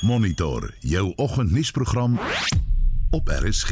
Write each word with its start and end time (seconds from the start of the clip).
Monitor 0.00 0.70
jou 0.80 1.12
oggendnuusprogram 1.16 2.18
op 3.10 3.28
RSG. 3.28 3.70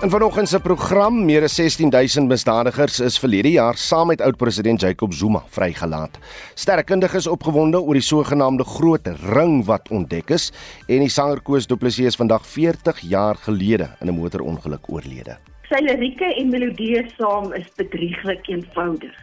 En 0.00 0.10
vanoggend 0.10 0.48
se 0.48 0.60
program, 0.60 1.24
meer 1.24 1.42
as 1.42 1.54
16000 1.54 2.28
misdadigers 2.28 3.00
is 3.00 3.18
verlede 3.18 3.50
jaar 3.50 3.76
saam 3.76 4.06
met 4.06 4.20
oud-president 4.20 4.80
Jacob 4.80 5.12
Zuma 5.12 5.42
vrygelaat. 5.48 6.18
Sterkundiges 6.54 7.26
opgewonde 7.26 7.80
oor 7.80 7.94
die 7.94 8.02
sogenaamde 8.02 8.64
groot 8.64 9.06
ring 9.30 9.64
wat 9.64 9.88
ontdek 9.88 10.30
is 10.30 10.50
en 10.88 11.06
die 11.06 11.08
sanger 11.08 11.40
Koos 11.40 11.66
Du 11.66 11.76
Plessis 11.76 12.06
is 12.06 12.18
vandag 12.18 12.46
40 12.46 13.00
jaar 13.00 13.36
gelede 13.36 13.90
in 14.00 14.08
'n 14.08 14.14
motorongeluk 14.14 14.90
oorlede. 14.90 15.38
Sy 15.68 15.84
lirieke 15.84 16.34
en 16.34 16.50
melodieë 16.50 17.10
saam 17.16 17.52
is 17.52 17.68
bedrieglik 17.76 18.48
eenvoudig. 18.48 19.14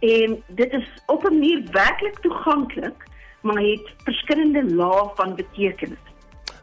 En 0.00 0.42
dit 0.46 0.72
is 0.72 0.88
op 1.06 1.24
'n 1.24 1.32
manier 1.32 1.62
werklik 1.70 2.18
toeganklik, 2.18 3.06
maar 3.46 3.62
het 3.62 3.94
verskillende 4.04 4.74
lae 4.74 5.10
van 5.14 5.34
betekenis. 5.34 5.98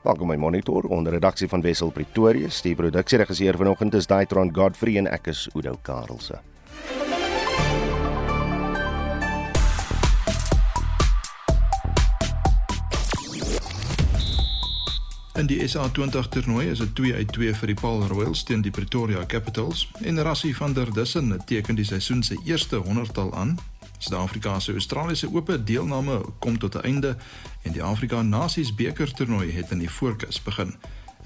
Welkom 0.04 0.28
by 0.28 0.36
Monitor 0.36 0.84
onder 0.84 1.14
redaksie 1.14 1.48
van 1.48 1.62
Wessel 1.62 1.92
Pretorius. 1.92 2.62
Die 2.62 2.76
produksieregisseur 2.76 3.58
vanoggend 3.58 3.94
is 3.94 4.08
Daitron 4.08 4.52
Godfrey 4.56 4.98
en 5.00 5.08
ek 5.08 5.32
is 5.32 5.48
Udo 5.56 5.78
Karlse. 5.82 6.42
In 15.34 15.48
die 15.50 15.64
SA20 15.66 16.28
toernooi 16.30 16.68
is 16.70 16.80
dit 16.84 16.96
2 16.96 17.14
uit 17.14 17.32
2 17.34 17.54
vir 17.62 17.72
die 17.72 17.80
Paul 17.80 18.04
Royals 18.12 18.44
teen 18.44 18.62
die 18.62 18.72
Pretoria 18.72 19.24
Capitals 19.26 19.88
en 20.04 20.22
Rassie 20.22 20.56
van 20.56 20.76
der 20.76 20.92
Dussen 20.94 21.40
teken 21.46 21.80
die 21.80 21.88
seisoen 21.88 22.24
se 22.24 22.38
eerste 22.46 22.84
100-tal 22.84 23.34
aan. 23.34 23.58
Suid-Afrika 24.04 24.60
se 24.60 24.74
Australiese 24.76 25.30
Ope 25.32 25.56
deelname 25.64 26.22
kom 26.40 26.58
tot 26.60 26.76
'n 26.76 26.84
einde 26.84 27.16
en 27.64 27.72
die 27.72 27.84
Afrika 27.84 28.22
Nasies 28.22 28.76
beker 28.76 29.14
toernooi 29.14 29.52
het 29.52 29.72
in 29.72 29.80
die 29.80 29.90
fokus 29.90 30.42
begin. 30.44 30.76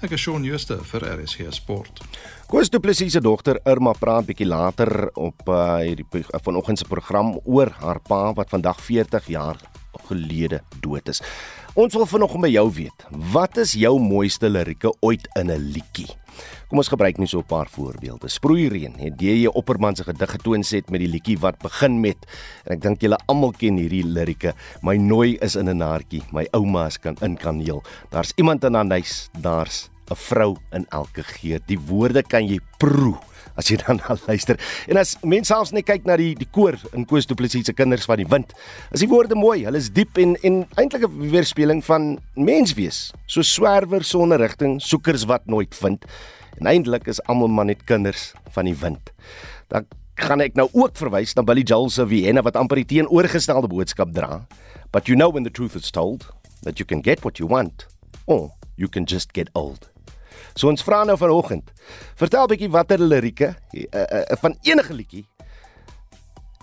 Ek 0.00 0.10
is 0.10 0.20
Shaun 0.20 0.44
Schuster 0.44 0.84
vir 0.84 1.00
RSG 1.00 1.50
Sport. 1.50 2.00
Koos 2.46 2.70
Du 2.70 2.78
Plessis 2.78 3.12
se 3.12 3.20
dogter 3.20 3.58
Irma 3.64 3.92
praat 3.92 4.26
bietjie 4.26 4.46
later 4.46 5.10
op 5.14 5.48
uh, 5.48 5.76
hierdie 5.82 6.06
vanoggend 6.44 6.78
se 6.78 6.84
program 6.84 7.40
oor 7.44 7.70
haar 7.80 8.00
pa 8.00 8.32
wat 8.32 8.48
vandag 8.50 8.80
40 8.80 9.26
jaar 9.26 9.56
gelede 10.06 10.62
dood 10.80 11.08
is. 11.08 11.22
Ons 11.74 11.94
wil 11.94 12.06
vanoggend 12.06 12.42
by 12.42 12.48
jou 12.48 12.72
weet, 12.72 13.06
wat 13.10 13.56
is 13.56 13.72
jou 13.72 13.98
mooiste 13.98 14.48
lirieke 14.48 14.94
ooit 15.00 15.28
in 15.34 15.50
'n 15.50 15.72
liedjie? 15.74 16.14
Kom 16.68 16.82
ons 16.82 16.90
gebruik 16.92 17.16
net 17.16 17.30
so 17.32 17.40
'n 17.40 17.48
paar 17.48 17.68
voorbeelde. 17.72 18.28
Sproeireën 18.28 18.92
het 19.00 19.16
jou 19.16 19.52
opperman 19.56 19.96
se 19.96 20.04
gedig 20.04 20.30
getoon 20.30 20.62
set 20.62 20.90
met 20.90 21.00
die 21.00 21.08
liedjie 21.08 21.38
wat 21.40 21.56
begin 21.58 22.00
met 22.00 22.16
en 22.66 22.72
ek 22.76 22.82
dink 22.82 23.00
julle 23.00 23.16
almal 23.26 23.52
ken 23.52 23.78
hierdie 23.78 24.04
lirieke. 24.04 24.52
My 24.82 24.96
nooi 24.96 25.38
is 25.40 25.56
in 25.56 25.68
'n 25.68 25.78
naartjie, 25.78 26.22
my 26.30 26.46
ouma 26.52 26.86
is 26.86 26.98
kan 26.98 27.16
in 27.22 27.36
kaneel. 27.36 27.82
Daar's 28.10 28.32
iemand 28.36 28.64
in 28.64 28.74
haar 28.74 28.88
huis, 28.90 29.30
daar's 29.40 29.88
'n 30.10 30.14
vrou 30.14 30.56
in 30.72 30.84
elke 30.90 31.22
geur. 31.22 31.60
Die 31.66 31.78
woorde 31.78 32.22
kan 32.22 32.46
jy 32.46 32.60
proe 32.78 33.16
as 33.56 33.68
jy 33.68 33.76
dan 33.86 34.00
al 34.08 34.18
luister. 34.26 34.58
En 34.88 34.96
as 34.96 35.16
mense 35.22 35.52
selfs 35.52 35.72
net 35.72 35.86
kyk 35.86 36.04
na 36.04 36.16
die 36.16 36.34
die 36.34 36.48
koor 36.52 36.76
in 36.92 37.06
Koos 37.06 37.26
Du 37.26 37.34
Plessis 37.34 37.64
se 37.64 37.72
kinders 37.72 38.04
van 38.04 38.18
die 38.18 38.28
wind, 38.28 38.52
is 38.92 39.00
die 39.00 39.08
woorde 39.08 39.34
mooi. 39.34 39.64
Hulle 39.64 39.78
is 39.78 39.90
diep 39.90 40.18
en 40.18 40.36
en 40.42 40.66
eintlik 40.76 41.08
'n 41.08 41.30
weerspieëling 41.30 41.82
van 41.84 42.18
menswees. 42.34 43.10
So 43.26 43.42
swerwer 43.42 44.04
sonder 44.04 44.38
rigting, 44.38 44.80
soekers 44.80 45.24
wat 45.24 45.46
nooit 45.46 45.74
vind. 45.74 46.04
En 46.56 46.66
eintlik 46.66 47.06
is 47.06 47.20
almal 47.28 47.48
maar 47.52 47.68
net 47.68 47.84
kinders 47.84 48.32
van 48.54 48.64
die 48.64 48.76
wind. 48.76 49.12
Dan 49.68 49.86
gaan 50.14 50.40
ek 50.40 50.56
nou 50.58 50.68
ook 50.72 50.96
verwys 50.98 51.34
na 51.38 51.44
Billy 51.46 51.62
Joel 51.62 51.90
se 51.90 52.06
Vienna 52.06 52.42
wat 52.42 52.56
amper 52.56 52.80
die 52.80 52.88
teenoorgestelde 52.96 53.70
boodskap 53.70 54.14
dra. 54.14 54.46
But 54.90 55.06
you 55.06 55.16
know 55.16 55.30
when 55.32 55.44
the 55.44 55.52
truth 55.52 55.76
is 55.76 55.90
told 55.90 56.26
that 56.62 56.78
you 56.78 56.86
can 56.86 57.02
get 57.04 57.22
what 57.22 57.38
you 57.38 57.48
want 57.48 57.86
or 58.26 58.50
you 58.76 58.88
can 58.88 59.04
just 59.06 59.32
get 59.32 59.50
old. 59.54 59.90
So 60.58 60.68
ons 60.68 60.82
vra 60.82 61.04
nou 61.06 61.16
vanoggend. 61.18 61.70
Vertel 62.18 62.48
bietjie 62.50 62.70
watter 62.74 62.98
lirieke 62.98 63.52
uh, 63.54 63.86
uh, 63.94 64.22
van 64.42 64.56
enige 64.66 64.94
liedjie 64.94 65.26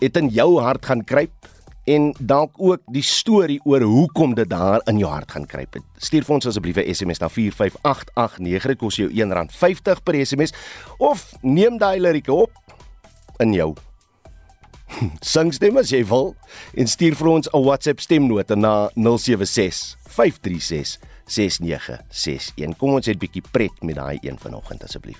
het 0.01 0.17
in 0.19 0.27
jou 0.33 0.57
hart 0.59 0.85
gaan 0.85 1.03
kruip 1.07 1.47
en 1.85 2.13
dalk 2.19 2.51
ook 2.57 2.81
die 2.91 3.03
storie 3.05 3.59
oor 3.63 3.81
hoekom 3.81 4.33
dit 4.35 4.49
daar 4.49 4.81
in 4.89 4.97
jou 4.97 5.09
hart 5.11 5.31
gaan 5.31 5.45
kruip. 5.45 5.77
Stuur 5.97 6.25
vir 6.25 6.35
ons 6.35 6.47
asseblief 6.49 6.77
'n 6.77 6.93
SMS 6.93 7.19
na 7.19 7.29
45889. 7.29 8.67
Dit 8.67 8.77
kos 8.77 8.95
jou 8.95 9.09
R1.50 9.09 10.03
per 10.03 10.25
SMS 10.25 10.53
of 10.97 11.33
neem 11.41 11.77
daai 11.77 11.99
lirieke 11.99 12.33
op 12.33 12.51
in 13.37 13.53
jou 13.53 13.73
sing 15.35 15.53
stem 15.53 15.77
as 15.77 15.89
jy 15.89 16.03
wil 16.05 16.35
en 16.73 16.87
stuur 16.87 17.15
vir 17.15 17.27
ons 17.27 17.49
'n 17.53 17.63
WhatsApp 17.63 17.99
stemnota 17.99 18.55
na 18.55 18.89
076 18.95 19.97
536 20.07 20.99
6961. 21.25 22.77
Kom 22.77 22.93
ons 22.93 23.05
het 23.05 23.15
'n 23.15 23.19
bietjie 23.19 23.43
pret 23.51 23.83
met 23.83 23.95
daai 23.95 24.17
een 24.21 24.37
vanoggend 24.37 24.83
asseblief. 24.83 25.19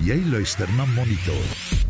Jy 0.00 0.22
luister 0.30 0.68
na 0.76 0.84
Monitor. 0.84 1.87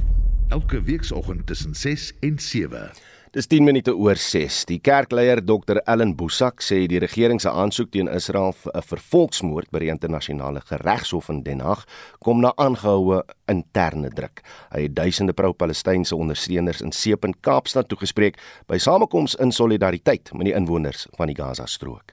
Elke 0.49 0.83
weekoggend 0.83 1.47
tussen 1.47 1.75
6 1.75 2.13
en 2.21 2.39
7. 2.39 2.91
Dis 3.31 3.47
10 3.47 3.65
minute 3.65 3.93
oor 3.97 4.17
6. 4.17 4.63
Die 4.65 4.79
kerkleier 4.81 5.43
Dr. 5.45 5.77
Ellen 5.85 6.15
Boesak 6.17 6.63
sê 6.65 6.87
die 6.89 7.01
regering 7.03 7.37
se 7.41 7.51
aansoek 7.53 7.91
teen 7.93 8.09
Israel 8.09 8.55
vir 8.57 8.73
'n 8.73 8.83
vervolgsmoord 8.83 9.71
by 9.71 9.79
die 9.79 9.91
internasionale 9.93 10.63
regshof 10.71 11.29
in 11.29 11.43
Den 11.43 11.61
Haag 11.61 11.85
kom 12.25 12.41
na 12.41 12.53
aangehoue 12.57 13.23
interne 13.47 14.09
druk. 14.09 14.41
Hy 14.73 14.83
het 14.83 14.97
duisende 14.97 15.33
pro-Palestynse 15.33 16.17
ondersteuners 16.17 16.81
in 16.81 16.93
Seep 16.93 17.25
en 17.25 17.35
Kaapstad 17.41 17.89
toegespreek 17.89 18.39
by 18.67 18.79
samekoms 18.79 19.35
in 19.35 19.53
solidariteit 19.53 20.33
met 20.33 20.47
die 20.47 20.55
inwoners 20.55 21.07
van 21.17 21.27
die 21.27 21.37
Gaza-strook. 21.37 22.13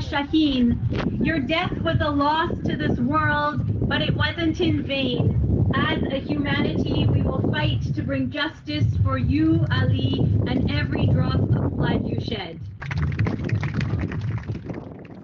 Shaheen, 0.00 0.78
your 1.22 1.40
death 1.40 1.72
was 1.82 1.96
a 2.00 2.10
loss 2.10 2.50
to 2.64 2.76
this 2.76 2.98
world, 2.98 3.88
but 3.88 4.02
it 4.02 4.14
wasn't 4.14 4.60
in 4.60 4.84
vain. 4.84 5.43
As 5.74 6.02
a 6.12 6.20
humanity, 6.20 7.06
we 7.06 7.22
will 7.22 7.42
fight 7.50 7.82
to 7.94 8.02
bring 8.02 8.30
justice 8.30 8.86
for 9.02 9.18
you, 9.18 9.66
Ali, 9.70 10.22
and 10.46 10.70
every 10.70 11.06
drop 11.06 11.42
of 11.58 11.74
blood 11.76 12.06
you 12.06 12.20
shed. 12.20 12.58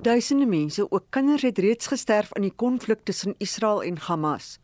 Duisende 0.02 0.46
mense, 0.46 0.90
ook 0.90 1.04
kinders, 1.10 1.42
het 1.42 1.58
reeds 1.58 1.86
gesterf 1.86 2.32
in 2.34 2.42
die 2.42 2.54
konflik 2.56 3.04
tussen 3.04 3.34
Israel 3.38 3.82
en 3.82 3.98
Hamas. 3.98 4.58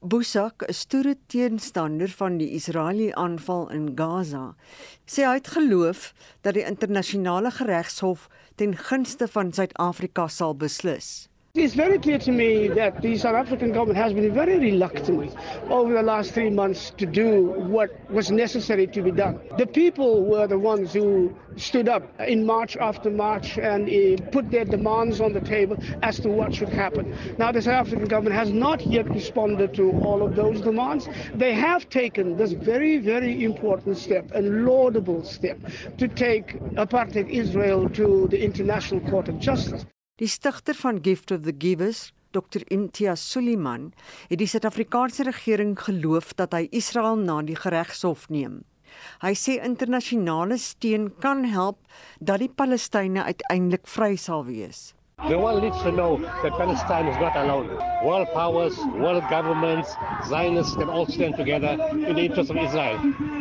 Busak, 0.00 0.64
'n 0.66 0.72
stoere 0.72 1.16
teenstander 1.26 2.08
van 2.08 2.36
die 2.36 2.50
Israeliese 2.50 3.14
aanval 3.14 3.70
in 3.70 3.92
Gaza, 3.94 4.56
sê 5.06 5.22
hy 5.22 5.34
het 5.34 5.48
geloof 5.48 6.12
dat 6.40 6.54
die 6.54 6.66
internasionale 6.66 7.52
regshof 7.58 8.28
ten 8.54 8.76
gunste 8.76 9.28
van 9.28 9.52
Suid-Afrika 9.52 10.28
sal 10.28 10.56
beslis. 10.56 11.28
It's 11.56 11.74
very 11.74 12.00
clear 12.00 12.18
to 12.18 12.32
me 12.32 12.66
that 12.66 13.00
the 13.00 13.16
South 13.16 13.36
African 13.36 13.70
government 13.70 13.96
has 13.96 14.12
been 14.12 14.34
very 14.34 14.58
reluctant 14.58 15.36
over 15.70 15.94
the 15.94 16.02
last 16.02 16.32
three 16.32 16.50
months 16.50 16.90
to 16.98 17.06
do 17.06 17.44
what 17.74 17.90
was 18.10 18.32
necessary 18.32 18.88
to 18.88 19.00
be 19.00 19.12
done. 19.12 19.38
The 19.56 19.66
people 19.66 20.24
were 20.24 20.48
the 20.48 20.58
ones 20.58 20.92
who 20.92 21.32
stood 21.54 21.88
up 21.88 22.02
in 22.18 22.44
March 22.44 22.76
after 22.76 23.08
March 23.08 23.56
and 23.56 23.88
uh, 23.88 24.20
put 24.32 24.50
their 24.50 24.64
demands 24.64 25.20
on 25.20 25.32
the 25.32 25.40
table 25.42 25.78
as 26.02 26.18
to 26.20 26.28
what 26.28 26.52
should 26.52 26.70
happen. 26.70 27.16
Now, 27.38 27.52
the 27.52 27.62
South 27.62 27.86
African 27.86 28.08
government 28.08 28.34
has 28.34 28.50
not 28.50 28.84
yet 28.84 29.08
responded 29.08 29.74
to 29.74 29.92
all 30.00 30.24
of 30.24 30.34
those 30.34 30.60
demands. 30.60 31.08
They 31.36 31.54
have 31.54 31.88
taken 31.88 32.36
this 32.36 32.50
very, 32.50 32.98
very 32.98 33.44
important 33.44 33.96
step 33.96 34.28
and 34.32 34.66
laudable 34.66 35.22
step 35.24 35.60
to 35.98 36.08
take 36.08 36.60
apartheid 36.74 37.30
Israel 37.30 37.88
to 37.90 38.26
the 38.28 38.42
International 38.42 39.00
Court 39.08 39.28
of 39.28 39.38
Justice. 39.38 39.86
Die 40.22 40.28
stigter 40.30 40.76
van 40.78 41.00
Gift 41.02 41.32
of 41.32 41.40
the 41.42 41.52
Givers, 41.58 42.12
Dr 42.30 42.62
Intia 42.70 43.16
Suliman, 43.18 43.88
het 44.28 44.38
die 44.38 44.46
Suid-Afrikaanse 44.46 45.24
regering 45.26 45.72
geloof 45.74 46.36
dat 46.38 46.54
hy 46.54 46.68
Israel 46.70 47.18
na 47.18 47.40
die 47.42 47.56
regshof 47.58 48.28
neem. 48.30 48.60
Hy 49.26 49.32
sê 49.34 49.56
internasionale 49.58 50.54
steun 50.62 51.08
kan 51.18 51.42
help 51.50 51.80
dat 52.22 52.44
die 52.44 52.48
Palestynë 52.48 53.26
uiteindelik 53.26 53.90
vry 53.90 54.14
sal 54.14 54.46
wees. 54.46 54.93
The 55.28 55.38
world 55.38 55.62
needs 55.62 55.80
to 55.80 55.90
know 55.90 56.18
that 56.18 56.52
Palestine 56.52 57.06
is 57.06 57.16
not 57.16 57.34
alone. 57.34 57.68
World 58.04 58.28
powers, 58.34 58.76
world 58.78 59.24
governments, 59.30 59.94
Zionists 60.28 60.76
can 60.76 60.90
all 60.90 61.06
stand 61.06 61.36
together 61.36 61.78
in 61.92 62.16
the 62.16 62.26
interest 62.26 62.50
of 62.50 62.58
Israel. 62.58 62.98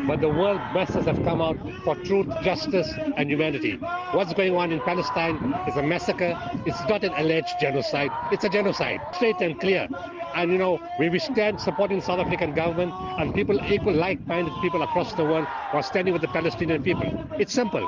But 0.08 0.22
the 0.22 0.30
world 0.30 0.62
masses 0.74 1.06
have 1.08 1.22
come 1.26 1.42
out 1.42 1.58
for 1.84 1.96
truth, 1.96 2.28
justice, 2.42 2.90
and 3.18 3.30
humanity. 3.30 3.74
What's 4.14 4.34
going 4.34 4.56
on 4.56 4.72
in 4.72 4.80
Palestine 4.80 5.36
is 5.68 5.76
a 5.76 5.84
massacre. 5.84 6.40
It's 6.66 6.80
not 6.88 7.04
an 7.04 7.12
alleged 7.18 7.60
genocide. 7.60 8.12
It's 8.32 8.46
a 8.46 8.50
genocide, 8.50 9.02
straight 9.16 9.42
and 9.42 9.60
clear. 9.60 9.90
And 10.36 10.54
you 10.54 10.58
know, 10.58 10.80
we, 11.00 11.20
stand 11.20 11.60
supporting 11.60 12.00
South 12.00 12.20
African 12.20 12.54
government 12.54 12.94
and 13.20 13.36
people, 13.36 13.60
equal 13.70 13.94
like-minded 13.94 14.54
people 14.62 14.84
across 14.84 15.12
the 15.14 15.26
world 15.26 15.48
who 15.72 15.78
are 15.80 15.84
standing 15.84 16.14
with 16.14 16.22
the 16.22 16.30
Palestinian 16.30 16.82
people. 16.82 17.12
It's 17.38 17.52
simple. 17.52 17.86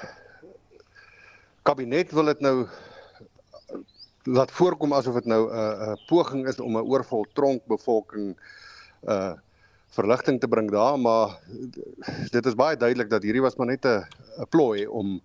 kabinet 1.62 2.12
wil 2.12 2.24
dit 2.24 2.40
nou 2.40 2.68
laat 4.22 4.50
voorkom 4.50 4.92
asof 4.92 5.14
dit 5.14 5.26
nou 5.26 5.50
'n 5.50 5.58
uh, 5.58 5.90
'n 5.90 6.06
poging 6.06 6.46
is 6.46 6.60
om 6.60 6.78
'n 6.78 6.86
oorvol 6.86 7.26
tronk 7.34 7.66
bevolking 7.66 8.38
uh 9.02 9.34
verligting 9.96 10.40
te 10.40 10.48
bring 10.48 10.70
daar, 10.70 10.98
maar 10.98 11.38
dit 12.30 12.46
is 12.46 12.54
baie 12.58 12.76
duidelik 12.76 13.10
dat 13.10 13.22
hierdie 13.22 13.42
was 13.42 13.56
maar 13.56 13.66
net 13.66 13.86
'n 13.86 14.04
'n 14.38 14.48
plooi 14.48 14.86
om 14.86 15.20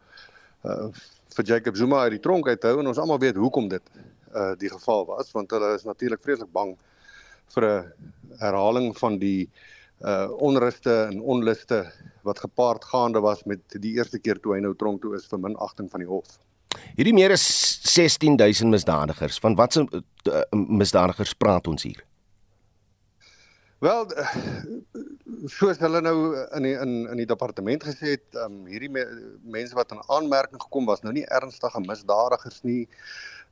uh, 0.66 0.88
vir 1.36 1.46
Jacob 1.46 1.76
Zuma 1.76 2.02
uit 2.06 2.18
die 2.18 2.20
tronk 2.20 2.48
uit 2.48 2.62
te 2.62 2.68
hou 2.68 2.80
en 2.80 2.88
ons 2.88 2.98
almal 2.98 3.20
weet 3.20 3.36
hoekom 3.36 3.68
dit 3.68 3.84
uh 4.34 4.54
die 4.58 4.70
geval 4.70 5.06
was 5.06 5.32
want 5.32 5.52
hulle 5.52 5.74
is 5.76 5.84
natuurlik 5.84 6.22
vreeslik 6.22 6.52
bang 6.52 6.78
vir 7.56 7.64
'n 7.70 7.92
herhaling 8.40 8.98
van 8.98 9.20
die 9.20 9.50
uh 10.02 10.30
onruste 10.38 10.94
en 11.12 11.22
onluste 11.22 11.92
wat 12.24 12.40
gepaard 12.40 12.86
gaande 12.86 13.20
was 13.20 13.44
met 13.44 13.60
die 13.80 13.94
eerste 13.98 14.20
keer 14.20 14.40
toe 14.40 14.56
hy 14.56 14.60
nou 14.60 14.74
tronk 14.76 15.02
toe 15.02 15.16
is 15.16 15.28
vir 15.28 15.40
minagting 15.40 15.90
van 15.92 16.00
die 16.00 16.10
hof. 16.10 16.40
Hierdie 16.96 17.14
meer 17.14 17.32
as 17.32 17.44
16000 17.94 18.70
misdadigers, 18.70 19.40
van 19.40 19.56
watse 19.56 19.86
uh, 19.86 20.42
misdadigers 20.52 21.34
praat 21.34 21.68
ons 21.68 21.84
hier? 21.84 22.04
Wel 23.84 24.06
soos 25.52 25.80
hulle 25.84 26.00
nou 26.04 26.16
in 26.56 26.64
die, 26.64 26.76
in 26.80 26.94
in 27.12 27.20
die 27.20 27.28
departement 27.28 27.84
gesê 27.84 28.14
het, 28.14 28.38
um, 28.40 28.62
hierdie 28.72 28.92
me, 28.96 29.04
mense 29.56 29.76
wat 29.76 29.92
in 29.92 30.00
aanmerking 30.14 30.62
gekom 30.62 30.88
was 30.88 31.04
nou 31.04 31.12
nie 31.16 31.26
ernstige 31.28 31.82
misdadigers 31.84 32.62
nie. 32.64 32.86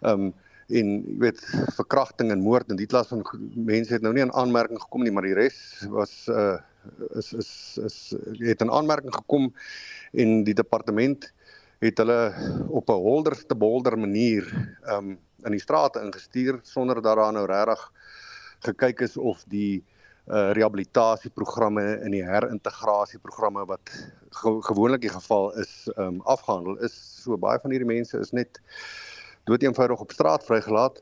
Um 0.07 0.31
en 0.71 0.91
jy 1.03 1.17
weet 1.19 1.41
verkrachting 1.75 2.29
en 2.31 2.45
moord 2.45 2.69
en 2.71 2.79
die 2.79 2.87
klas 2.87 3.09
van 3.11 3.25
mense 3.67 3.91
het 3.91 4.05
nou 4.05 4.13
nie 4.15 4.23
in 4.23 4.31
aanmerking 4.39 4.79
gekom 4.79 5.03
nie, 5.03 5.11
maar 5.11 5.27
die 5.27 5.35
res 5.35 5.57
was 5.91 6.13
uh 6.31 6.61
is 7.19 7.33
is 7.35 7.51
is 7.83 7.97
het 8.39 8.63
in 8.63 8.71
aanmerking 8.71 9.11
gekom 9.13 9.51
en 10.15 10.45
die 10.47 10.55
departement 10.55 11.27
het 11.83 11.99
hulle 11.99 12.21
op 12.69 12.87
'n 12.87 13.03
holderste 13.03 13.55
bolder 13.67 13.99
manier 13.99 14.47
um 14.95 15.17
in 15.43 15.51
die 15.51 15.65
strate 15.65 15.99
ingestuur 15.99 16.61
sonder 16.63 17.01
dat 17.01 17.19
daar 17.19 17.33
nou 17.35 17.45
regtig 17.45 17.89
gekyk 18.63 19.01
is 19.09 19.17
of 19.17 19.43
die 19.51 19.83
uh 20.31 20.51
rehabilitasieprogramme 20.55 21.83
en 22.05 22.13
die 22.15 22.23
herintegrasieprogramme 22.23 23.65
wat 23.67 23.91
ge 24.41 24.53
gewoonlik 24.63 25.01
die 25.03 25.11
geval 25.11 25.51
is 25.59 25.89
um 25.99 26.21
afgehandel 26.23 26.77
is. 26.87 26.95
So 27.23 27.37
baie 27.37 27.59
van 27.59 27.73
hierdie 27.75 27.89
mense 27.89 28.19
is 28.19 28.31
net 28.31 28.61
dood 29.49 29.63
eenvoudig 29.65 29.99
op 29.99 30.15
straat 30.15 30.45
vrygelaat 30.47 31.01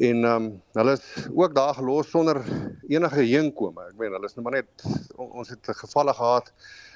en 0.00 0.24
um 0.24 0.48
hulle 0.80 0.96
is 0.96 1.28
ook 1.34 1.54
daar 1.54 1.74
gelos 1.74 2.10
sonder 2.10 2.40
enige 2.88 3.20
heenkome. 3.20 3.84
Ek 3.90 4.00
meen 4.00 4.16
hulle 4.16 4.32
is 4.32 4.36
nou 4.38 4.48
maar 4.48 4.58
net 4.62 4.88
ons 5.16 5.52
het 5.52 5.74
gevalle 5.84 6.16
gehad 6.16 6.52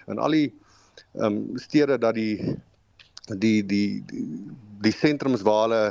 in 0.09 0.19
al 0.19 0.41
die 0.41 0.49
um 1.21 1.43
stede 1.61 1.99
dat 2.01 2.17
die 2.17 2.57
die 3.37 3.61
die 3.61 3.89
die, 4.09 4.25
die 4.81 4.93
sentrums 4.95 5.45
waar 5.45 5.67
hulle 5.69 5.83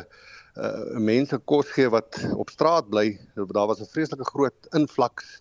uh 0.58 0.98
mense 0.98 1.38
kos 1.46 1.70
gee 1.70 1.90
wat 1.94 2.18
op 2.34 2.50
straat 2.50 2.90
bly 2.90 3.12
daar 3.36 3.70
was 3.70 3.82
'n 3.82 3.94
vreeslike 3.94 4.26
groot 4.26 4.74
invloeks 4.74 5.38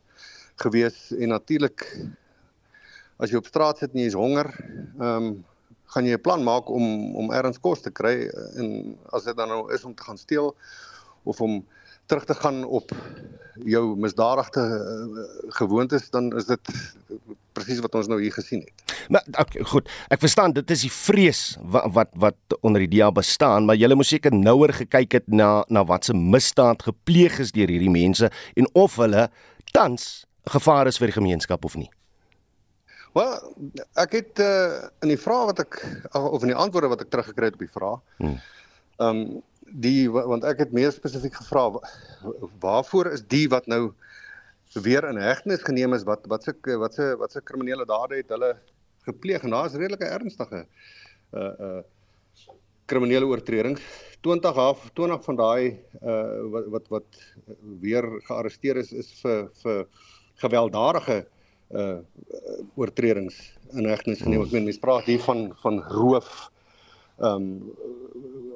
gewees 0.63 1.11
en 1.17 1.29
natuurlik 1.35 1.85
as 3.17 3.31
jy 3.33 3.41
op 3.41 3.49
straat 3.49 3.81
sit 3.81 3.95
en 3.95 4.03
jy 4.03 4.11
is 4.13 4.19
honger, 4.19 4.51
ehm 5.01 5.13
um, 5.31 5.37
gaan 5.95 6.05
jy 6.05 6.17
'n 6.17 6.21
plan 6.21 6.43
maak 6.43 6.69
om 6.69 7.15
om 7.15 7.31
ergens 7.31 7.61
kos 7.63 7.81
te 7.81 7.91
kry 7.91 8.27
en 8.59 8.97
as 9.15 9.25
dit 9.25 9.37
dan 9.37 9.49
nou 9.49 9.73
is 9.73 9.85
om 9.85 9.95
te 9.95 10.03
gaan 10.03 10.19
steel 10.19 10.57
of 11.23 11.41
om 11.41 11.65
terug 12.07 12.25
te 12.25 12.35
gaan 12.35 12.65
op 12.65 12.91
jou 13.65 13.97
misdadigde 13.97 14.61
uh, 14.61 15.53
gewoontes 15.59 16.11
dan 16.11 16.37
is 16.37 16.47
dit 16.47 16.61
presies 17.53 17.81
wat 17.81 17.95
ons 17.95 18.11
nou 18.11 18.21
hier 18.21 18.33
gesien 18.33 18.61
het. 18.61 18.95
Maar 19.09 19.25
okay, 19.41 19.63
goed, 19.63 19.89
ek 20.13 20.21
verstaan 20.21 20.53
dit 20.53 20.71
is 20.71 20.85
die 20.87 20.93
vrees 20.93 21.43
wat 21.63 21.89
wat, 21.95 22.11
wat 22.15 22.59
onder 22.61 22.83
die 22.85 22.93
dia 22.99 23.11
bestaan, 23.11 23.67
maar 23.67 23.79
jy 23.79 23.95
moet 23.95 24.11
seker 24.11 24.35
nouer 24.35 24.75
gekyk 24.75 25.21
het 25.21 25.29
na 25.29 25.65
na 25.69 25.85
wat 25.85 26.05
se 26.05 26.15
misdaad 26.15 26.83
gepleeg 26.83 27.39
is 27.43 27.55
deur 27.57 27.71
hierdie 27.71 27.93
mense 27.93 28.31
en 28.55 28.71
of 28.75 28.99
hulle 29.03 29.29
tans 29.73 30.27
gevaar 30.51 30.87
is 30.87 30.99
vir 30.99 31.11
die 31.11 31.19
gemeenskap 31.19 31.65
of 31.65 31.77
nie? 31.77 31.91
Wel, 33.17 33.35
ek 33.97 34.13
het 34.19 34.41
uh, 34.45 34.89
in 35.05 35.15
die 35.15 35.21
vrae 35.21 35.49
wat 35.49 35.63
ek 35.65 35.79
of 36.13 36.43
in 36.45 36.53
die 36.53 36.59
antwoorde 36.59 36.91
wat 36.93 37.05
ek 37.07 37.13
teruggekry 37.15 37.49
het 37.49 37.57
op 37.57 37.65
die 37.65 37.77
vraag. 37.79 38.01
Hmm. 38.23 38.41
Ehm 38.97 39.21
um, 39.27 39.45
die 39.67 40.07
want 40.11 40.45
ek 40.47 40.61
het 40.63 40.75
meer 40.77 40.93
spesifiek 40.95 41.35
gevra 41.41 41.65
waarvoor 42.63 43.11
is 43.17 43.25
die 43.27 43.49
wat 43.51 43.67
nou 43.67 43.91
weer 44.85 45.09
in 45.09 45.19
hegtenis 45.19 45.65
geneem 45.67 45.97
is 45.97 46.05
wat 46.07 46.27
wat 46.31 46.47
se 46.47 46.55
wat 46.79 46.95
se 46.95 47.17
wat 47.19 47.33
se 47.33 47.43
kriminele 47.43 47.87
dade 47.89 48.21
het 48.21 48.31
hulle 48.31 48.53
gepleeg 49.07 49.43
en 49.43 49.55
daar 49.57 49.67
is 49.67 49.75
redelike 49.75 50.07
ernstige 50.07 50.67
uh 51.33 51.53
uh 51.67 51.83
kriminele 52.87 53.27
oortredings 53.27 53.83
20 54.23 54.59
af 54.63 54.85
20 54.95 55.25
van 55.25 55.37
daai 55.37 55.79
uh 56.03 56.51
wat 56.55 56.69
wat 56.77 56.89
wat 56.95 57.23
weer 57.83 58.07
gearresteer 58.29 58.77
is 58.77 58.93
is 58.93 59.11
vir 59.23 59.49
vir 59.63 59.87
gewelddadige 60.43 61.25
uh 61.75 61.99
oortredings 62.79 63.39
in 63.75 63.89
hegtenis 63.91 64.23
geneem. 64.23 64.45
Ek 64.45 64.53
meen 64.55 64.69
mense 64.69 64.83
praat 64.83 65.09
hier 65.11 65.23
van 65.25 65.49
van 65.63 65.81
roof. 65.91 66.51
Ehm 67.19 67.49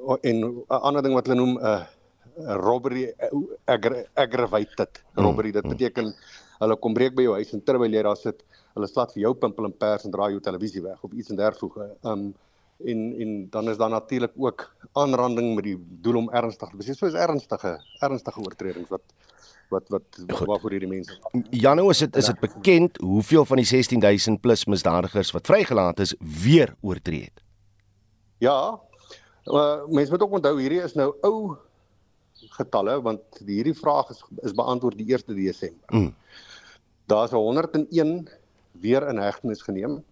um, 0.07 0.19
en 0.21 0.37
'n 0.45 0.63
ander 0.67 1.03
ding 1.03 1.13
wat 1.13 1.27
hulle 1.27 1.39
noem 1.39 1.57
'n 1.57 1.65
uh, 1.65 2.55
robbery 2.55 3.13
uh, 3.19 4.03
aggravated 4.15 5.03
robbery. 5.15 5.51
Dit 5.51 5.67
beteken 5.67 6.13
hulle 6.59 6.75
kom 6.77 6.93
breek 6.93 7.15
by 7.15 7.23
jou 7.23 7.33
huis 7.33 7.53
en 7.53 7.63
terwyl 7.63 7.93
jy 7.93 8.03
daar 8.05 8.17
sit, 8.17 8.43
hulle 8.75 8.87
slat 8.87 9.13
vir 9.13 9.21
jou 9.25 9.33
pimpel 9.33 9.65
en 9.65 9.73
pers 9.73 10.05
en 10.05 10.11
draai 10.13 10.31
jou 10.31 10.39
televisie 10.39 10.81
weg 10.81 11.03
of 11.03 11.11
iets 11.11 11.29
in 11.29 11.35
dervoege. 11.35 11.89
Ehm 12.03 12.11
um, 12.11 12.33
en 12.81 13.01
en 13.23 13.49
dan 13.49 13.69
is 13.69 13.77
daar 13.77 13.89
natuurlik 13.89 14.31
ook 14.37 14.75
aanranding 14.93 15.55
met 15.55 15.63
die 15.63 15.77
doel 16.01 16.17
om 16.17 16.29
ernstig 16.29 16.69
te 16.69 16.77
besit. 16.77 16.97
So 16.97 17.05
is 17.05 17.13
ernstige 17.13 17.77
ernstige 17.99 18.39
oortredings 18.39 18.89
wat 18.89 19.01
wat 19.71 19.89
wat 19.93 20.21
waarvoor 20.27 20.75
hierdie 20.75 20.91
mense 20.91 21.17
Jano 21.63 21.89
is 21.89 22.03
dit 22.03 22.15
is 22.21 22.29
dit 22.31 22.39
bekend 22.43 22.97
hoeveel 23.01 23.45
van 23.49 23.61
die 23.61 23.67
16000 23.67 24.41
plus 24.43 24.65
misdadigers 24.65 25.33
wat 25.35 25.47
vrygelaat 25.47 25.99
is 25.99 26.15
weer 26.19 26.75
oortree 26.81 27.23
het? 27.29 27.43
Ja 28.43 28.79
uh, 29.45 29.85
mense 29.87 30.11
moet 30.11 30.21
ook 30.21 30.39
onthou 30.39 30.55
hierdie 30.59 30.81
is 30.83 30.93
nou 30.97 31.11
ou 31.27 31.57
getalle 32.57 32.97
want 33.01 33.41
die 33.45 33.59
hierdie 33.59 33.77
vraag 33.77 34.09
is 34.13 34.21
is 34.45 34.55
beantwoord 34.57 34.97
die 34.97 35.13
1 35.13 35.35
Desember. 35.35 35.95
Mm. 35.95 36.13
Daar's 37.05 37.31
101 37.31 38.29
weer 38.81 39.07
in 39.09 39.17
hegtenis 39.17 39.61
geneem. 39.61 40.03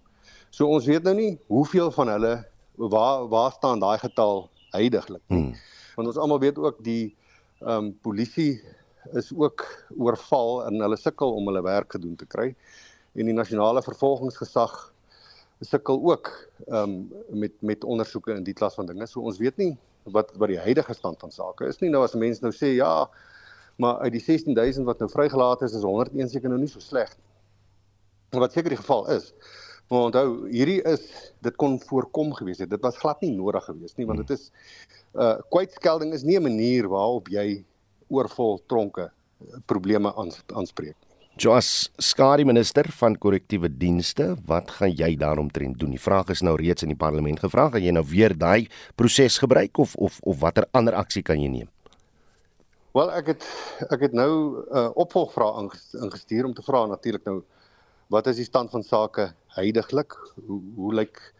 So 0.49 0.67
ons 0.67 0.85
weet 0.85 1.03
nou 1.03 1.15
nie 1.15 1.37
hoeveel 1.47 1.91
van 1.91 2.11
hulle 2.15 2.33
waar 2.75 3.27
waar 3.29 3.51
staan 3.51 3.79
daai 3.79 3.97
getal 3.99 4.49
heidaglik 4.71 5.21
nie. 5.27 5.49
Mm. 5.49 5.55
want 5.95 6.07
ons 6.07 6.17
almal 6.17 6.39
weet 6.39 6.57
ook 6.57 6.83
die 6.83 7.15
ehm 7.59 7.75
um, 7.75 7.87
polisie 8.01 8.61
is 9.17 9.31
ook 9.35 9.65
oorval 9.97 10.65
en 10.65 10.81
hulle 10.81 10.97
sukkel 10.97 11.33
om 11.35 11.47
hulle 11.49 11.61
werk 11.65 11.91
gedoen 11.91 12.15
te 12.15 12.25
kry. 12.25 12.55
En 13.15 13.25
die 13.25 13.35
nasionale 13.35 13.81
vervolgingsgesag 13.81 14.75
sukkel 15.65 15.99
ook 16.03 16.29
um, 16.67 17.11
met 17.29 17.51
met 17.59 17.83
ondersoeke 17.83 18.33
in 18.33 18.43
die 18.43 18.53
klas 18.53 18.77
van 18.79 18.85
dinge. 18.85 19.07
So 19.07 19.21
ons 19.21 19.39
weet 19.41 19.57
nie 19.57 19.77
wat 20.03 20.31
wat 20.39 20.51
die 20.53 20.59
huidige 20.59 20.93
stand 20.93 21.19
van 21.19 21.31
sake 21.31 21.67
is 21.67 21.79
nie. 21.79 21.89
Nou 21.89 22.03
as 22.03 22.15
mense 22.15 22.43
nou 22.43 22.53
sê 22.55 22.73
ja, 22.75 23.09
maar 23.77 23.99
uit 24.05 24.13
die 24.15 24.23
16000 24.23 24.85
wat 24.87 24.99
nou 24.99 25.09
vrygelaat 25.11 25.65
is, 25.67 25.75
is 25.75 25.83
101 25.83 26.29
seker 26.29 26.49
nou 26.49 26.59
nie 26.61 26.71
so 26.71 26.79
sleg 26.83 27.11
nie. 27.17 27.25
Wat 28.39 28.53
seker 28.53 28.69
die 28.69 28.79
geval 28.79 29.07
is. 29.15 29.33
Maar 29.89 30.11
onthou, 30.11 30.27
hierdie 30.53 30.81
is 30.85 31.07
dit 31.41 31.55
kon 31.57 31.79
voorkom 31.81 32.29
gewees 32.37 32.59
het. 32.61 32.69
Dit 32.69 32.83
was 32.85 32.99
glad 33.01 33.23
nie 33.25 33.31
nodig 33.33 33.65
gewees 33.65 33.95
nie, 33.97 34.05
want 34.05 34.21
dit 34.21 34.35
is 34.37 34.51
uh 35.17 35.39
kwytskelding 35.49 36.13
is 36.13 36.23
nie 36.23 36.37
'n 36.37 36.45
manier 36.45 36.87
waarop 36.87 37.27
jy 37.33 37.65
oorvol 38.09 38.59
tronke 38.67 39.09
probleme 39.65 40.11
aanspreek. 40.53 40.97
Joas 41.39 41.87
Skari 42.03 42.43
minister 42.43 42.89
van 42.99 43.13
korrektiewe 43.15 43.69
dienste, 43.71 44.33
wat 44.45 44.73
gaan 44.75 44.91
jy 44.91 45.13
daaromtrent 45.15 45.77
doen? 45.79 45.93
Die 45.95 46.01
vraag 46.01 46.33
is 46.33 46.41
nou 46.43 46.57
reeds 46.59 46.83
in 46.83 46.91
die 46.91 46.99
parlement 46.99 47.39
gevra, 47.39 47.69
gaan 47.71 47.85
jy 47.85 47.93
nou 47.95 48.03
weer 48.03 48.35
daai 48.35 48.67
proses 48.99 49.37
gebruik 49.39 49.79
of 49.79 49.95
of 49.95 50.17
of 50.27 50.41
watter 50.41 50.67
ander 50.75 50.97
aksie 50.99 51.23
kan 51.23 51.39
jy 51.39 51.47
neem? 51.47 51.69
Wel, 52.97 53.11
ek 53.15 53.31
het 53.31 53.47
ek 53.87 54.03
het 54.09 54.13
nou 54.13 54.31
'n 54.59 54.75
uh, 54.75 54.89
opvolgvraag 54.99 55.61
ingestuur 56.03 56.45
om 56.45 56.53
te 56.53 56.65
vra 56.65 56.85
natuurlik 56.85 57.23
nou 57.23 57.43
wat 58.09 58.27
is 58.27 58.35
die 58.35 58.49
stand 58.49 58.71
van 58.71 58.83
sake 58.83 59.31
heidaglik? 59.55 60.17
Hoe 60.45 60.61
hoe 60.75 60.93
lyk 60.93 61.33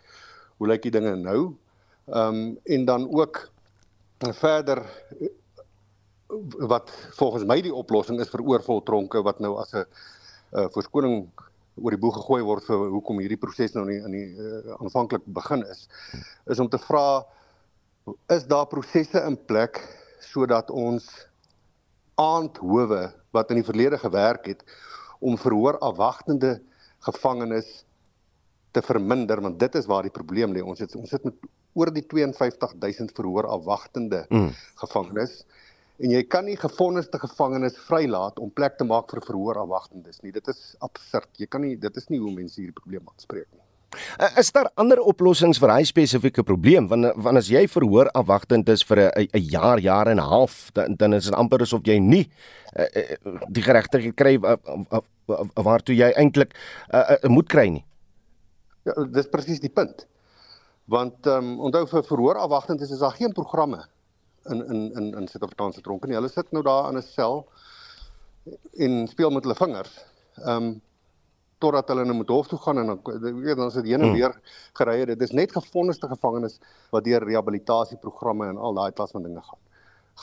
hoe 0.58 0.68
lyk 0.68 0.82
die 0.82 0.96
dinge 0.96 1.16
nou? 1.16 1.56
Ehm 2.08 2.36
um, 2.36 2.58
en 2.64 2.86
dan 2.86 3.10
ook 3.12 3.50
verder 4.20 4.86
wat 6.70 6.92
volgens 7.18 7.46
my 7.50 7.60
die 7.66 7.74
oplossing 7.74 8.20
is 8.22 8.30
vir 8.30 8.46
oorvoltronke 8.46 9.22
wat 9.26 9.40
nou 9.40 9.56
as 9.62 9.74
'n 9.74 9.86
uh, 9.86 10.68
verskoning 10.76 11.30
oor 11.80 11.96
die 11.96 12.02
boeg 12.02 12.16
gegooi 12.16 12.42
word 12.44 12.64
vir 12.68 12.90
hoekom 12.96 13.20
hierdie 13.20 13.40
proses 13.40 13.74
nou 13.74 13.86
nie 13.86 13.98
in 13.98 14.12
die 14.12 14.28
uh, 14.38 14.76
aanvanklik 14.80 15.26
begin 15.26 15.64
is 15.66 15.88
is 16.46 16.60
om 16.60 16.70
te 16.70 16.78
vra 16.78 17.26
is 18.30 18.46
daar 18.46 18.68
prosesse 18.68 19.22
in 19.26 19.38
plek 19.46 19.82
sodat 20.20 20.70
ons 20.70 21.10
aandhowe 22.20 23.04
wat 23.32 23.52
in 23.52 23.62
die 23.62 23.68
verlede 23.68 23.98
gewerk 23.98 24.46
het 24.52 24.64
om 25.20 25.38
verhoor 25.38 25.78
afwagtende 25.80 26.60
gevangenes 27.06 27.86
te 28.72 28.82
verminder? 28.82 29.42
Want 29.42 29.60
dit 29.60 29.76
is 29.76 29.88
waar 29.90 30.06
die 30.06 30.14
probleem 30.14 30.54
lê. 30.54 30.64
Ons 30.64 30.84
het 30.84 30.96
ons 30.96 31.10
sit 31.10 31.24
met 31.24 31.36
oor 31.78 31.92
die 31.94 32.06
52000 32.10 33.14
verhoor 33.16 33.48
afwagtende 33.48 34.26
mm. 34.30 34.50
gevangenes 34.82 35.44
en 36.00 36.14
jy 36.16 36.22
kan 36.32 36.46
nie 36.48 36.58
gevonniste 36.60 37.20
gevangenes 37.20 37.78
vrylaat 37.88 38.40
om 38.40 38.52
plek 38.56 38.78
te 38.80 38.88
maak 38.88 39.12
vir 39.12 39.24
verhoor 39.26 39.60
afwagtendes 39.64 40.22
nie. 40.24 40.32
Dit 40.36 40.48
is 40.52 40.76
absurd. 40.86 41.30
Jy 41.38 41.48
kan 41.52 41.66
nie 41.66 41.76
dit 41.80 41.98
is 41.98 42.08
nie 42.10 42.20
hoe 42.22 42.32
mense 42.32 42.60
hierdie 42.60 42.76
probleem 42.76 43.04
aanspreek 43.10 43.48
nie. 43.52 43.66
Eh, 44.22 44.38
is 44.38 44.52
daar 44.54 44.70
ander 44.78 45.00
oplossings 45.02 45.58
vir 45.60 45.72
hy 45.74 45.84
spesifieke 45.88 46.44
probleem? 46.46 46.88
Want 46.92 47.10
want 47.18 47.42
as 47.42 47.50
jy 47.50 47.66
verhoor 47.68 48.12
afwagtend 48.14 48.70
is 48.70 48.84
vir 48.84 49.10
'n 49.10 49.28
'n 49.34 49.42
jaar, 49.50 49.80
jaar 49.80 50.08
en 50.08 50.18
'n 50.18 50.30
half, 50.30 50.72
dan 50.74 50.96
dan 50.96 51.14
is 51.14 51.26
dit 51.26 51.34
amper 51.34 51.62
asof 51.62 51.82
jy 51.84 52.00
nie 52.00 52.30
uh, 52.78 52.86
die 53.50 53.64
geregtigheid 53.64 54.16
kry 54.16 54.38
uh, 54.38 54.58
uh, 54.68 55.02
uh, 55.28 55.44
waartoe 55.56 55.96
jy 55.96 56.12
eintlik 56.16 56.54
uh, 56.94 57.18
uh, 57.24 57.30
moet 57.30 57.48
kry 57.48 57.70
nie. 57.70 57.86
Ja, 58.86 58.94
dis 59.06 59.28
presies 59.28 59.60
die 59.60 59.74
punt. 59.74 60.08
Want 60.86 61.26
ehm 61.26 61.38
um, 61.38 61.60
onthou 61.60 61.88
vir 61.88 62.04
verhoor 62.04 62.36
afwagtend 62.36 62.82
is, 62.82 62.92
is 62.92 63.00
daar 63.00 63.18
geen 63.18 63.34
programme 63.34 63.86
in 64.46 64.66
in 64.66 64.92
in 64.96 65.14
in 65.18 65.28
Suid-Afrikaanse 65.28 65.82
tronke 65.82 66.08
nie. 66.08 66.16
Hulle 66.16 66.30
sit 66.30 66.52
nou 66.52 66.64
daar 66.64 66.90
in 66.90 66.98
'n 66.98 67.02
sel 67.02 67.48
en 68.78 69.08
speel 69.08 69.30
met 69.30 69.44
hulle 69.44 69.56
vingers. 69.56 70.06
Ehm 70.46 70.64
um, 70.64 70.82
totdat 71.60 71.90
hulle 71.92 72.06
nou 72.08 72.16
moet 72.16 72.30
hof 72.32 72.48
toe 72.48 72.60
gaan 72.60 72.78
en 72.80 72.86
dan 72.86 73.02
weet 73.20 73.58
dan 73.58 73.66
as 73.66 73.74
dit 73.74 73.86
heen 73.92 74.00
en 74.00 74.08
hmm. 74.08 74.14
weer 74.14 74.36
gery. 74.80 75.06
Dit 75.06 75.22
is 75.22 75.32
net 75.32 75.52
gevonniste 75.52 76.08
gevangenes 76.08 76.60
wat 76.90 77.04
deur 77.04 77.24
rehabilitasieprogramme 77.24 78.48
en 78.48 78.58
al 78.58 78.74
daai 78.74 78.92
klas 78.92 79.12
van 79.12 79.24
dinge 79.24 79.42
gaan. 79.42 79.60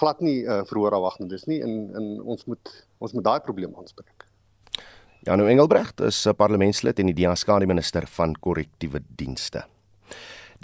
Glad 0.00 0.20
nie 0.20 0.42
uh, 0.44 0.62
verhoor 0.64 0.96
afwagtend 0.96 1.32
is 1.32 1.44
nie 1.44 1.60
en 1.64 1.92
in 2.00 2.22
ons 2.22 2.44
moet 2.44 2.72
ons 2.98 3.12
moet 3.12 3.24
daai 3.24 3.40
probleem 3.40 3.76
aanspreek. 3.76 4.26
Janu 5.26 5.48
Engelbrecht 5.50 6.00
is 6.00 6.26
'n 6.26 6.34
parlementslid 6.34 6.98
en 6.98 7.06
die 7.06 7.14
DEA-skare 7.14 7.66
minister 7.66 8.06
van 8.06 8.34
korrektiewe 8.40 9.02
dienste. 9.16 9.64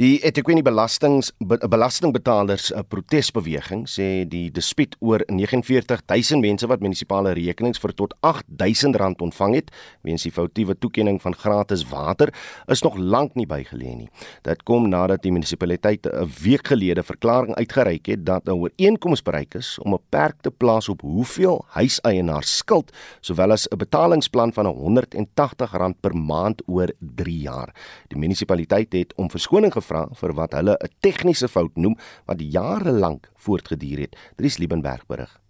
Die 0.00 0.22
eThekwini 0.24 0.62
belastings 0.64 1.34
be, 1.36 1.58
belastingbetalers 1.68 2.70
'n 2.72 2.84
protesbeweging 2.88 3.84
sê 3.84 4.24
die 4.24 4.48
dispuut 4.50 4.96
oor 5.00 5.20
49000 5.28 6.40
mense 6.40 6.66
wat 6.66 6.80
munisipale 6.80 7.34
rekenings 7.36 7.78
vir 7.78 7.92
tot 7.92 8.14
R8000 8.24 9.20
ontvang 9.20 9.54
het 9.54 9.70
weens 10.00 10.22
die 10.22 10.32
foutiewe 10.32 10.78
toekenning 10.78 11.20
van 11.20 11.34
gratis 11.34 11.84
water 11.90 12.32
is 12.68 12.82
nog 12.82 12.96
lank 12.96 13.34
nie 13.34 13.46
bygelê 13.46 13.92
nie. 13.96 14.08
Dit 14.42 14.62
kom 14.62 14.88
nadat 14.88 15.22
die 15.22 15.32
munisipaliteit 15.32 16.06
'n 16.06 16.24
week 16.42 16.68
gelede 16.68 17.02
verklaring 17.02 17.54
uitgereik 17.54 18.06
het 18.06 18.24
dat 18.24 18.48
'n 18.48 18.56
ooreenkoms 18.56 19.22
bereik 19.22 19.54
is 19.54 19.78
om 19.78 19.92
'n 19.92 20.00
perk 20.08 20.40
te 20.40 20.50
plaas 20.50 20.88
op 20.88 21.02
hoeveel 21.02 21.64
huiseienaars 21.68 22.56
skuld 22.56 22.92
sowel 23.20 23.52
as 23.52 23.68
'n 23.68 23.76
betalingsplan 23.76 24.52
van 24.52 24.66
R180 24.66 26.00
per 26.00 26.16
maand 26.16 26.62
oor 26.66 26.88
3 26.98 27.40
jaar. 27.40 27.74
Die 28.08 28.18
munisipaliteit 28.18 28.92
het 28.92 29.12
om 29.16 29.30
verskoning 29.30 29.72
gevra 29.72 29.82
vir 30.20 30.34
wat 30.34 30.52
hulle 30.58 30.76
'n 30.76 30.92
tegniese 31.00 31.48
fout 31.48 31.76
noem 31.76 31.96
wat 32.26 32.40
jare 32.40 32.92
lank 32.92 33.30
voortgeduur 33.34 33.98
het. 33.98 34.16
Dries 34.36 34.58
Liebenberg 34.58 35.06
berig. 35.06 35.40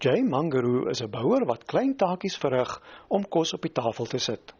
Jay 0.00 0.22
Mangaru 0.22 0.88
is 0.90 1.02
'n 1.02 1.10
bouer 1.10 1.44
wat 1.46 1.64
klein 1.64 1.96
taakies 1.96 2.36
verrig 2.36 2.82
om 3.08 3.28
kos 3.28 3.52
op 3.54 3.62
die 3.62 3.72
tafel 3.72 4.06
te 4.06 4.18
sit. 4.18 4.54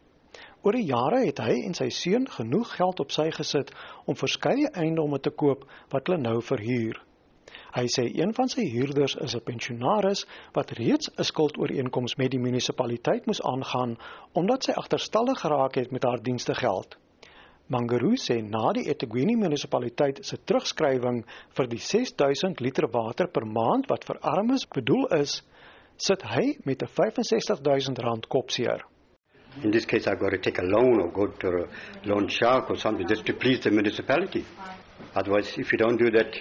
Oor 0.61 0.71
die 0.71 0.85
jare 0.85 1.25
het 1.25 1.39
hy 1.43 1.55
en 1.67 1.73
sy 1.73 1.89
seun 1.89 2.27
genoeg 2.29 2.75
geld 2.75 2.99
op 3.03 3.11
sy 3.11 3.25
gesit 3.31 3.73
om 4.05 4.15
verskeie 4.15 4.69
eiendomme 4.71 5.19
te 5.19 5.29
koop 5.29 5.65
wat 5.89 6.07
hulle 6.07 6.21
nou 6.21 6.41
verhuur. 6.41 7.01
Hy 7.75 7.83
sê 7.89 8.05
een 8.07 8.31
van 8.37 8.49
sy 8.53 8.69
huurders 8.69 9.15
is 9.25 9.35
'n 9.35 9.43
pensionaris 9.49 10.25
wat 10.53 10.71
reeds 10.79 11.09
'n 11.17 11.23
skuldooreenkoms 11.23 12.15
met 12.15 12.31
die 12.31 12.39
munisipaliteit 12.39 13.25
moes 13.25 13.41
aangaan 13.41 13.97
omdat 14.31 14.63
sy 14.63 14.71
agterstallig 14.71 15.39
geraak 15.39 15.75
het 15.75 15.91
met 15.91 16.03
haar 16.03 16.23
dienste 16.23 16.55
geld. 16.55 16.97
Mangaru 17.73 18.13
sê 18.21 18.35
na 18.41 18.71
die 18.75 18.85
eThekwini 18.91 19.33
munisipaliteit 19.41 20.19
se 20.29 20.37
terugskrywing 20.37 21.23
vir 21.57 21.67
die 21.71 21.81
6000 21.81 22.61
liter 22.61 22.85
water 22.93 23.27
per 23.27 23.47
maand 23.57 23.89
wat 23.89 24.05
vir 24.09 24.19
armes 24.33 24.65
bedoel 24.75 25.07
is, 25.17 25.41
sit 25.97 26.21
hy 26.33 26.45
met 26.65 26.83
'n 26.83 26.87
65000 26.87 28.03
rand 28.05 28.29
kopseer. 28.29 28.85
In 29.63 29.71
this 29.71 29.85
case 29.85 30.07
I've 30.07 30.19
got 30.19 30.31
to 30.31 30.37
take 30.37 30.59
a 30.59 30.65
loan 30.75 31.01
or 31.01 31.09
go 31.11 31.27
to 31.27 31.47
a 31.47 31.67
loan 32.05 32.27
shark 32.27 32.69
or 32.69 32.77
something 32.77 33.07
just 33.07 33.25
to 33.25 33.33
please 33.33 33.59
the 33.59 33.71
municipality. 33.71 34.45
Otherwise 35.15 35.57
if 35.57 35.71
you 35.71 35.77
don't 35.77 35.97
do 35.97 36.09
that, 36.11 36.35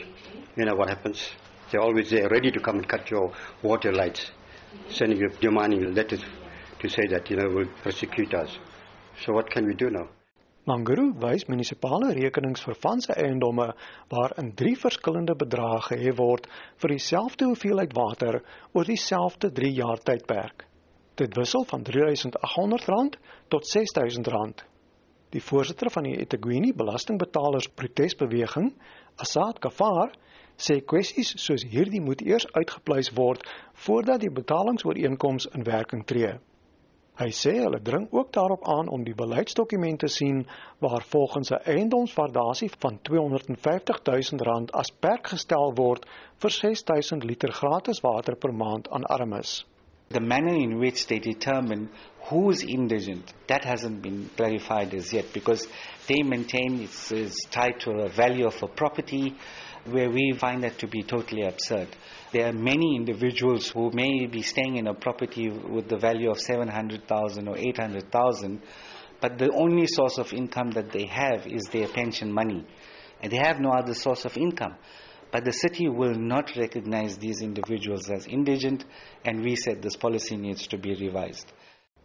you 0.56 0.64
know 0.64 0.74
what 0.74 0.88
happens? 0.88 1.28
They're 1.70 1.82
always 1.88 2.10
there 2.10 2.28
ready 2.28 2.50
to 2.50 2.60
come 2.60 2.76
and 2.76 2.88
cut 2.88 3.10
your 3.10 3.32
water 3.62 3.92
lights, 3.92 4.30
sending 4.88 5.18
you 5.18 5.28
demanding 5.40 5.94
letters 5.94 6.24
to 6.80 6.88
say 6.88 7.06
that 7.08 7.30
you 7.30 7.36
know 7.36 7.48
will 7.48 7.70
persecute 7.82 8.34
us. 8.34 8.58
So 9.24 9.32
what 9.32 9.50
can 9.50 9.66
we 9.66 9.74
do 9.74 9.88
now? 9.90 10.08
Manguru 10.62 11.09
wys 11.19 11.42
munisipale 11.50 12.12
rekenings 12.14 12.61
vir 12.62 12.76
vanse 12.83 13.14
eiendomme 13.19 13.64
waarin 14.12 14.52
drie 14.61 14.76
verskillende 14.78 15.35
bedrae 15.35 15.81
gehef 15.88 16.21
word 16.21 16.45
vir 16.83 16.92
dieselfde 16.95 17.49
hoeveelheid 17.49 17.97
water 17.99 18.38
oor 18.71 18.87
dieselfde 18.87 19.50
3 19.57 19.71
jaar 19.78 20.02
tydperk. 20.11 20.62
Dit 21.19 21.35
wissel 21.35 21.66
van 21.73 21.83
R3800 21.83 23.19
tot 23.54 23.66
R6000. 23.81 24.62
Die 25.35 25.42
voorsitter 25.49 25.90
van 25.90 26.07
die 26.07 26.14
eThekwini 26.23 26.71
belastingbetalers 26.78 27.66
protesbeweging, 27.81 28.71
Asad 29.19 29.59
Kafar, 29.66 30.14
sê 30.54 30.78
kwessies 30.78 31.35
soos 31.42 31.66
hierdie 31.75 32.04
moet 32.07 32.23
eers 32.23 32.47
uitgepleis 32.54 33.11
word 33.19 33.42
voordat 33.88 34.23
die 34.23 34.31
betalingsooreenkoms 34.31 35.50
in 35.57 35.66
werking 35.66 36.07
tree. 36.07 36.37
Hy 37.21 37.28
sê 37.37 37.52
hulle 37.61 37.76
dring 37.85 38.07
ook 38.11 38.31
daarop 38.33 38.62
aan 38.64 38.88
om 38.88 39.02
die 39.04 39.14
beleidsdokument 39.14 39.99
te 40.00 40.09
sien 40.09 40.47
waar 40.81 41.04
volgens 41.11 41.50
'n 41.52 41.61
eiendomswaardasie 41.73 42.71
van 42.85 42.99
R250 43.09 44.00
000 44.04 44.73
as 44.73 44.90
perk 45.00 45.26
gestel 45.35 45.75
word 45.76 46.07
vir 46.38 46.50
6000 46.50 47.25
liter 47.25 47.52
gratis 47.52 48.00
water 48.00 48.37
per 48.37 48.54
maand 48.54 48.88
aan 48.90 49.04
armes. 49.04 49.66
The 50.09 50.21
manner 50.21 50.54
in 50.54 50.78
which 50.78 51.07
they 51.07 51.19
determine 51.19 51.88
who's 52.31 52.62
indigent, 52.62 53.35
that 53.47 53.64
hasn't 53.64 54.02
been 54.02 54.31
clarified 54.37 54.95
as 54.95 55.12
yet 55.12 55.33
because 55.33 55.69
they 56.07 56.23
maintain 56.23 56.81
it's, 56.81 57.12
it's 57.12 57.47
tied 57.50 57.78
to 57.81 57.90
a 57.90 58.09
value 58.09 58.47
of 58.47 58.62
a 58.62 58.69
property 58.69 59.35
where 59.84 60.10
we 60.10 60.32
find 60.38 60.62
that 60.62 60.78
to 60.78 60.86
be 60.86 61.02
totally 61.02 61.42
absurd. 61.42 61.88
There 62.32 62.46
are 62.46 62.52
many 62.52 62.96
individuals 62.96 63.68
who 63.68 63.90
may 63.92 64.26
be 64.26 64.42
staying 64.42 64.76
in 64.76 64.86
a 64.86 64.94
property 64.94 65.48
with 65.50 65.88
the 65.88 65.98
value 65.98 66.30
of 66.30 66.40
700,000 66.40 67.48
or 67.48 67.56
800,000, 67.56 68.62
but 69.20 69.38
the 69.38 69.50
only 69.52 69.86
source 69.86 70.18
of 70.18 70.32
income 70.32 70.70
that 70.72 70.92
they 70.92 71.06
have 71.06 71.46
is 71.46 71.62
their 71.72 71.88
pension 71.88 72.32
money. 72.32 72.64
And 73.20 73.30
they 73.32 73.38
have 73.38 73.60
no 73.60 73.70
other 73.70 73.94
source 73.94 74.24
of 74.24 74.36
income. 74.36 74.74
But 75.30 75.44
the 75.44 75.52
city 75.52 75.88
will 75.88 76.14
not 76.14 76.56
recognize 76.56 77.16
these 77.16 77.40
individuals 77.40 78.10
as 78.10 78.26
indigent, 78.26 78.84
and 79.24 79.42
we 79.42 79.56
said 79.56 79.80
this 79.80 79.96
policy 79.96 80.36
needs 80.36 80.66
to 80.68 80.78
be 80.78 80.94
revised. 80.94 81.50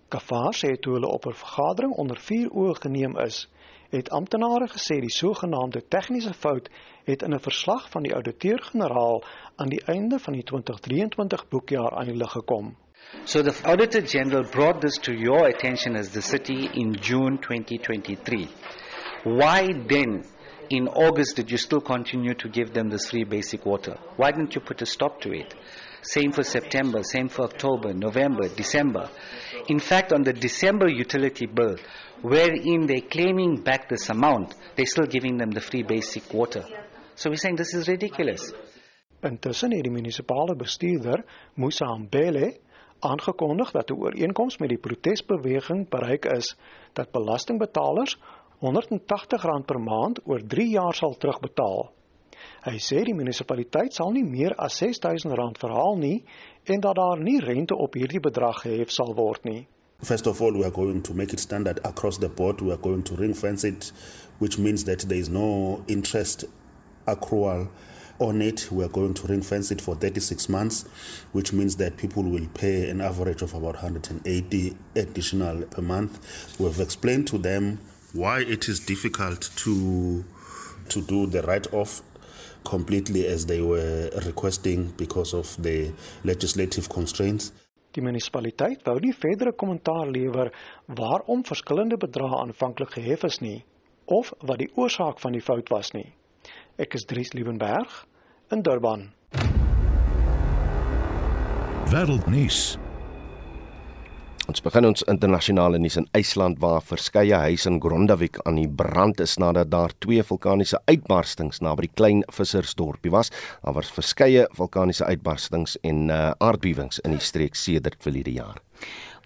Kafar 0.09 0.53
sê 0.53 0.77
toe 0.81 0.93
hulle 0.93 1.09
op 1.11 1.25
'n 1.27 1.33
vergadering 1.33 1.93
onder 1.99 2.15
vier 2.15 2.47
oë 2.49 2.75
geneem 2.79 3.17
is, 3.25 3.47
het 3.89 4.09
amptenare 4.09 4.67
gesê 4.67 4.99
die 4.99 5.11
sogenaamde 5.11 5.81
tegniese 5.87 6.33
fout 6.33 6.69
het 7.05 7.21
in 7.21 7.33
'n 7.33 7.39
verslag 7.39 7.89
van 7.89 8.03
die 8.03 8.13
ouditeur-generaal 8.15 9.23
aan 9.55 9.69
die 9.69 9.83
einde 9.85 10.19
van 10.19 10.33
die 10.33 10.43
2023 10.43 11.47
boekjaar 11.47 11.91
aan 11.91 12.05
die 12.05 12.17
lig 12.17 12.31
gekom. 12.31 12.75
So 13.23 13.41
the 13.41 13.53
Auditor 13.63 14.01
General 14.01 14.43
brought 14.51 14.81
this 14.81 14.97
to 14.97 15.13
your 15.13 15.45
attention 15.47 15.95
as 15.95 16.11
the 16.11 16.21
city 16.21 16.69
in 16.73 16.93
June 16.93 17.37
2023. 17.39 18.47
Why 19.23 19.73
then 19.87 20.25
in 20.69 20.87
August 20.87 21.35
did 21.35 21.49
you 21.49 21.57
still 21.57 21.81
continue 21.81 22.33
to 22.35 22.49
give 22.49 22.73
them 22.73 22.89
this 22.89 23.09
free 23.09 23.23
basic 23.23 23.65
water? 23.65 23.97
Why 24.17 24.31
didn't 24.31 24.55
you 24.55 24.61
put 24.61 24.81
a 24.81 24.85
stop 24.85 25.21
to 25.21 25.31
it? 25.31 25.55
Same 26.01 26.31
for 26.31 26.43
September, 26.43 27.03
same 27.03 27.29
for 27.29 27.43
October, 27.45 27.93
November, 27.93 28.47
December. 28.49 29.09
In 29.67 29.79
fact, 29.79 30.13
on 30.13 30.23
the 30.23 30.33
December 30.33 30.87
utility 30.89 31.45
bill, 31.45 31.75
wherein 32.21 32.85
they're 32.85 33.09
claiming 33.09 33.63
back 33.63 33.89
this 33.89 34.09
amount, 34.09 34.55
they're 34.75 34.85
still 34.85 35.07
giving 35.07 35.37
them 35.37 35.51
the 35.51 35.61
free 35.61 35.83
basic 35.83 36.33
water. 36.33 36.63
So 37.15 37.29
we're 37.29 37.37
saying 37.37 37.57
this 37.57 37.73
is 37.73 37.87
ridiculous. 37.87 38.53
Intussen 39.25 39.71
het 39.73 39.83
die 39.83 39.91
munisipale 39.91 40.55
bestuurder, 40.55 41.23
Musa 41.55 41.87
Mbele, 41.97 42.59
aangekondig 42.99 43.71
dat 43.71 43.89
'n 43.89 43.97
ooreenkoms 43.97 44.57
met 44.57 44.69
die 44.69 44.77
protesbeweging 44.77 45.89
bereik 45.89 46.25
is 46.25 46.55
dat 46.93 47.11
belastingbetalers 47.11 48.17
R180 48.61 49.65
per 49.65 49.79
maand 49.79 50.19
oor 50.25 50.41
3 50.47 50.69
jaar 50.69 50.93
sal 50.93 51.17
terugbetaal. 51.17 51.91
Hy 52.65 52.77
sê 52.83 53.03
die 53.07 53.15
munisipaliteit 53.15 53.93
sal 53.95 54.11
nie 54.15 54.25
meer 54.27 54.55
as 54.59 54.81
R6000 54.81 55.59
verhaal 55.61 55.97
nie 56.01 56.23
en 56.65 56.81
dat 56.83 56.95
daar 56.99 57.19
nie 57.23 57.39
rente 57.39 57.75
op 57.75 57.95
hierdie 57.95 58.19
bedrag 58.19 58.63
gehef 58.65 58.91
sal 58.91 59.15
word 59.15 59.45
nie. 59.45 59.67
First 60.03 60.27
of 60.27 60.41
all, 60.41 60.53
we 60.53 60.63
are 60.63 60.71
going 60.71 61.01
to 61.01 61.13
make 61.13 61.33
it 61.33 61.39
standard 61.39 61.79
across 61.83 62.19
the 62.19 62.29
board. 62.29 62.61
We 62.61 62.71
are 62.71 62.77
going 62.77 63.01
to 63.03 63.15
ring 63.15 63.33
fence 63.33 63.63
it, 63.63 63.91
which 64.37 64.59
means 64.59 64.83
that 64.83 64.99
there 65.09 65.17
is 65.17 65.27
no 65.27 65.83
interest 65.87 66.45
accrual 67.07 67.69
on 68.19 68.41
it. 68.41 68.71
We 68.71 68.83
are 68.83 68.89
going 68.89 69.15
to 69.15 69.27
ring 69.27 69.41
fence 69.41 69.71
it 69.71 69.81
for 69.81 69.95
36 69.95 70.49
months, 70.49 70.85
which 71.31 71.51
means 71.51 71.77
that 71.77 71.97
people 71.97 72.23
will 72.23 72.47
pay 72.53 72.89
an 72.89 73.01
average 73.01 73.41
of 73.41 73.55
about 73.55 73.73
180 73.81 74.77
additional 74.95 75.63
per 75.63 75.81
month. 75.81 76.59
We've 76.59 76.79
explained 76.79 77.27
to 77.27 77.39
them 77.39 77.79
why 78.13 78.41
it 78.41 78.69
is 78.69 78.79
difficult 78.79 79.49
to 79.57 80.23
to 80.89 81.01
do 81.01 81.27
the 81.27 81.41
write-off 81.41 82.01
completely 82.63 83.25
as 83.27 83.45
they 83.45 83.61
were 83.61 84.09
requesting 84.25 84.93
because 84.97 85.33
of 85.33 85.55
the 85.61 85.91
legislative 86.23 86.89
constraints. 86.89 87.51
Die 87.91 88.03
munisipaliteit 88.03 88.83
wou 88.85 88.99
nie 89.01 89.13
verdere 89.13 89.53
kommentaar 89.55 90.09
lewer 90.11 90.51
waarom 90.85 91.43
verskillende 91.45 91.97
bedrae 91.97 92.41
aanvanklik 92.43 92.93
gehef 92.97 93.23
is 93.23 93.39
nie 93.41 93.63
of 94.05 94.31
wat 94.39 94.61
die 94.61 94.69
oorsaak 94.75 95.19
van 95.19 95.35
die 95.35 95.43
fout 95.43 95.69
was 95.73 95.91
nie. 95.93 96.13
Ek 96.77 96.93
is 96.95 97.05
Dries 97.09 97.33
Liebenberg 97.33 98.05
in 98.51 98.61
Durban. 98.63 99.09
Wêreldnuus. 101.91 102.77
Ons 104.47 104.61
begin 104.63 104.85
ons 104.87 105.01
internasionale 105.11 105.75
nuus 105.75 105.97
in 105.99 106.05
IJsland 106.15 106.61
waar 106.63 106.79
verskeie 106.79 107.35
huise 107.35 107.67
in 107.67 107.81
Grondavik 107.83 108.37
aan 108.47 108.55
die 108.55 108.69
brand 108.79 109.19
is 109.19 109.33
nadat 109.43 109.67
daar 109.73 109.91
twee 109.99 110.23
vulkaniese 110.23 110.79
uitbarstings 110.87 111.59
naby 111.59 111.89
die 111.89 111.91
klein 111.99 112.21
vissersdorpie 112.31 113.11
was. 113.11 113.27
Daar 113.65 113.75
was 113.75 113.91
verskeie 113.91 114.45
vulkaniese 114.55 115.03
uitbarstings 115.03 115.75
en 115.83 116.07
uh, 116.07 116.31
aardbewings 116.39 117.01
in 117.03 117.17
die 117.17 117.23
streek 117.23 117.59
sedert 117.59 117.99
verlede 117.99 118.37
jaar. 118.37 118.61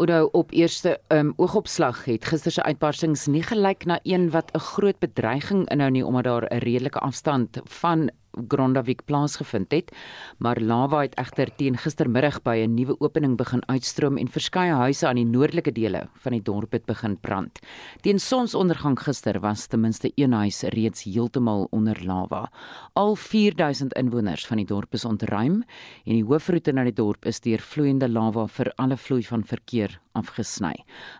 Oudou 0.01 0.23
op 0.33 0.55
eerste 0.57 0.95
um, 1.13 1.35
oogopslag 1.37 2.01
het 2.09 2.25
gister 2.25 2.55
se 2.55 2.65
uitbarstings 2.65 3.27
nie 3.29 3.43
gelyk 3.45 3.85
na 3.85 3.99
een 4.01 4.31
wat 4.33 4.49
'n 4.55 4.65
groot 4.73 4.97
bedreiging 4.99 5.69
inhou 5.69 5.91
nie 5.91 6.05
omdat 6.05 6.23
daar 6.23 6.49
'n 6.49 6.65
redelike 6.65 6.99
afstand 6.99 7.61
van 7.65 8.09
Grondavik 8.47 9.05
plaasgevind 9.05 9.71
het, 9.71 9.91
maar 10.37 10.59
lava 10.59 11.01
het 11.01 11.15
egter 11.19 11.49
teen 11.55 11.77
gistermiddag 11.77 12.41
by 12.43 12.63
'n 12.63 12.73
nuwe 12.75 12.95
opening 12.99 13.37
begin 13.37 13.61
uitstroom 13.67 14.17
en 14.17 14.27
verskeie 14.27 14.73
huise 14.73 15.07
aan 15.07 15.15
die 15.15 15.25
noordelike 15.25 15.71
dele 15.71 16.07
van 16.13 16.31
die 16.31 16.41
dorp 16.41 16.71
het 16.71 16.85
begin 16.85 17.17
brand. 17.17 17.59
Teen 18.01 18.19
sonsondergang 18.19 18.99
gister 18.99 19.39
was 19.39 19.67
ten 19.67 19.79
minste 19.79 20.11
een 20.15 20.33
huis 20.33 20.61
reeds 20.61 21.03
heeltemal 21.03 21.67
onder 21.71 22.05
lava. 22.05 22.51
Al 22.93 23.15
4000 23.15 23.93
inwoners 23.93 24.47
van 24.47 24.57
die 24.57 24.65
dorp 24.65 24.93
is 24.93 25.05
ontruim 25.05 25.63
en 26.05 26.13
die 26.13 26.25
hoofroete 26.25 26.71
na 26.71 26.83
die 26.83 26.93
dorp 26.93 27.25
is 27.25 27.39
deur 27.39 27.59
vloeiende 27.59 28.09
lava 28.09 28.47
vir 28.47 28.71
alle 28.75 28.97
vloei 28.97 29.23
van 29.23 29.43
verkeer 29.43 29.99
afgesny. 30.17 30.73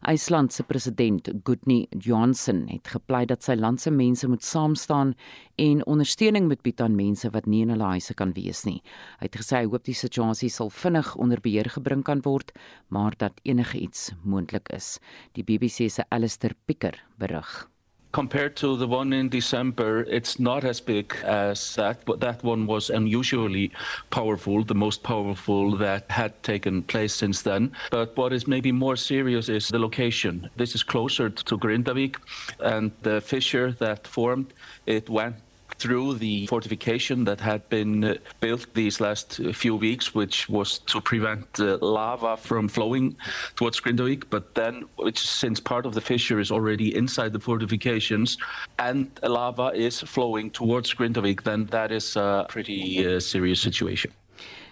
IJsland 0.07 0.53
se 0.53 0.63
president, 0.63 1.29
Gudni 1.43 1.87
Johansson, 1.97 2.67
het 2.69 2.87
gepleit 2.87 3.31
dat 3.31 3.43
sy 3.43 3.55
land 3.55 3.81
se 3.81 3.91
mense 3.91 4.27
moet 4.27 4.43
saam 4.43 4.75
staan 4.75 5.15
en 5.55 5.85
ondersteuning 5.85 6.47
moet 6.47 6.61
bied 6.61 6.81
aan 6.81 6.95
mense 6.95 7.29
wat 7.31 7.45
nie 7.45 7.63
in 7.65 7.73
hulle 7.73 7.93
huise 7.95 8.13
kan 8.17 8.33
wees 8.37 8.65
nie. 8.67 8.81
Hy 9.19 9.29
het 9.29 9.39
gesê 9.41 9.61
hy 9.61 9.71
hoop 9.71 9.85
die 9.87 9.97
situasie 9.97 10.51
sal 10.51 10.69
vinnig 10.69 11.15
onder 11.15 11.41
beheer 11.41 11.69
gebring 11.71 12.03
kan 12.03 12.23
word, 12.25 12.51
maar 12.89 13.15
dat 13.17 13.39
enige 13.43 13.79
iets 13.79 14.11
moontlik 14.23 14.69
is. 14.75 14.97
Die 15.33 15.43
BBC 15.43 15.89
se 15.89 16.05
Alistair 16.09 16.55
Picker 16.65 16.99
berig. 17.17 17.70
Compared 18.11 18.55
to 18.57 18.75
the 18.77 18.87
one 18.87 19.13
in 19.13 19.29
December, 19.29 20.03
it's 20.03 20.39
not 20.39 20.63
as 20.63 20.81
big 20.81 21.15
as 21.23 21.75
that, 21.75 22.03
but 22.05 22.19
that 22.19 22.43
one 22.43 22.65
was 22.67 22.89
unusually 22.89 23.71
powerful, 24.09 24.63
the 24.63 24.75
most 24.75 25.03
powerful 25.03 25.77
that 25.77 26.09
had 26.09 26.41
taken 26.43 26.83
place 26.83 27.13
since 27.13 27.41
then. 27.41 27.71
But 27.89 28.15
what 28.17 28.33
is 28.33 28.47
maybe 28.47 28.71
more 28.71 28.95
serious 28.95 29.49
is 29.49 29.69
the 29.69 29.79
location. 29.79 30.49
This 30.55 30.75
is 30.75 30.83
closer 30.83 31.29
to 31.29 31.57
Grindavik, 31.57 32.17
and 32.59 32.91
the 33.01 33.21
fissure 33.21 33.71
that 33.73 34.07
formed, 34.07 34.53
it 34.85 35.09
went 35.09 35.35
through 35.75 36.15
the 36.15 36.47
fortification 36.47 37.23
that 37.25 37.39
had 37.39 37.67
been 37.69 38.03
uh, 38.03 38.15
built 38.39 38.65
these 38.73 38.99
last 38.99 39.39
uh, 39.39 39.51
few 39.53 39.75
weeks, 39.75 40.13
which 40.13 40.49
was 40.49 40.79
to 40.79 41.01
prevent 41.01 41.47
uh, 41.59 41.77
lava 41.81 42.37
from 42.37 42.67
flowing 42.67 43.15
towards 43.55 43.79
Grindavik. 43.79 44.25
But 44.29 44.55
then, 44.55 44.85
which 44.97 45.19
since 45.19 45.59
part 45.59 45.85
of 45.85 45.93
the 45.93 46.01
fissure 46.01 46.39
is 46.39 46.51
already 46.51 46.95
inside 46.95 47.33
the 47.33 47.39
fortifications 47.39 48.37
and 48.79 49.09
lava 49.23 49.71
is 49.73 50.01
flowing 50.01 50.51
towards 50.51 50.93
Grindavik, 50.93 51.43
then 51.43 51.65
that 51.67 51.91
is 51.91 52.15
a 52.15 52.45
pretty 52.49 53.05
uh, 53.05 53.19
serious 53.19 53.61
situation. 53.61 54.11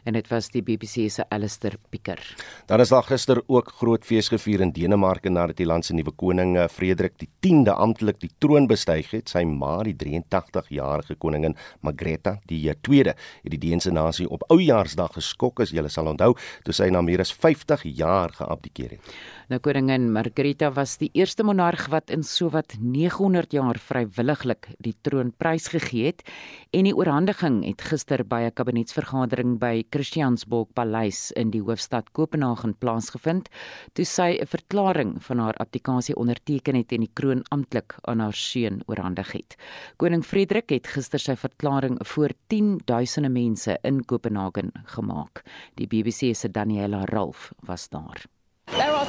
En 0.04 0.14
dit 0.14 0.28
was 0.32 0.50
die 0.54 0.62
BBC 0.62 1.10
se 1.12 1.26
Alistair 1.30 1.78
Picker. 1.90 2.20
Daar 2.66 2.80
is 2.80 2.90
daar 2.90 3.04
gister 3.04 3.42
ook 3.48 3.72
groot 3.80 4.06
fees 4.06 4.30
gevier 4.30 4.62
in 4.62 4.72
Denemarke 4.72 5.30
nadat 5.30 5.58
die 5.58 5.68
land 5.68 5.86
se 5.86 5.94
nuwe 5.94 6.12
koning 6.12 6.58
eh, 6.58 6.68
Frederik 6.68 7.18
die 7.20 7.30
10de 7.46 7.74
amptelik 7.76 8.20
die 8.20 8.32
troon 8.40 8.68
bestyg 8.68 9.12
het. 9.12 9.30
Sy 9.30 9.44
ma, 9.46 9.78
die 9.84 9.96
83-jarige 9.96 11.16
koningin 11.16 11.56
Margrethe 11.82 12.38
die 12.50 12.62
2de, 12.70 13.16
het 13.16 13.52
die 13.52 13.62
Deense 13.62 13.92
nasie 13.92 14.30
op 14.30 14.44
Oujaarsdag 14.50 15.18
geskok 15.18 15.64
as 15.64 15.74
jy 15.74 15.86
sal 15.90 16.12
onthou, 16.12 16.36
toe 16.64 16.74
sy 16.76 16.90
na 16.94 17.02
meer 17.02 17.24
as 17.24 17.34
50 17.34 17.86
jaar 17.98 18.34
geabdikeer 18.36 18.98
het. 18.98 19.14
Nou 19.50 19.58
koningin 19.66 20.12
Margrethe 20.14 20.70
was 20.76 21.00
die 21.02 21.10
eerste 21.18 21.44
monarg 21.44 21.88
wat 21.90 22.12
in 22.14 22.22
sowat 22.24 22.76
900 22.78 23.56
jaar 23.58 23.80
vrywilliglik 23.82 24.68
die 24.78 24.94
troon 25.02 25.32
prysgegee 25.42 26.12
het 26.12 26.22
en 26.70 26.86
die 26.86 26.94
oorhandiging 26.94 27.64
het 27.66 27.82
gister 27.82 28.22
by 28.24 28.46
'n 28.46 28.54
kabinetsvergadering 28.54 29.58
by 29.60 29.84
Christiansborg 29.90 30.74
Paleis 30.74 31.32
in 31.32 31.52
die 31.52 31.62
hoofstad 31.62 32.12
Kopenhagen 32.14 32.76
plaasgevind 32.80 33.50
toe 33.94 34.06
sy 34.06 34.38
'n 34.40 34.46
verklaring 34.46 35.12
van 35.24 35.40
haar 35.40 35.58
abdikasie 35.58 36.16
onderteken 36.16 36.76
het 36.76 36.92
en 36.92 37.02
die 37.02 37.12
kroon 37.14 37.44
amptelik 37.50 37.96
aan 38.02 38.20
haar 38.20 38.34
seun 38.34 38.82
oorhandig 38.88 39.32
het. 39.32 39.56
Koning 39.98 40.24
Frederik 40.24 40.70
het 40.70 40.88
gister 40.88 41.20
sy 41.20 41.36
verklaring 41.36 41.98
voor 42.06 42.30
10 42.48 42.82
duisende 42.86 43.30
mense 43.30 43.78
in 43.84 44.06
Kopenhagen 44.06 44.72
gemaak. 44.86 45.44
Die 45.76 45.88
BBC 45.88 46.36
se 46.36 46.52
Daniela 46.52 47.06
Ralph 47.06 47.52
was 47.66 47.90
daar. 47.90 48.39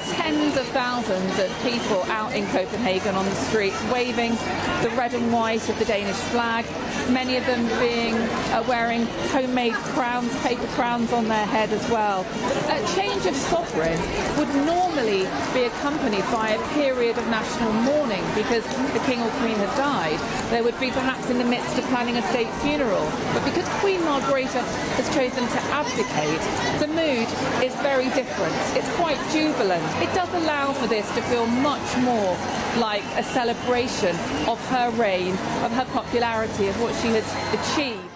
Tens 0.09 0.57
of 0.57 0.67
thousands 0.69 1.39
of 1.39 1.63
people 1.63 2.03
out 2.05 2.35
in 2.35 2.47
Copenhagen 2.49 3.15
on 3.15 3.25
the 3.25 3.35
streets 3.35 3.81
waving 3.93 4.33
the 4.83 4.91
red 4.97 5.15
and 5.15 5.33
white 5.33 5.69
of 5.69 5.79
the 5.79 5.85
Danish 5.85 6.17
flag, 6.33 6.65
many 7.11 7.37
of 7.37 7.47
them 7.47 7.67
being 7.79 8.15
uh, 8.15 8.65
wearing 8.69 9.07
homemade 9.31 9.75
crowns, 9.95 10.35
paper 10.43 10.67
crowns 10.69 11.13
on 11.13 11.29
their 11.29 11.47
head 11.47 11.71
as 11.71 11.89
well. 11.91 12.27
A 12.69 12.95
change 12.97 13.27
of 13.27 13.35
sovereign 13.37 14.01
would 14.39 14.49
normally 14.67 15.29
be 15.53 15.65
accompanied 15.65 16.25
by 16.33 16.51
a 16.51 16.75
period 16.75 17.19
of 17.19 17.27
national 17.29 17.73
mourning 17.73 18.25
because 18.35 18.65
the 18.93 19.01
king 19.07 19.21
or 19.21 19.31
queen 19.43 19.57
had 19.57 19.77
died. 19.77 20.19
There 20.51 20.63
would 20.63 20.79
be 20.81 20.91
perhaps 20.91 21.29
in 21.31 21.39
the 21.39 21.45
midst 21.45 21.77
of 21.79 21.85
planning 21.87 22.17
a 22.17 22.23
state 22.31 22.51
funeral. 22.63 23.05
But 23.33 23.45
because 23.45 23.69
Queen 23.81 24.01
Margrethe 24.01 24.51
has 24.99 25.09
chosen 25.15 25.47
to 25.47 25.61
abdicate, 25.75 26.43
the 26.81 26.89
mood 26.89 27.29
is 27.65 27.75
very 27.83 28.09
different. 28.17 28.55
It's 28.77 28.91
quite 28.97 29.19
jubilant. 29.33 29.89
It 30.03 30.14
does 30.14 30.33
allow 30.35 30.72
for 30.72 30.87
this 30.87 31.07
to 31.14 31.22
feel 31.22 31.46
much 31.46 31.96
more 31.98 32.37
like 32.79 33.05
a 33.16 33.22
celebration 33.22 34.14
of 34.48 34.59
her 34.70 34.90
reign, 34.90 35.33
of 35.64 35.72
her 35.72 35.87
popularity, 35.92 36.68
of 36.68 36.81
what 36.81 36.94
she 37.00 37.09
has 37.09 37.26
achieved. 37.53 38.11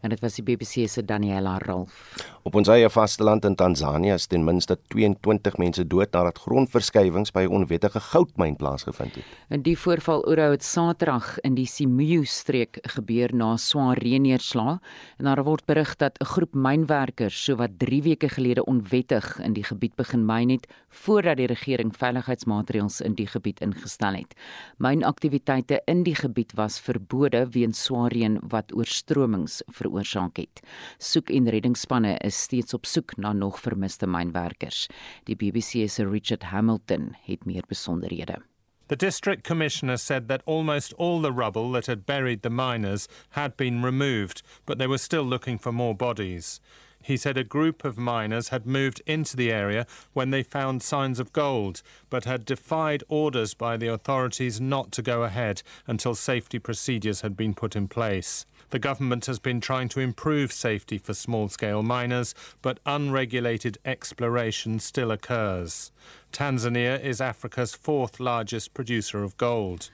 En 0.00 0.10
dit 0.10 0.20
was 0.20 0.34
die 0.36 0.42
BBC 0.44 1.02
Daniela 1.04 1.58
Rolf. 1.58 2.16
Op 2.46 2.54
ons 2.54 2.68
eie 2.70 2.86
vasteland 2.86 3.42
in 3.44 3.56
Tansanië 3.58 4.12
is 4.14 4.28
ten 4.30 4.44
minste 4.46 4.76
22 4.94 5.56
mense 5.58 5.82
dood 5.82 6.12
nadat 6.14 6.38
grondverskywings 6.44 7.32
by 7.34 7.42
'n 7.42 7.54
onwettige 7.56 8.00
goudmyn 8.00 8.56
plaasgevind 8.56 9.14
het. 9.14 9.24
In 9.50 9.62
die 9.62 9.78
voorval 9.78 10.22
oorhou 10.22 10.50
het 10.50 10.62
Saterdag 10.62 11.40
in 11.40 11.54
die 11.54 11.66
Simuyu 11.66 12.24
streek 12.24 12.78
gebeur 12.82 13.34
na 13.34 13.56
swaar 13.56 13.98
reënneerslae 13.98 14.78
en 15.18 15.24
daar 15.24 15.42
word 15.42 15.66
berig 15.66 15.96
dat 15.96 16.18
'n 16.20 16.24
groep 16.24 16.54
mynwerkers 16.54 17.44
sowat 17.44 17.70
3 17.78 18.02
weke 18.02 18.28
gelede 18.28 18.64
onwettig 18.64 19.40
in 19.40 19.52
die 19.52 19.64
gebied 19.64 19.96
begin 19.96 20.24
myn 20.24 20.50
het 20.50 20.66
voordat 20.88 21.36
die 21.36 21.46
regering 21.46 21.96
veiligheidsmaatreëls 21.96 23.00
in 23.00 23.14
die 23.14 23.26
gebied 23.26 23.60
ingestel 23.60 24.14
het. 24.14 24.34
Mynaktiwiteite 24.78 25.82
in 25.86 26.02
die 26.02 26.14
gebied 26.14 26.52
was 26.54 26.80
verbode 26.80 27.48
weens 27.50 27.82
swaar 27.84 28.12
reën 28.12 28.38
wat 28.48 28.72
oorstromings 28.72 29.62
veroorsaak 29.66 30.36
het. 30.36 30.60
Soek 30.98 31.30
en 31.30 31.48
reddingsspanne 31.48 32.18
is 32.18 32.35
steeds 32.36 32.74
op 32.74 32.86
soek 32.86 33.16
na 33.16 33.32
nog 33.32 33.60
vermiste 33.60 34.06
mynwerkers. 34.06 34.86
Die 35.24 35.36
BBC 35.36 35.88
se 35.88 36.04
Richard 36.04 36.42
Hamilton 36.42 37.16
het 37.26 37.44
meer 37.44 37.64
besonderhede. 37.68 38.42
The 38.88 38.96
district 38.96 39.42
commissioner 39.42 39.96
said 39.96 40.28
that 40.28 40.42
almost 40.46 40.92
all 40.92 41.20
the 41.20 41.32
rubble 41.32 41.72
that 41.72 41.86
had 41.86 42.06
buried 42.06 42.42
the 42.42 42.50
miners 42.50 43.08
had 43.30 43.56
been 43.56 43.82
removed, 43.82 44.42
but 44.64 44.78
they 44.78 44.86
were 44.86 44.98
still 44.98 45.24
looking 45.24 45.58
for 45.58 45.72
more 45.72 45.94
bodies. 45.94 46.60
He 47.02 47.16
said 47.16 47.36
a 47.36 47.44
group 47.44 47.84
of 47.84 47.98
miners 47.98 48.48
had 48.48 48.66
moved 48.66 49.02
into 49.06 49.36
the 49.36 49.52
area 49.52 49.86
when 50.12 50.30
they 50.30 50.42
found 50.42 50.82
signs 50.82 51.20
of 51.20 51.32
gold, 51.32 51.82
but 52.10 52.24
had 52.24 52.44
defied 52.44 53.04
orders 53.08 53.54
by 53.54 53.76
the 53.76 53.86
authorities 53.92 54.60
not 54.60 54.90
to 54.92 55.02
go 55.02 55.22
ahead 55.22 55.62
until 55.86 56.14
safety 56.14 56.58
procedures 56.58 57.20
had 57.20 57.36
been 57.36 57.54
put 57.54 57.76
in 57.76 57.86
place. 57.86 58.44
The 58.70 58.78
government 58.78 59.26
has 59.26 59.38
been 59.38 59.60
trying 59.60 59.88
to 59.90 60.00
improve 60.00 60.52
safety 60.52 60.98
for 60.98 61.14
small 61.14 61.48
scale 61.48 61.82
miners, 61.82 62.34
but 62.62 62.80
unregulated 62.84 63.78
exploration 63.84 64.80
still 64.80 65.12
occurs. 65.12 65.92
Tanzania 66.32 67.00
is 67.02 67.20
Africa's 67.20 67.74
fourth 67.74 68.20
largest 68.20 68.74
producer 68.74 69.24
of 69.24 69.36
gold. 69.36 69.90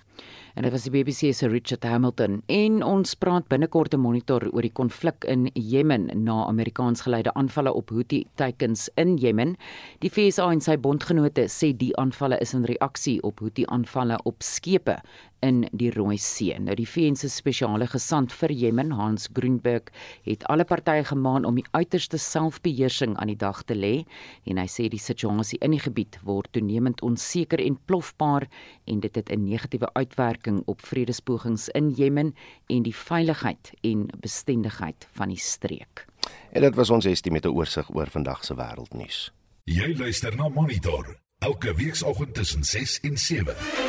En 0.55 0.62
dit 0.62 0.73
was 0.73 0.85
die 0.85 0.92
BBC 0.92 1.33
se 1.33 1.49
Richard 1.49 1.85
Hamilton 1.88 2.42
en 2.53 2.83
ons 2.85 3.14
praat 3.16 3.47
binnekort 3.49 3.95
'n 3.95 4.01
monitor 4.01 4.45
oor 4.53 4.62
die 4.62 4.73
konflik 4.73 5.25
in 5.25 5.51
Jemen 5.55 6.11
na 6.25 6.45
Amerikaans 6.47 7.01
geleide 7.01 7.35
aanvalle 7.35 7.73
op 7.73 7.90
Houthi-teikens 7.90 8.88
in 8.95 9.16
Jemen. 9.16 9.57
Die 9.99 10.11
FSA 10.11 10.51
en 10.53 10.61
sy 10.61 10.77
bondgenote 10.77 11.49
sê 11.49 11.77
die 11.77 11.97
aanvalle 11.97 12.38
is 12.38 12.55
in 12.55 12.64
reaksie 12.64 13.23
op 13.23 13.40
Houthi-aanvalle 13.40 14.18
op 14.25 14.42
skepe 14.42 15.01
in 15.40 15.68
die 15.73 15.90
Rooi 15.90 16.18
See. 16.18 16.59
Nou 16.59 16.75
die 16.75 16.87
VN 16.87 17.16
se 17.16 17.29
spesiale 17.29 17.87
gesant 17.87 18.33
vir 18.33 18.53
Jemen, 18.53 18.90
Hans 18.90 19.29
Grunberg, 19.33 19.83
het 20.23 20.45
alle 20.45 20.64
partye 20.64 21.05
gemaan 21.05 21.45
om 21.45 21.55
die 21.55 21.66
uiterste 21.73 22.18
selfbeheersing 22.18 23.16
aan 23.16 23.27
die 23.27 23.37
dag 23.37 23.62
te 23.62 23.75
lê 23.75 24.05
en 24.45 24.57
hy 24.59 24.66
sê 24.66 24.88
die 24.88 24.99
situasie 24.99 25.59
in 25.61 25.71
die 25.71 25.81
gebied 25.81 26.18
word 26.23 26.32
toenemend 26.51 27.03
onseker 27.03 27.59
en 27.59 27.79
plofbaar 27.85 28.49
en 28.85 29.01
dit 29.01 29.14
het 29.14 29.31
'n 29.31 29.45
negatiewe 29.45 29.92
uitwerking 29.92 30.62
op 30.64 30.87
vredespogings 30.87 31.68
in 31.68 31.90
Jemen 31.90 32.35
en 32.66 32.83
die 32.83 32.97
veiligheid 32.97 33.73
en 33.81 34.07
bestendigheid 34.21 35.09
van 35.12 35.29
die 35.29 35.38
streek. 35.38 36.07
En 36.51 36.61
dit 36.61 36.75
was 36.75 36.90
ons 36.90 37.05
estimie 37.05 37.40
met 37.40 37.53
'n 37.53 37.57
oorsig 37.57 37.95
oor 37.95 38.11
vandag 38.11 38.45
se 38.45 38.55
wêreldnuus. 38.55 39.33
Jy 39.64 39.97
luister 39.97 40.37
na 40.37 40.49
Monitor 40.49 41.21
elke 41.38 41.75
weekoggend 41.75 42.35
tussen 42.35 42.64
6 42.64 43.01
en 43.01 43.18
7. 43.18 43.82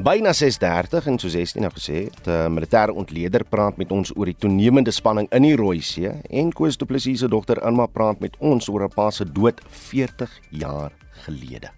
Byna 0.00 0.32
6:30 0.32 1.06
en 1.10 1.18
soos 1.20 1.34
Estie 1.36 1.60
nou 1.60 1.68
gesê 1.74 2.06
het, 2.06 2.24
'n 2.24 2.30
uh, 2.30 2.48
militêre 2.48 2.92
ontleder 2.92 3.44
praat 3.44 3.76
met 3.76 3.90
ons 3.92 4.16
oor 4.16 4.24
die 4.24 4.36
toenemende 4.38 4.90
spanning 4.90 5.28
in 5.30 5.42
die 5.42 5.56
Rooi 5.56 5.80
See 5.80 6.08
en 6.30 6.52
Koos 6.52 6.76
Du 6.76 6.86
Plessis 6.86 7.18
se 7.18 7.28
dogter 7.28 7.60
Irma 7.62 7.86
praat 7.86 8.20
met 8.20 8.36
ons 8.38 8.68
oor 8.68 8.80
haar 8.80 8.94
pa 8.94 9.10
se 9.10 9.24
dood 9.24 9.60
40 9.68 10.30
jaar 10.50 10.92
gelede. 11.26 11.68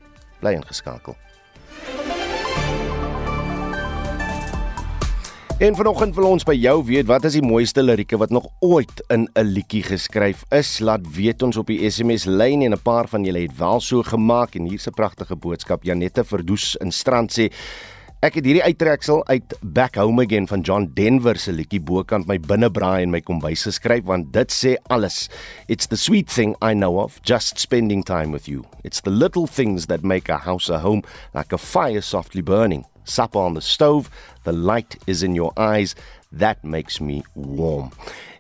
Bly 0.41 0.55
ingeskakel. 0.55 1.17
En 5.59 5.77
vanoggend 5.77 6.15
wil 6.15 6.25
ons 6.27 6.45
by 6.45 6.55
jou 6.59 6.85
weet 6.85 7.07
wat 7.07 7.25
is 7.25 7.33
die 7.33 7.43
mooiste 7.43 7.83
lirieke 7.83 8.19
wat 8.19 8.31
nog 8.31 8.47
ooit 8.61 9.03
in 9.09 9.29
'n 9.35 9.47
liedjie 9.47 9.83
geskryf 9.83 10.45
is? 10.51 10.79
Laat 10.79 11.15
weet 11.15 11.43
ons 11.43 11.57
op 11.57 11.67
die 11.67 11.91
SMS 11.91 12.25
lyn 12.25 12.63
en 12.63 12.73
'n 12.73 12.83
paar 12.83 13.09
van 13.09 13.25
julle 13.25 13.43
het 13.43 13.57
wel 13.59 13.81
so 13.81 14.03
gemaak 14.03 14.55
en 14.55 14.65
hier's 14.65 14.87
'n 14.87 14.95
pragtige 14.95 15.37
boodskap. 15.37 15.83
Janette 15.83 16.25
Verdoes 16.25 16.77
in 16.77 16.93
Strand 16.93 17.33
sê 17.39 17.53
Ek 18.23 18.37
het 18.39 18.47
hierdie 18.47 18.63
uittreksel 18.63 19.25
uit 19.27 19.55
Back 19.75 19.97
Home 19.99 20.23
Again 20.23 20.45
van 20.47 20.61
John 20.63 20.85
Denver 20.95 21.35
se 21.43 21.51
liedjie 21.51 21.81
bokant 21.83 22.29
my 22.31 22.37
binnebraai 22.39 23.03
en 23.03 23.11
my 23.11 23.19
kombuis 23.19 23.65
geskryf 23.67 24.05
want 24.07 24.29
dit 24.31 24.53
sê 24.55 24.77
alles. 24.95 25.25
It's 25.67 25.89
the 25.91 25.99
sweet 25.99 26.29
thing 26.31 26.53
I 26.63 26.71
know 26.71 27.01
of, 27.03 27.17
just 27.27 27.59
spending 27.59 28.05
time 28.07 28.31
with 28.31 28.47
you. 28.47 28.63
It's 28.87 29.03
the 29.03 29.11
little 29.11 29.49
things 29.51 29.89
that 29.91 30.07
make 30.07 30.31
a 30.31 30.39
house 30.39 30.71
a 30.71 30.79
home, 30.79 31.03
like 31.35 31.51
a 31.51 31.59
fire 31.59 32.01
softly 32.01 32.43
burning, 32.47 32.85
supper 33.03 33.41
on 33.43 33.59
the 33.59 33.61
stove, 33.61 34.07
the 34.45 34.53
light 34.53 34.95
is 35.09 35.25
in 35.25 35.35
your 35.35 35.51
eyes, 35.57 35.97
that 36.31 36.63
makes 36.63 37.01
me 37.01 37.25
warm. 37.35 37.91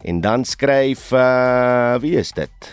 En 0.06 0.20
dan 0.22 0.46
skryf 0.46 1.10
uh, 1.10 1.98
wie 1.98 2.14
is 2.22 2.30
dit? 2.38 2.70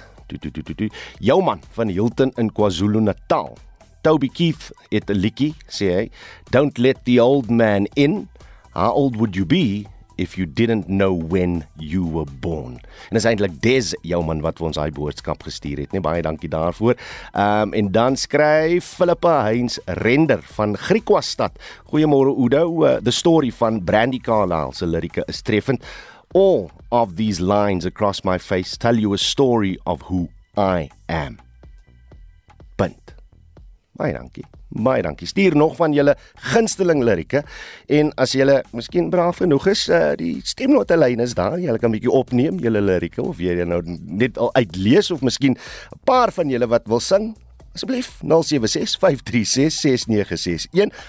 Jou 1.18 1.42
man 1.42 1.66
van 1.74 1.90
Hilton 1.90 2.36
in 2.38 2.54
KwaZulu-Natal. 2.54 3.58
Toby 4.02 4.30
Keith 4.32 4.72
het 4.90 5.10
'n 5.10 5.20
liedjie 5.20 5.54
sê 5.68 5.88
hy, 5.96 6.10
Don't 6.52 6.78
let 6.78 6.98
the 7.06 7.20
old 7.20 7.50
man 7.50 7.86
in. 7.96 8.30
How 8.74 8.92
old 8.92 9.16
would 9.18 9.36
you 9.36 9.46
be 9.46 9.88
if 10.18 10.38
you 10.38 10.46
didn't 10.46 10.88
know 10.88 11.14
when 11.14 11.66
you 11.78 12.06
were 12.06 12.32
born? 12.40 12.80
En 13.10 13.18
dis 13.18 13.26
eintlik 13.26 13.62
Des 13.62 13.96
jou 14.02 14.24
man 14.24 14.42
wat 14.42 14.58
vir 14.58 14.68
ons 14.68 14.78
daai 14.78 14.92
boodskap 14.92 15.44
gestuur 15.44 15.80
het, 15.80 15.92
nee 15.92 16.02
baie 16.02 16.22
dankie 16.22 16.50
daarvoor. 16.50 16.96
Ehm 17.34 17.62
um, 17.62 17.74
en 17.74 17.92
dan 17.92 18.16
skryf 18.16 18.86
Philippa 18.86 19.44
Heinz 19.44 19.80
Render 19.86 20.40
van 20.42 20.78
Griekwastad. 20.78 21.60
Goeiemôre 21.92 22.32
Oudo, 22.32 22.86
uh, 22.86 22.98
the 23.04 23.12
story 23.12 23.52
van 23.52 23.84
Brandy 23.84 24.20
Carlyle 24.20 24.74
se 24.74 24.86
lirieke 24.86 25.24
is 25.28 25.42
treffend. 25.42 25.84
All 26.34 26.72
of 26.92 27.16
these 27.16 27.42
lines 27.42 27.86
across 27.86 28.24
my 28.24 28.38
face 28.38 28.78
tell 28.78 28.96
you 28.96 29.14
a 29.14 29.18
story 29.18 29.80
of 29.86 30.02
who 30.02 30.30
I 30.56 30.90
am. 31.08 31.49
Baie 34.00 34.14
dankie. 34.16 34.46
Baie 34.70 35.02
dankie. 35.04 35.28
Stuur 35.28 35.56
nog 35.60 35.74
van 35.76 35.92
julle 35.94 36.16
gunsteling 36.54 37.04
lirieke 37.04 37.44
en 37.92 38.14
as 38.16 38.32
julle 38.38 38.62
miskien 38.72 39.10
braaf 39.12 39.38
genoeg 39.44 39.68
is, 39.74 39.90
uh, 39.92 40.14
die 40.20 40.40
stemnote 40.48 40.96
lyn 40.96 41.20
is 41.20 41.34
daar. 41.36 41.60
Julle 41.60 41.80
kan 41.80 41.90
'n 41.90 41.94
bietjie 41.98 42.12
opneem 42.12 42.60
julle 42.64 42.82
lirieke 42.82 43.22
of 43.22 43.38
jy 43.40 43.64
nou 43.66 43.82
net 43.84 44.38
al 44.38 44.56
uitlees 44.56 45.12
of 45.12 45.22
miskien 45.22 45.58
'n 45.58 45.60
paar 46.06 46.32
van 46.32 46.50
julle 46.50 46.68
wat 46.68 46.88
wil 46.88 47.00
sing. 47.00 47.36
Asseblief 47.74 48.20
0765366961 48.24 48.30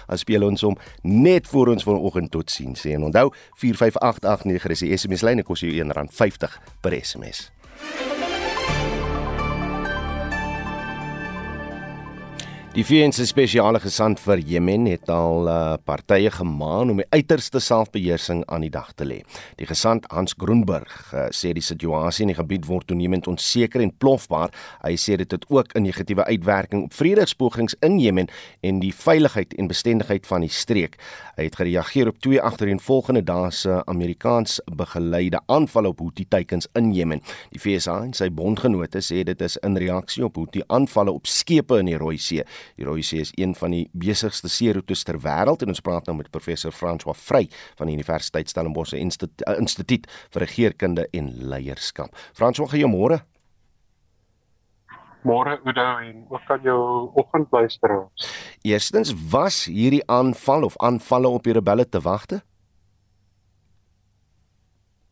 as 0.07 0.21
speel 0.21 0.43
ons 0.43 0.63
om 0.63 0.77
net 1.03 1.47
voor 1.47 1.69
ons 1.69 1.83
vanoggend 1.83 2.31
tot 2.31 2.51
sien 2.51 2.75
sê 2.75 2.91
en 2.91 3.03
onthou 3.03 3.33
45889 3.55 4.71
is 4.71 4.79
die 4.79 4.97
SMS 4.97 5.23
lyn 5.23 5.39
en 5.39 5.45
kos 5.45 5.61
jou 5.61 5.73
R1.50 5.73 6.59
per 6.81 7.05
SMS. 7.05 7.51
Die 12.81 12.87
VN 12.89 13.13
se 13.13 13.27
spesiale 13.29 13.77
gesant 13.77 14.23
vir 14.25 14.41
Jemen 14.49 14.87
het 14.89 15.11
al 15.13 15.51
uh, 15.53 15.57
partye 15.85 16.31
gemaan 16.33 16.89
om 16.89 17.03
die 17.03 17.05
uiterste 17.13 17.61
selfbeheersing 17.61 18.41
aan 18.49 18.65
die 18.65 18.71
dag 18.73 18.95
te 18.97 19.05
lê. 19.05 19.19
Die 19.61 19.67
gesant 19.69 20.07
Hans 20.09 20.33
Groenberg 20.41 20.95
uh, 21.13 21.27
sê 21.29 21.51
die 21.53 21.61
situasie 21.61 22.25
in 22.25 22.33
die 22.33 22.39
gebied 22.39 22.65
word 22.65 22.89
toenemend 22.89 23.29
onseker 23.29 23.85
en 23.85 23.93
plofbaar. 24.01 24.55
Hy 24.81 24.95
sê 24.97 25.19
dit 25.21 25.29
het 25.29 25.45
ook 25.53 25.75
'n 25.77 25.85
negatiewe 25.85 26.25
uitwerking 26.25 26.87
op 26.87 26.97
vredespogings 26.97 27.77
in 27.85 27.99
Jemen 28.01 28.33
en 28.63 28.81
die 28.81 28.95
veiligheid 28.97 29.53
en 29.61 29.69
bestendigheid 29.69 30.25
van 30.25 30.41
die 30.41 30.49
streek. 30.49 30.97
Hy 31.37 31.45
het 31.45 31.57
gereageer 31.57 32.09
op 32.09 32.19
twee 32.19 32.41
agtereenvolgende 32.41 33.23
dae 33.23 33.51
se 33.51 33.83
Amerikaans 33.85 34.61
begeleide 34.65 35.41
aanvalle 35.47 35.89
op 35.89 35.99
Houthi-teikens 35.99 36.69
in 36.73 36.93
Jemen. 36.93 37.21
Die 37.53 37.61
VSA 37.61 38.03
en 38.05 38.13
sy 38.13 38.31
bondgenote 38.31 39.01
sê 39.05 39.23
dit 39.23 39.41
is 39.41 39.57
in 39.57 39.77
reaksie 39.77 40.25
op 40.25 40.37
Houthi-aanvalle 40.37 41.13
op 41.13 41.27
skepe 41.27 41.79
in 41.79 41.87
die 41.87 41.97
Rooi 41.97 42.19
See. 42.19 42.45
Die 42.77 42.85
Rooi 42.85 43.03
See 43.03 43.21
is 43.21 43.33
een 43.37 43.55
van 43.55 43.71
die 43.71 43.89
besigste 43.93 44.49
seeroetes 44.49 45.05
ter 45.05 45.19
wêreld 45.25 45.63
en 45.63 45.69
ons 45.69 45.81
praat 45.81 46.07
nou 46.07 46.17
met 46.17 46.31
professor 46.31 46.73
François 46.73 47.17
Vrey 47.17 47.49
van 47.79 47.87
die 47.91 47.97
Universiteit 47.99 48.49
Stellenbosch 48.49 48.95
Instituut 48.95 49.43
uh, 49.47 49.59
Instituut 49.59 50.07
vir 50.33 50.47
Regeringskunde 50.47 51.09
en 51.13 51.31
Leierskap. 51.51 52.17
François, 52.35 52.71
goeiemôre. 52.71 53.21
Môre 55.23 55.59
Udo 55.69 55.89
en 56.01 56.25
ook 56.29 56.51
aan 56.51 56.63
jou 56.65 57.11
oggendluisteraars. 57.21 58.29
Eerstens, 58.63 59.13
was 59.31 59.65
hierdie 59.69 60.05
aanval 60.09 60.65
of 60.65 60.79
aanvalle 60.81 61.29
op 61.29 61.45
die 61.45 61.53
rebelle 61.53 61.89
te 61.89 62.01
wagte? 62.01 62.41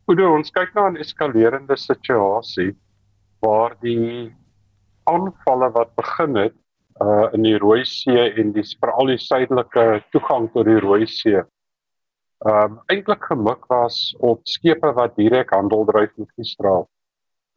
Udo, 0.08 0.30
ons 0.38 0.50
kyk 0.50 0.72
na 0.74 0.88
'n 0.88 0.96
eskalerende 0.96 1.76
situasie 1.76 2.72
waar 3.44 3.76
die 3.80 4.32
aanvalle 5.04 5.68
wat 5.72 5.94
begin 5.96 6.36
het 6.36 6.56
uh 7.04 7.28
in 7.36 7.42
die 7.46 7.58
Rooi 7.58 7.84
See 7.84 8.26
en 8.40 8.52
die 8.52 8.64
veral 8.80 9.12
die 9.12 9.20
suidelike 9.22 10.02
toegang 10.12 10.48
tot 10.54 10.66
die 10.66 10.80
Rooi 10.82 11.06
See. 11.06 11.42
Um 12.46 12.78
eintlik 12.92 13.24
gemik 13.30 13.66
was 13.70 14.14
op 14.18 14.40
skepe 14.46 14.92
wat 14.94 15.16
direk 15.16 15.50
handel 15.54 15.86
dryf 15.86 16.14
met 16.16 16.30
Israel. 16.36 16.88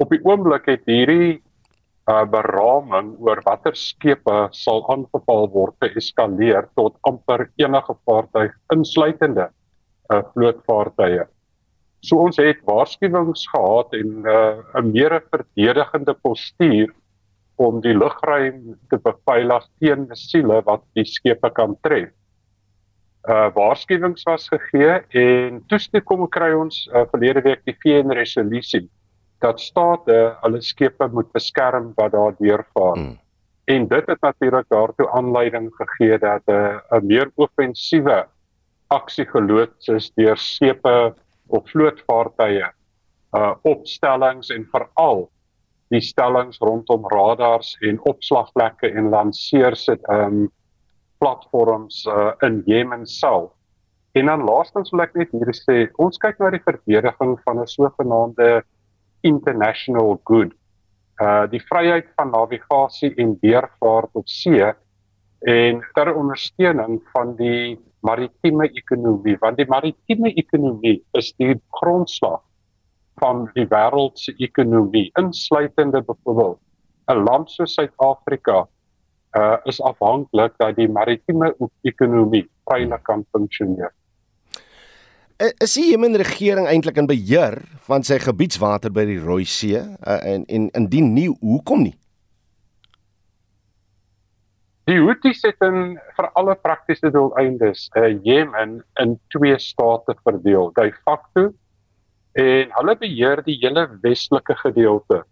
Op 0.01 0.09
die 0.09 0.21
oomblik 0.25 0.65
het 0.69 0.85
hierdie 0.89 1.41
uh, 2.09 2.25
beraming 2.25 3.13
oor 3.21 3.41
watter 3.45 3.75
skepe 3.77 4.47
sal 4.57 4.83
aangeval 4.93 5.49
word 5.53 5.91
geeskaleer 5.93 6.69
tot 6.79 6.97
amper 7.07 7.47
enige 7.61 7.95
vaartuig 8.07 8.55
insluitende 8.73 9.49
uh, 10.11 10.23
vlootvaartuie. 10.33 11.27
So 12.01 12.17
ons 12.25 12.39
het 12.41 12.63
waarskuwings 12.65 13.45
gehad 13.53 13.93
en 13.93 14.09
'n 14.21 14.27
uh, 14.27 14.81
meer 14.81 15.21
verdedigende 15.29 16.13
postuur 16.13 16.89
om 17.61 17.81
die 17.83 17.93
lugruim 17.93 18.73
te 18.89 18.97
beveilig 19.05 19.67
teen 19.79 20.07
missiele 20.09 20.61
wat 20.67 20.83
die 20.97 21.05
skepe 21.05 21.51
kan 21.57 21.77
tref. 21.85 22.09
Uh 23.29 23.49
waarskuwings 23.53 24.25
was 24.25 24.47
gegee 24.49 24.97
en 25.21 25.61
toe 25.69 26.01
kom 26.01 26.25
kry 26.33 26.49
ons 26.57 26.87
uh, 26.89 27.05
verlede 27.11 27.43
week 27.45 27.61
die 27.69 27.77
VN 27.83 28.13
resolusie 28.17 28.87
dat 29.45 29.61
state 29.61 30.17
hulle 30.41 30.61
skepe 30.61 31.07
moet 31.13 31.29
beskerm 31.33 31.91
wat 31.97 32.13
daar 32.13 32.33
deurvaar. 32.39 32.97
Hmm. 32.97 33.17
En 33.69 33.87
dit 33.87 34.09
het 34.09 34.21
natuurlik 34.21 34.65
daartoe 34.73 35.09
aanleiding 35.17 35.69
gegee 35.77 36.17
dat 36.17 36.41
'n 36.47 36.53
uh, 36.53 36.97
'n 36.97 37.05
meer 37.05 37.29
offensiewe 37.35 38.25
aksie 38.89 39.25
geloods 39.25 39.87
is 39.87 40.11
deur 40.15 40.37
skepe 40.37 41.13
of 41.47 41.69
vlootvaartuie 41.69 42.65
uh 43.37 43.53
opstellings 43.63 44.49
en 44.49 44.65
veral 44.71 45.29
die 45.91 46.01
stellings 46.01 46.59
rondom 46.63 47.05
radars 47.11 47.75
en 47.87 47.99
opslagplekke 48.07 48.91
en 48.95 49.11
lanseers 49.11 49.87
het 49.91 50.03
um 50.09 50.47
platforms 51.21 52.05
uh 52.09 52.31
in 52.47 52.61
Jemen 52.65 53.05
self. 53.05 53.51
En 54.11 54.25
dan 54.25 54.43
laastens 54.43 54.89
wil 54.91 55.03
ek 55.05 55.13
net 55.15 55.31
hier 55.31 55.53
sê, 55.55 55.75
ons 56.01 56.17
kyk 56.17 56.39
na 56.39 56.49
die 56.51 56.63
verdediging 56.63 57.37
van 57.45 57.61
'n 57.61 57.67
sogenaamde 57.67 58.63
international 59.21 60.19
good. 60.23 60.55
Uh 61.21 61.45
die 61.51 61.61
vryheid 61.69 62.07
van 62.15 62.31
navigasie 62.31 63.13
en 63.15 63.37
weervaart 63.41 64.09
op 64.13 64.27
see 64.27 64.73
en 65.41 65.81
ter 65.93 66.13
ondersteuning 66.15 67.01
van 67.13 67.35
die 67.35 67.79
maritieme 68.01 68.67
ekonomie 68.77 69.37
want 69.41 69.57
die 69.57 69.69
maritieme 69.69 70.33
ekonomie 70.37 70.99
is 71.17 71.33
die 71.37 71.55
grondslag 71.81 72.41
van 73.21 73.45
die 73.53 73.67
wêreld 73.69 74.19
se 74.19 74.33
ekonomie 74.37 75.09
insluitende 75.19 76.01
byvoorbeeld 76.01 76.59
'n 77.11 77.23
land 77.23 77.49
soos 77.49 77.73
Suid-Afrika 77.73 78.67
uh 79.31 79.57
is 79.63 79.81
afhanklik 79.81 80.57
dat 80.59 80.75
die 80.75 80.89
maritieme 80.89 81.53
ekonomie 81.87 82.49
vrylik 82.65 83.03
kan 83.03 83.25
funksioneer. 83.31 83.93
Is 85.63 85.73
die 85.73 85.91
Jemen 85.91 86.15
regering 86.15 86.67
eintlik 86.67 86.99
in 87.01 87.07
beheer 87.09 87.61
van 87.87 88.03
sy 88.03 88.19
gebiedswater 88.21 88.91
by 88.93 89.07
die 89.09 89.19
Rooi 89.19 89.45
See 89.45 89.79
uh, 89.79 90.19
en 90.33 90.45
en 90.45 90.69
indien 90.77 91.13
nie 91.15 91.29
hoekom 91.39 91.87
nie? 91.87 91.95
Die 94.89 94.99
Houthis 94.99 95.41
het 95.45 95.61
in 95.65 95.95
vir 96.17 96.27
alle 96.35 96.55
praktiese 96.55 97.09
doeleindes 97.13 97.87
'n 97.95 97.99
uh, 97.99 98.05
eh, 98.05 98.19
Jemen 98.23 98.83
in 98.99 99.19
twee 99.29 99.57
state 99.59 100.15
verdeel, 100.23 100.71
de 100.75 100.91
facto 101.05 101.53
en 102.39 102.71
hulle 102.77 102.95
beheer 102.99 103.41
die 103.43 103.57
hele 103.61 103.87
westelike 104.03 104.55
gedeelte 104.63 105.23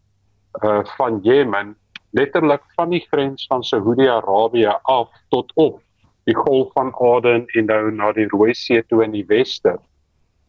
uh 0.66 0.82
van 0.98 1.20
Jemen, 1.24 1.76
letterlik 2.12 2.64
van 2.76 2.90
die 2.90 3.06
grens 3.12 3.46
van 3.48 3.64
Saudi-Arabië 3.64 4.74
af 4.84 5.10
tot 5.30 5.52
op 5.56 5.82
die 6.26 6.36
Golf 6.36 6.72
van 6.74 6.92
Aden 7.00 7.46
en 7.48 7.66
nou 7.66 7.92
na 7.92 8.12
die 8.12 8.28
Rooi 8.28 8.54
See 8.54 8.82
toe 8.90 9.04
in 9.04 9.14
die 9.14 9.26
weste. 9.30 9.78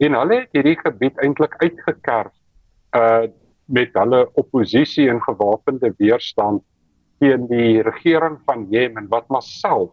En 0.00 0.16
hulle 0.16 0.40
het 0.42 0.56
hierdie 0.56 0.78
gebied 0.80 1.18
eintlik 1.20 1.54
uitgekerf 1.62 2.32
uh 2.96 3.28
met 3.70 3.92
hulle 3.94 4.24
oppositie 4.34 5.04
en 5.06 5.20
gewapende 5.22 5.92
weerstand 5.98 6.64
teen 7.22 7.44
die 7.46 7.84
regering 7.86 8.40
van 8.48 8.64
Jemen 8.70 9.06
wat 9.12 9.28
maar 9.28 9.46
self 9.46 9.92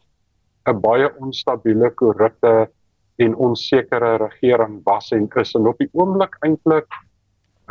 'n 0.66 0.82
baie 0.82 1.12
onstabiele, 1.22 1.92
korrupte 1.94 2.72
en 3.18 3.36
onsekere 3.36 4.18
regering 4.22 4.80
was 4.86 5.12
en 5.12 5.28
is 5.42 5.56
en 5.56 5.68
op 5.68 5.78
die 5.78 5.90
oomblik 5.94 6.38
eintlik 6.46 6.88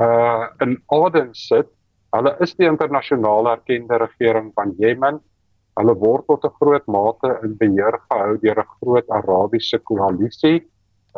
uh 0.00 0.46
in 0.60 0.76
Aden 0.92 1.34
sit. 1.34 1.68
Hulle 2.12 2.36
is 2.40 2.54
die 2.54 2.66
internasionale 2.66 3.56
erkende 3.56 3.98
regering 3.98 4.52
van 4.54 4.74
Jemen. 4.78 5.20
Hulle 5.76 5.94
word 5.94 6.26
tot 6.26 6.44
'n 6.44 6.56
groot 6.60 6.86
mate 6.86 7.38
in 7.42 7.56
beheer 7.56 7.98
gehou 8.08 8.38
deur 8.42 8.58
'n 8.60 8.72
groot 8.80 9.08
Arabiese 9.10 9.78
koalisie, 9.78 10.66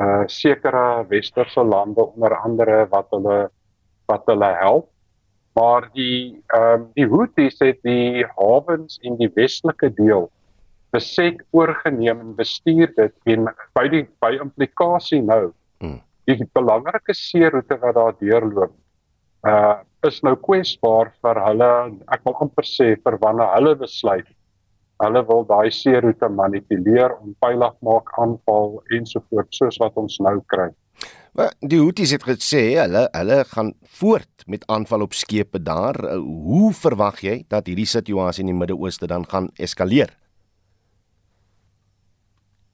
uh 0.01 0.25
sekere 0.27 1.05
westerse 1.09 1.63
lande 1.63 2.03
onder 2.03 2.37
andere 2.37 2.87
wat 2.91 3.07
hulle 3.11 3.51
wat 4.07 4.23
hulle 4.27 4.55
help 4.61 4.89
maar 5.59 5.89
die 5.93 6.43
ehm 6.47 6.81
um, 6.81 6.91
die 6.95 7.07
Houthis 7.07 7.59
het 7.59 7.79
die 7.83 8.25
hawens 8.37 8.99
in 9.03 9.17
die 9.19 9.31
westelike 9.35 9.91
deel 9.95 10.29
beset 10.95 11.41
oorgeneem 11.53 12.21
en 12.25 12.35
bestuur 12.37 12.93
dit 12.97 13.35
en 13.35 13.51
by 13.77 13.85
die 13.93 14.05
by 14.23 14.33
implikasie 14.43 15.21
nou 15.25 15.51
hmm. 15.83 16.01
die 16.29 16.49
belangrike 16.57 17.17
seeroete 17.17 17.79
wat 17.83 17.99
daar 18.01 18.17
deurloop 18.23 18.75
uh 19.53 19.77
is 20.07 20.21
nou 20.23 20.37
kwesbaar 20.39 21.09
vir 21.25 21.39
hulle 21.43 21.69
ek 22.15 22.21
wil 22.27 22.37
amper 22.45 22.67
sê 22.71 22.93
vir 23.05 23.17
wanneer 23.23 23.49
hulle 23.57 23.73
besluit 23.81 24.29
hulle 25.03 25.23
wil 25.31 25.43
daai 25.49 25.71
seeroete 25.75 26.29
manipuleer 26.41 27.17
om 27.17 27.33
veilig 27.45 27.75
maak 27.89 28.13
aanval 28.23 28.77
ensovoorts 28.99 29.59
soos 29.59 29.81
wat 29.83 29.99
ons 30.03 30.21
nou 30.23 30.37
kry 30.55 30.69
Maar 31.39 31.53
die 31.71 31.79
Houthis 31.79 32.11
het 32.15 32.25
gesê 32.27 32.63
hulle 32.79 33.05
hulle 33.15 33.43
gaan 33.51 33.75
voort 34.01 34.47
met 34.47 34.65
aanval 34.67 35.05
op 35.07 35.13
skepe 35.15 35.61
daar. 35.63 35.99
Hoe 36.19 36.73
verwag 36.75 37.21
jy 37.23 37.37
dat 37.47 37.69
hierdie 37.71 37.87
situasie 37.87 38.43
in 38.43 38.51
die 38.51 38.59
Midde-Ooste 38.59 39.07
dan 39.07 39.27
gaan 39.29 39.47
eskaleer? 39.55 40.11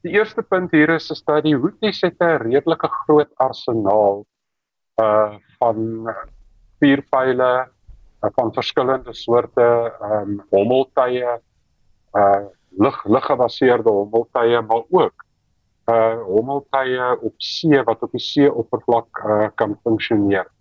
Die 0.05 0.13
eerste 0.13 0.43
punt 0.45 0.73
hier 0.77 0.91
is 0.93 1.07
is 1.09 1.23
dat 1.25 1.47
die 1.47 1.55
Houthis 1.57 2.03
het 2.05 2.19
'n 2.21 2.43
redelike 2.43 2.89
groot 2.89 3.31
arsenaal 3.41 4.27
uh 5.01 5.37
van 5.59 5.79
vuurpyle 6.79 7.53
uh, 8.25 8.31
van 8.37 8.53
verskillende 8.53 9.15
soorte 9.15 9.65
um 10.11 10.43
hommeltuie 10.51 11.25
uh 12.21 12.45
lig 12.77 12.99
liggebaseerde 13.05 13.89
hommeltuie 13.89 14.61
maar 14.61 14.85
ook 14.91 15.25
uh 15.89 16.21
hommeltuie 16.29 17.21
op 17.21 17.35
see 17.39 17.83
wat 17.83 18.03
op 18.03 18.13
die 18.13 18.21
seeoppervlak 18.21 19.25
uh 19.25 19.49
kan 19.55 19.79
funksioneer. 19.83 20.53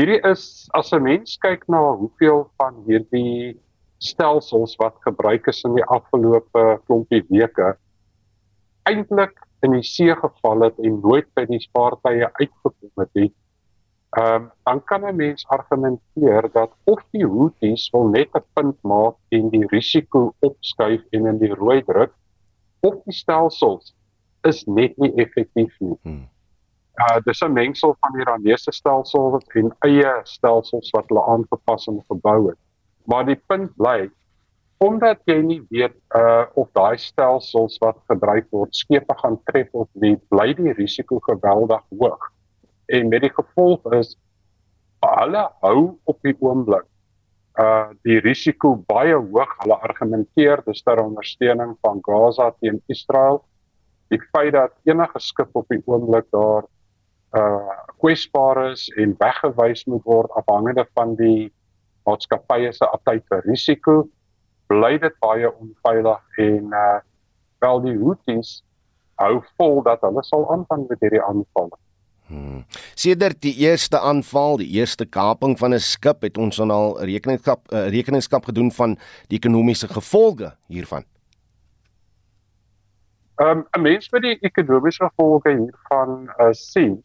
Hierdie 0.00 0.20
is 0.32 0.68
as 0.72 0.92
'n 0.92 1.02
mens 1.02 1.36
kyk 1.36 1.68
na 1.68 1.92
hoeveel 1.92 2.48
van 2.56 2.82
hierdie 2.88 3.60
stelsels 3.98 4.76
wat 4.76 4.96
gebruik 5.04 5.46
is 5.46 5.62
in 5.62 5.74
die 5.74 5.84
afgelope 5.84 6.80
klompie 6.86 7.24
weke 7.28 7.76
eintlik 8.88 9.38
in 9.62 9.76
die 9.76 9.86
see 9.86 10.14
geval 10.18 10.66
het 10.66 10.78
en 10.82 10.98
nooit 11.02 11.28
by 11.36 11.44
die 11.46 11.60
vaartuie 11.72 12.26
uitgekom 12.40 13.02
het 13.02 13.12
nie. 13.18 13.30
Ehm 14.12 14.34
um, 14.34 14.50
dan 14.64 14.84
kan 14.84 15.04
'n 15.08 15.16
mens 15.16 15.46
argumenteer 15.48 16.50
dat 16.52 16.70
of 16.84 17.00
die 17.10 17.26
Houthis 17.26 17.90
wil 17.90 18.08
net 18.08 18.28
'n 18.34 18.44
punt 18.52 18.76
maak 18.82 19.16
en 19.28 19.48
die 19.50 19.66
risiko 19.66 20.34
opskuif 20.40 21.02
en 21.10 21.26
in 21.26 21.38
die 21.38 21.54
rooi 21.54 21.82
druk 21.82 22.12
of 22.80 22.94
die 23.04 23.14
stelsels 23.14 23.94
is 24.42 24.64
net 24.66 24.96
nie 24.98 25.14
effektief 25.14 25.74
nie. 25.80 25.98
Hmm. 26.02 26.28
Uh 27.00 27.20
dis 27.24 27.40
'n 27.40 27.52
mengsel 27.52 27.96
van 28.00 28.12
die 28.12 28.20
Iranese 28.20 28.72
stelsel 28.72 29.40
en 29.54 29.72
eie 29.78 30.20
stelsels 30.24 30.90
wat 30.90 31.08
hulle 31.08 31.24
aangepas 31.26 31.86
en 31.86 32.04
gebou 32.08 32.48
het. 32.48 32.58
Maar 33.04 33.24
die 33.26 33.40
punt 33.46 33.76
bly 33.76 34.10
omdat 34.82 35.20
jy 35.30 35.38
nie 35.46 35.60
weet 35.70 35.94
uh 36.18 36.44
of 36.58 36.70
daai 36.74 36.98
stelsels 36.98 37.78
wat 37.82 38.00
gebruik 38.10 38.48
word 38.50 38.74
skepe 38.74 39.14
gaan 39.20 39.38
tref 39.46 39.70
of 39.78 39.88
nie, 40.02 40.16
bly 40.34 40.50
die 40.58 40.74
risiko 40.74 41.20
geweldig 41.28 41.82
hoog. 42.00 42.30
En 42.90 43.08
met 43.12 43.22
die 43.22 43.32
gevolg 43.32 43.86
is 43.98 44.16
hulle 45.02 45.44
hou 45.62 45.78
op 46.10 46.18
die 46.26 46.34
oomblik 46.40 46.88
uh 47.62 47.92
die 48.08 48.18
risiko 48.24 48.74
baie 48.90 49.14
hoog. 49.14 49.54
Hulle 49.62 49.78
argumenteer 49.86 50.64
dis 50.66 50.82
ter 50.82 51.02
ondersteuning 51.02 51.76
van 51.86 52.02
Gaza 52.06 52.50
teen 52.58 52.82
Israel 52.90 53.44
die 54.12 54.20
feit 54.34 54.52
dat 54.52 54.74
enige 54.84 55.20
skip 55.24 55.54
op 55.56 55.68
die 55.72 55.80
oomblik 55.86 56.26
daar 56.34 56.66
uh 57.38 57.78
kwesbaar 58.02 58.72
is 58.72 58.88
en 58.98 59.14
weggewys 59.20 59.86
moet 59.86 60.02
word 60.10 60.34
afhangende 60.40 60.84
van 60.98 61.14
die 61.16 61.52
maatskappye 62.08 62.72
se 62.74 62.88
aptyd 62.88 63.22
vir 63.30 63.46
risiko 63.46 63.94
bly 64.72 64.96
dit 64.98 65.16
baie 65.24 65.48
onveilig 65.52 66.44
en 66.48 66.76
uh 66.82 67.00
wel 67.62 67.80
die 67.84 67.94
Houthis 67.94 68.56
hou 69.22 69.36
vol 69.60 69.84
dat 69.86 70.02
hulle 70.02 70.24
sal 70.26 70.48
aanvang 70.50 70.88
met 70.88 71.04
hierdie 71.04 71.22
aanvalle. 71.22 71.78
Hmm. 72.26 72.64
Sedert 72.98 73.38
die 73.44 73.52
eerste 73.62 74.00
aanval, 74.00 74.58
die 74.62 74.70
eerste 74.80 75.06
kaping 75.06 75.54
van 75.60 75.74
'n 75.74 75.78
skip, 75.78 76.22
het 76.26 76.38
ons 76.38 76.58
al 76.60 76.98
rekenskap 77.12 77.70
uh, 77.70 77.86
rekenskap 77.94 78.50
gedoen 78.50 78.72
van 78.72 78.96
die 79.28 79.38
ekonomiese 79.38 79.88
gevolge 79.88 80.50
hiervan. 80.66 81.04
Ehm 83.36 83.58
um, 83.58 83.66
'n 83.76 83.82
mens 83.82 84.10
met 84.10 84.22
die 84.22 84.38
ekonomiese 84.40 85.04
gevolge 85.04 85.50
hiervan 85.50 86.30
uh, 86.38 86.50
sien 86.50 87.02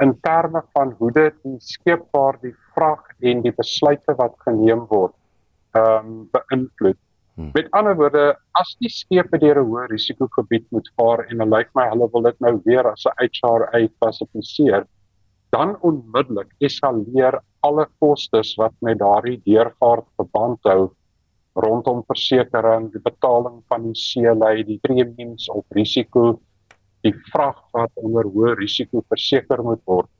in 0.00 0.18
terme 0.20 0.62
van 0.72 0.94
hoe 0.98 1.12
dit 1.12 1.34
die 1.42 1.58
skeepvaart, 1.58 2.42
die 2.42 2.54
vrag 2.74 3.02
en 3.20 3.42
die 3.42 3.52
besluite 3.52 4.14
wat 4.14 4.34
geneem 4.46 4.86
word 4.86 5.17
ehm 5.78 6.10
um, 6.12 6.28
beïnvloed. 6.34 7.00
Hmm. 7.38 7.50
Met 7.54 7.70
ander 7.78 7.94
woorde, 7.94 8.22
as 8.58 8.76
die 8.82 8.90
skepe 8.90 9.38
deur 9.38 9.60
'n 9.62 9.68
hoë 9.70 9.88
risikogebied 9.92 10.66
moet 10.74 10.88
vaar 10.98 11.26
en 11.30 11.38
dit 11.38 11.52
lyk 11.54 11.68
my 11.78 11.84
hulle 11.92 12.08
wil 12.12 12.22
dit 12.26 12.40
nou 12.46 12.54
weer 12.64 12.86
as 12.92 13.06
'n 13.06 13.28
HRA 13.38 13.82
klassifiseer, 13.98 14.86
dan 15.54 15.76
onmiddellik 15.80 16.50
eskaleer 16.60 17.40
alle 17.62 17.86
kostes 18.00 18.56
wat 18.58 18.74
met 18.80 18.98
daardie 18.98 19.40
deurvaart 19.46 20.06
verband 20.16 20.58
hou 20.64 20.90
rondom 21.58 22.02
versekerings, 22.06 22.92
die 22.94 23.02
betaling 23.02 23.62
van 23.70 23.88
die 23.88 23.98
seelei, 23.98 24.62
die 24.66 24.78
premiums 24.82 25.48
op 25.50 25.66
risiko, 25.74 26.40
die 27.06 27.14
vrag 27.32 27.58
wat 27.74 27.90
onder 28.02 28.26
hoë 28.26 28.54
risiko 28.58 29.02
verseker 29.08 29.62
moet 29.66 29.82
word. 29.86 30.10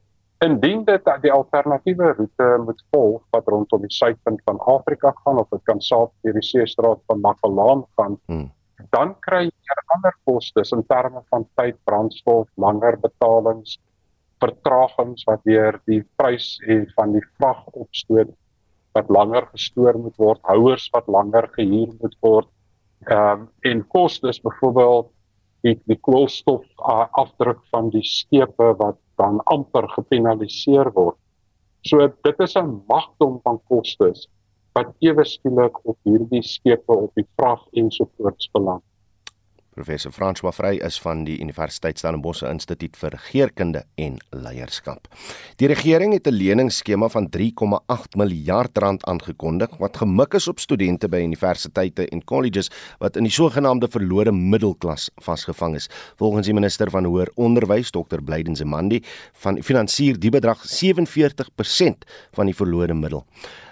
Indien 0.44 0.85
dit 0.87 1.09
die 1.22 1.33
alternatiewe 1.35 2.12
roete 2.14 2.48
moet 2.62 2.83
volg 2.94 3.22
wat 3.35 3.48
rondom 3.51 3.83
die 3.83 3.90
suidpunt 3.90 4.42
van 4.46 4.61
Afrika 4.70 5.11
gaan 5.24 5.40
of 5.42 5.48
dit 5.51 5.64
kan 5.66 5.81
saad 5.83 6.12
deur 6.22 6.37
die 6.38 6.46
seestraat 6.46 7.01
van 7.11 7.24
Magellan 7.24 7.83
gaan, 7.98 8.14
hmm. 8.31 8.46
dan 8.94 9.16
kry 9.27 9.48
jy 9.48 9.77
ander 9.96 10.14
kostes 10.29 10.70
in 10.77 10.85
terme 10.87 11.24
van 11.33 11.46
tyd, 11.59 11.79
brandstof, 11.88 12.46
langer 12.55 12.98
betalings, 13.03 13.79
vertragings 14.38 15.27
wat 15.27 15.42
deur 15.48 15.81
die 15.90 16.05
prys 16.20 16.53
van 16.94 17.16
die 17.16 17.24
vrag 17.38 17.64
opstoot 17.72 18.31
wat 18.96 19.11
langer 19.11 19.46
gestoor 19.51 19.98
moet 19.98 20.16
word, 20.22 20.40
houers 20.46 20.87
wat 20.94 21.11
langer 21.11 21.51
gehuur 21.57 21.90
moet 21.98 22.16
word. 22.22 22.48
Ehm 23.07 23.42
um, 23.42 23.48
en 23.66 23.83
kostes 23.94 24.40
byvoorbeeld 24.42 25.11
die 25.66 25.74
die 25.90 25.98
koolstof 25.98 26.64
uh, 26.79 27.07
afdruk 27.18 27.61
van 27.74 27.90
die 27.94 28.07
skepe 28.07 28.72
wat 28.79 28.98
dan 29.18 29.40
amper 29.54 29.88
gepenaliseer 29.96 30.92
word. 30.94 31.18
So 31.87 32.09
dit 32.26 32.40
is 32.40 32.57
'n 32.57 32.83
magdom 32.88 33.40
van 33.44 33.61
kostes 33.68 34.28
wat 34.74 34.94
ewe 35.02 35.24
skielik 35.24 35.78
op 35.85 35.98
hierdie 36.07 36.42
skepe 36.42 36.92
op 36.92 37.14
die 37.14 37.26
vrag 37.37 37.62
ensovoorts 37.72 38.50
beland. 38.52 38.85
Professor 39.79 40.11
François 40.11 40.51
Vrey 40.51 40.81
is 40.83 40.97
van 40.99 41.21
die 41.23 41.37
Universiteit 41.38 42.01
Stellenbosch 42.01 42.43
Instituut 42.43 42.97
vir 42.99 43.14
Geerkunde 43.29 43.85
en 43.95 44.17
Leierskap. 44.35 45.07
Die 45.62 45.69
regering 45.71 46.17
het 46.17 46.27
'n 46.27 46.35
leningsskema 46.35 47.09
van 47.09 47.29
3,8 47.31 48.17
miljard 48.17 48.79
rand 48.79 49.05
aangekondig 49.05 49.79
wat 49.79 49.97
gemik 49.97 50.35
is 50.35 50.49
op 50.49 50.59
studente 50.59 51.09
by 51.09 51.23
universiteite 51.23 52.09
en 52.09 52.25
colleges 52.25 52.71
wat 52.99 53.17
in 53.17 53.23
die 53.23 53.33
sogenaamde 53.33 53.88
verlore 53.88 54.33
middelklas 54.33 55.11
vasgevang 55.23 55.75
is. 55.75 55.88
Volgens 56.17 56.47
die 56.47 56.55
minister 56.55 56.91
van 56.91 57.05
hoër 57.05 57.31
onderwys, 57.35 57.91
Dr. 57.91 58.21
Blyden 58.25 58.57
Zemandi, 58.57 59.03
van 59.33 59.62
finansier 59.62 60.19
die 60.19 60.31
bedrag 60.31 60.59
47% 60.67 62.05
van 62.33 62.47
die 62.47 62.55
verlore 62.55 62.95
middel. 62.95 63.25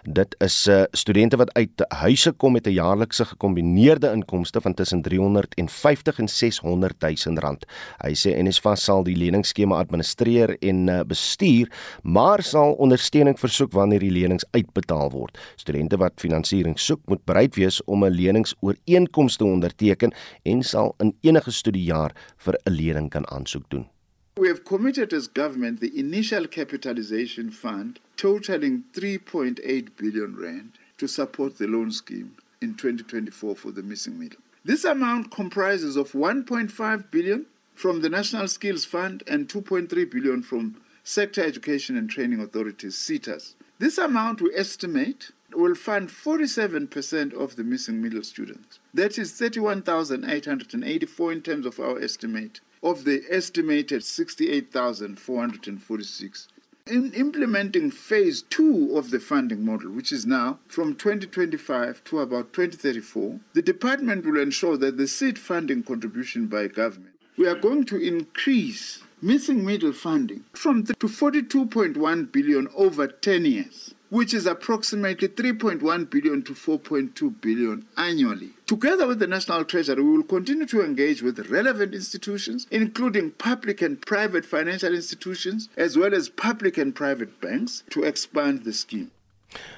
Dit 0.07 0.37
is 0.39 0.67
uh, 0.71 0.83
studente 0.95 1.37
wat 1.37 1.51
uit 1.59 1.83
huise 1.89 2.31
kom 2.33 2.53
met 2.53 2.67
'n 2.67 2.71
jaarlikse 2.71 3.25
gekombineerde 3.25 4.13
inkomste 4.13 4.61
van 4.61 4.75
tussen 4.75 5.03
350 5.03 6.19
en 6.19 6.29
600 6.29 6.95
000 7.01 7.39
rand. 7.39 7.67
Hy 7.99 8.15
sê 8.15 8.43
NSFAS 8.43 8.85
sal 8.85 9.03
die 9.03 9.17
leningsskema 9.17 9.77
administreer 9.77 10.57
en 10.61 10.89
uh, 10.89 11.01
bestuur, 11.07 11.73
maar 12.03 12.43
sal 12.43 12.73
ondersteuning 12.73 13.39
versoek 13.39 13.73
wanneer 13.73 14.01
die 14.01 14.11
lenings 14.11 14.47
uitbetaal 14.51 15.11
word. 15.11 15.39
Studente 15.57 15.97
wat 15.97 16.13
finansiering 16.17 16.79
soek, 16.79 17.01
moet 17.07 17.25
bereid 17.25 17.57
wees 17.57 17.85
om 17.85 18.05
'n 18.05 18.11
leningsooreenkoms 18.11 19.37
te 19.37 19.45
onderteken 19.45 20.15
en 20.43 20.63
sal 20.63 20.95
in 20.99 21.17
enige 21.21 21.51
studiejaar 21.51 22.15
vir 22.37 22.55
'n 22.55 22.71
lening 22.71 23.11
kan 23.11 23.27
aansoek 23.31 23.71
doen. 23.71 23.96
We 24.39 24.49
have 24.49 24.67
committed 24.67 25.15
as 25.15 25.29
government 25.29 25.81
the 25.81 25.99
initial 25.99 26.47
capitalization 26.47 27.51
fund 27.51 28.01
totaling 28.19 28.85
3.8 28.93 29.97
billion 29.97 30.37
rand 30.37 30.73
to 30.99 31.09
support 31.09 31.57
the 31.57 31.67
loan 31.67 31.91
scheme 31.91 32.37
in 32.61 32.75
2024 32.75 33.57
for 33.57 33.71
the 33.71 33.83
missing 33.83 34.19
middle. 34.19 34.41
This 34.63 34.85
amount 34.85 35.31
comprises 35.31 35.97
of 35.97 36.13
1.5 36.13 37.11
billion 37.11 37.47
from 37.75 38.03
the 38.03 38.11
National 38.11 38.47
Skills 38.47 38.85
Fund 38.85 39.23
and 39.27 39.49
2.3 39.49 40.11
billion 40.11 40.43
from 40.43 40.83
Sector 41.03 41.43
Education 41.43 41.97
and 41.97 42.11
Training 42.11 42.41
Authorities 42.41 42.95
(SETAs). 42.95 43.55
This 43.79 43.97
amount 43.97 44.43
we 44.43 44.55
estimate 44.55 45.31
will 45.55 45.75
fund 45.75 46.11
47% 46.11 47.33
of 47.33 47.57
the 47.57 47.65
missing 47.65 48.03
middle 48.03 48.23
students. 48.23 48.81
That 48.93 49.17
is 49.17 49.33
31,884 49.33 51.33
in 51.33 51.41
terms 51.41 51.65
of 51.65 51.81
our 51.81 51.99
estimate 51.99 52.61
of 52.83 53.05
the 53.05 53.23
estimated 53.31 54.05
68,446. 54.05 56.49
In 56.87 57.13
implementing 57.15 57.91
phase 57.91 58.43
two 58.43 58.97
of 58.97 59.11
the 59.11 59.19
funding 59.19 59.65
model, 59.65 59.91
which 59.91 60.13
is 60.13 60.25
now 60.25 60.61
from 60.69 60.95
2025 60.95 62.05
to 62.05 62.21
about 62.21 62.53
2034, 62.53 63.41
the 63.55 63.63
department 63.63 64.25
will 64.25 64.41
ensure 64.41 64.77
that 64.77 64.97
the 64.97 65.09
seed 65.09 65.37
funding 65.37 65.83
contribution 65.83 66.47
by 66.47 66.69
government, 66.69 67.17
we 67.37 67.49
are 67.49 67.57
going 67.57 67.85
to 67.87 67.97
increase 67.97 69.03
missing 69.23 69.65
middle 69.65 69.93
funding 69.93 70.45
from 70.53 70.85
to 70.85 70.95
42.1 70.95 72.33
billion 72.33 72.69
over 72.75 73.07
10 73.07 73.45
years 73.45 73.95
which 74.09 74.33
is 74.33 74.47
approximately 74.47 75.29
3.1 75.29 76.11
billion 76.11 76.43
to 76.43 76.53
4.2 76.53 77.41
billion 77.41 77.85
annually. 77.97 78.51
Together 78.67 79.07
with 79.07 79.19
the 79.19 79.27
National 79.27 79.65
Treasury, 79.65 80.03
we 80.03 80.17
will 80.17 80.23
continue 80.23 80.67
to 80.67 80.85
engage 80.85 81.23
with 81.23 81.51
relevant 81.51 81.95
institutions, 81.95 82.67
including 82.71 83.33
public 83.33 83.83
and 83.83 84.01
private 84.01 84.45
financial 84.45 84.95
institutions, 84.95 85.69
as 85.77 85.97
well 85.97 86.15
as 86.15 86.29
public 86.29 86.79
and 86.79 86.95
private 86.95 87.41
banks, 87.41 87.83
to 87.91 88.05
expand 88.05 88.65
the 88.65 88.73
scheme. 88.73 89.11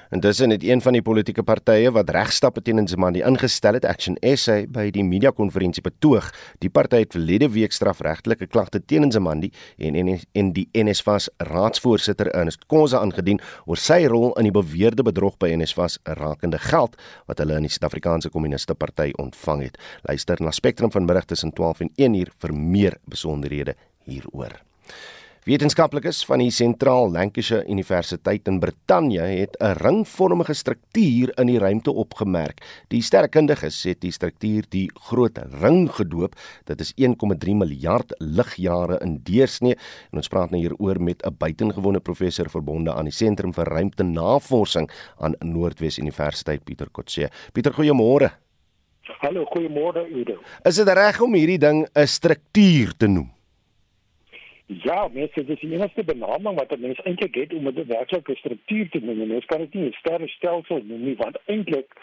En 0.09 0.19
dis 0.19 0.39
net 0.41 0.63
een 0.65 0.81
van 0.81 0.95
die 0.97 1.03
politieke 1.05 1.43
partye 1.45 1.91
wat 1.93 2.09
regstappe 2.09 2.61
teen 2.65 2.81
Nzimandi 2.81 3.21
ingestel 3.25 3.77
het, 3.77 3.85
Action 3.85 4.17
SA 4.35 4.63
by 4.67 4.87
die 4.93 5.03
media 5.05 5.29
konferensie 5.35 5.83
betoog. 5.85 6.31
Die 6.63 6.71
party 6.73 7.03
het 7.03 7.13
verlede 7.13 7.49
week 7.53 7.75
strafregtelike 7.75 8.47
klagte 8.49 8.81
teen 8.81 9.05
Nzimandi 9.07 9.51
en 9.77 9.95
en 9.95 10.15
en 10.33 10.51
die 10.53 10.67
NSFAS 10.73 11.29
raadsvoorsitter 11.51 12.31
Ernest 12.33 12.65
Khoza 12.67 13.03
aangedien 13.03 13.41
oor 13.65 13.77
sy 13.77 14.01
rol 14.09 14.33
in 14.39 14.49
die 14.49 14.55
beweerde 14.55 15.05
bedrog 15.05 15.37
by 15.37 15.51
NSFAS 15.53 15.99
rakende 16.19 16.57
geld 16.69 16.97
wat 17.27 17.43
hulle 17.43 17.59
in 17.61 17.69
die 17.69 17.73
Suid-Afrikaanse 17.73 18.33
Kommuniste 18.33 18.73
Party 18.73 19.11
ontvang 19.21 19.67
het. 19.67 19.77
Luister 20.09 20.41
na 20.41 20.51
Spectrum 20.51 20.91
vanmiddag 20.91 21.29
tussen 21.29 21.53
12 21.53 21.85
en 21.85 21.93
1 21.95 22.19
uur 22.23 22.33
vir 22.39 22.53
meer 22.53 22.97
besonderhede 23.05 23.75
hieroor. 24.09 24.57
Wetenskaplikes 25.47 26.25
van 26.27 26.41
die 26.43 26.51
Sentraal 26.51 27.13
Lancashire 27.13 27.63
Universiteit 27.71 28.49
in 28.51 28.57
Brittanje 28.59 29.21
het 29.23 29.55
'n 29.61 29.77
ringvormige 29.79 30.53
struktuur 30.53 31.31
in 31.39 31.47
die 31.47 31.59
ruimte 31.59 31.91
opgemerk. 31.91 32.59
Die 32.89 33.01
sterkundiges 33.01 33.83
het 33.83 34.01
die 34.01 34.11
struktuur 34.11 34.63
die 34.69 34.91
Groot 34.93 35.39
Ring 35.61 35.89
gedoop. 35.91 36.35
Dit 36.65 36.81
is 36.81 36.93
1,3 36.95 37.55
miljard 37.55 38.13
ligjare 38.17 38.99
in 39.01 39.19
deursnee 39.23 39.77
en 40.11 40.17
ons 40.17 40.27
praat 40.27 40.51
nou 40.51 40.59
hieroor 40.59 41.01
met 41.01 41.25
'n 41.25 41.35
buitengewone 41.37 41.99
professor 41.99 42.49
verbonde 42.49 42.93
aan 42.93 43.05
die 43.05 43.13
Sentrum 43.13 43.53
vir 43.53 43.65
Ruimtenavorsing 43.65 44.89
aan 45.19 45.35
Noordwes 45.39 45.97
Universiteit 45.97 46.63
Pieter 46.63 46.89
Kotse. 46.91 47.29
Pieter, 47.53 47.73
goeiemôre. 47.73 48.31
Hallo, 49.19 49.45
goeiemôre 49.45 50.05
Udo. 50.11 50.37
Is 50.63 50.75
dit 50.75 50.87
reg 50.87 51.21
om 51.21 51.33
hierdie 51.33 51.59
ding 51.59 51.87
'n 51.95 52.07
struktuur 52.07 52.93
te 52.97 53.07
noem? 53.07 53.38
Ja, 54.71 55.07
mens 55.13 55.33
dit 55.33 55.49
is 55.49 55.59
die 55.59 55.73
enigste 55.73 56.03
benaming 56.03 56.57
wat 56.57 56.71
'n 56.71 56.79
mens 56.79 57.01
eintlik 57.01 57.35
het 57.35 57.53
om 57.53 57.67
'n 57.67 57.85
werklike 57.87 58.35
struktuur 58.35 58.89
te 58.89 58.99
noem. 58.99 59.27
Mens 59.27 59.45
kan 59.45 59.59
dit 59.59 59.73
nie 59.73 59.87
'n 59.87 59.97
sterrestelsel 59.99 60.81
noem 60.83 61.03
nie, 61.03 61.15
want 61.15 61.39
eintlik 61.45 61.93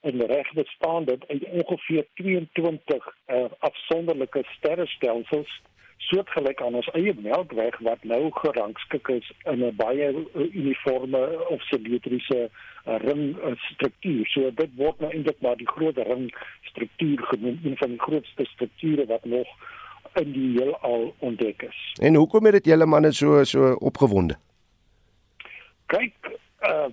in 0.00 0.20
reg 0.20 0.52
bestaan 0.52 1.04
dit 1.04 1.28
uit 1.28 1.44
ongeveer 1.44 2.06
22 2.14 3.14
uh, 3.26 3.44
afsonderlike 3.58 4.44
sterrestelsels 4.56 5.60
soortgelyk 5.96 6.62
aan 6.62 6.74
ons 6.74 6.90
eie 6.92 7.14
Melkweg 7.14 7.78
wat 7.78 8.04
nou 8.04 8.30
gerangskik 8.30 9.08
is 9.08 9.32
in 9.44 9.64
'n 9.64 9.76
baie 9.76 10.26
uniforme 10.34 11.48
of 11.48 11.62
simmetriese 11.62 12.50
uh, 12.50 12.96
ring 12.96 13.36
struktuur. 13.56 14.26
So 14.26 14.50
dit 14.54 14.70
word 14.76 15.00
nou 15.00 15.12
eintlik 15.12 15.40
maar 15.40 15.56
die 15.56 15.72
groot 15.74 15.96
ring 15.96 16.34
struktuur 16.62 17.22
genoem, 17.22 17.60
een 17.64 17.76
van 17.76 17.88
die 17.88 18.00
grootste 18.00 18.44
strukture 18.44 19.06
wat 19.06 19.24
nog 19.24 19.48
in 20.14 20.32
die 20.32 20.50
heelal 20.58 21.14
ontdek 21.18 21.62
is. 21.62 21.78
En 22.00 22.14
hoekom 22.14 22.44
het 22.44 22.52
dit 22.52 22.64
julle 22.72 22.86
manne 22.86 23.12
so 23.12 23.44
so 23.44 23.72
opgewonde? 23.80 24.36
Kyk, 25.86 26.38
uh 26.60 26.90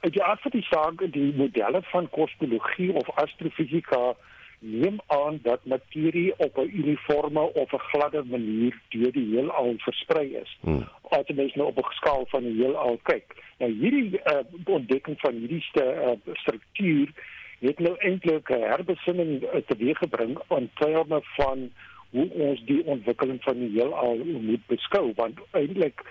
uit 0.00 0.12
die 0.12 0.22
aard 0.22 0.40
van 0.40 0.50
die 0.54 0.62
saak, 0.62 1.00
die 1.12 1.32
modelle 1.34 1.82
van 1.82 2.08
kosmologie 2.14 2.92
of 2.94 3.08
astrofisika 3.18 4.14
neem 4.58 5.00
aan 5.06 5.38
dat 5.42 5.64
materie 5.64 6.34
op 6.36 6.56
'n 6.56 6.70
uniforme 6.74 7.40
of 7.40 7.72
'n 7.72 7.78
gladde 7.78 8.24
manier 8.24 8.80
deur 8.88 9.12
die 9.12 9.34
heelal 9.34 9.74
versprei 9.76 10.36
is. 10.36 10.58
Hmm. 10.60 10.88
As 11.02 11.26
jy 11.26 11.34
mens 11.34 11.54
nou 11.54 11.68
op 11.68 11.78
'n 11.78 11.90
skaal 11.90 12.26
van 12.28 12.42
die 12.42 12.62
heelal 12.62 12.98
kyk. 13.02 13.36
Nou 13.58 13.72
hierdie 13.72 14.20
uh, 14.24 14.38
ontdekking 14.64 15.20
van 15.20 15.34
hierdie 15.34 15.64
uh, 15.74 16.10
struktuur 16.32 17.12
het 17.58 17.78
nou 17.78 17.96
eintlik 17.98 18.48
'n 18.50 18.62
herbesinning 18.62 19.62
teweeggebring 19.66 20.38
aan 20.48 20.70
terme 20.74 21.20
van 21.22 21.70
hoe 22.10 22.30
ons 22.30 22.64
die 22.64 22.84
ontwikkeling 22.84 23.42
van 23.42 23.58
die 23.58 23.70
heelal 23.76 24.16
moet 24.24 24.66
beskou 24.66 25.12
want 25.16 25.40
eintlik 25.50 26.04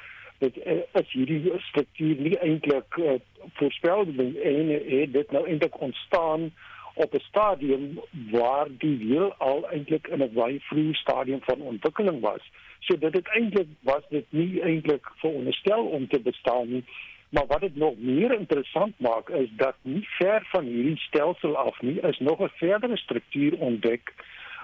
dit 0.43 0.57
uh, 0.65 0.81
is 1.01 1.11
hierdie 1.11 1.53
struktuur 1.69 2.21
nie 2.21 2.37
eintlik 2.37 2.97
uh, 3.01 3.17
voorspel 3.59 4.05
en 4.05 4.73
het 4.73 5.13
dit 5.13 5.31
nou 5.31 5.45
eintlik 5.47 5.79
ontstaan 5.81 6.51
op 6.97 7.13
'n 7.13 7.19
stadium 7.29 7.99
waar 8.31 8.67
die 8.77 8.97
wiel 8.97 9.33
al 9.33 9.69
eintlik 9.69 10.07
in 10.07 10.23
'n 10.23 10.33
baie 10.33 10.59
vroeë 10.69 10.93
stadium 10.93 11.41
van 11.41 11.61
ontwikkeling 11.61 12.19
was. 12.19 12.41
So 12.79 12.97
dit 12.97 13.13
het 13.13 13.27
eintlik 13.27 13.67
was 13.81 14.03
dit 14.09 14.25
nie 14.29 14.61
eintlik 14.61 15.11
veronderstel 15.15 15.85
om 15.85 16.07
te 16.07 16.19
bestaan 16.19 16.71
nie. 16.71 16.83
Maar 17.29 17.45
wat 17.47 17.61
dit 17.61 17.75
nog 17.75 17.93
meer 17.97 18.31
interessant 18.39 18.99
maak 18.99 19.29
is 19.29 19.49
dat 19.51 19.75
nie 19.81 20.07
ver 20.07 20.47
van 20.51 20.63
hierdie 20.63 20.97
stelsel 20.97 21.57
af 21.57 21.81
nie 21.81 21.99
is 21.99 22.19
nog 22.19 22.39
'n 22.39 22.51
verdere 22.55 22.97
struktuur 22.97 23.57
ontdek 23.57 24.13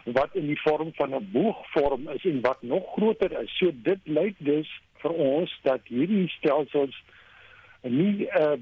wat 0.04 0.36
in 0.36 0.47
die 0.47 0.62
vorm 0.62 0.91
van 0.93 1.16
'n 1.16 1.30
boogvorm 1.32 2.10
is 2.10 2.26
en 2.26 2.41
wat 2.41 2.62
nog 2.62 2.84
groter 2.95 3.41
is. 3.41 3.58
So 3.58 3.72
dit 3.74 3.99
lyk 4.04 4.36
dus 4.38 4.82
vir 4.97 5.12
ons 5.12 5.60
dat 5.62 5.80
hierdie 5.84 6.28
stelsels 6.28 7.04
nie 7.82 8.28
uh 8.28 8.56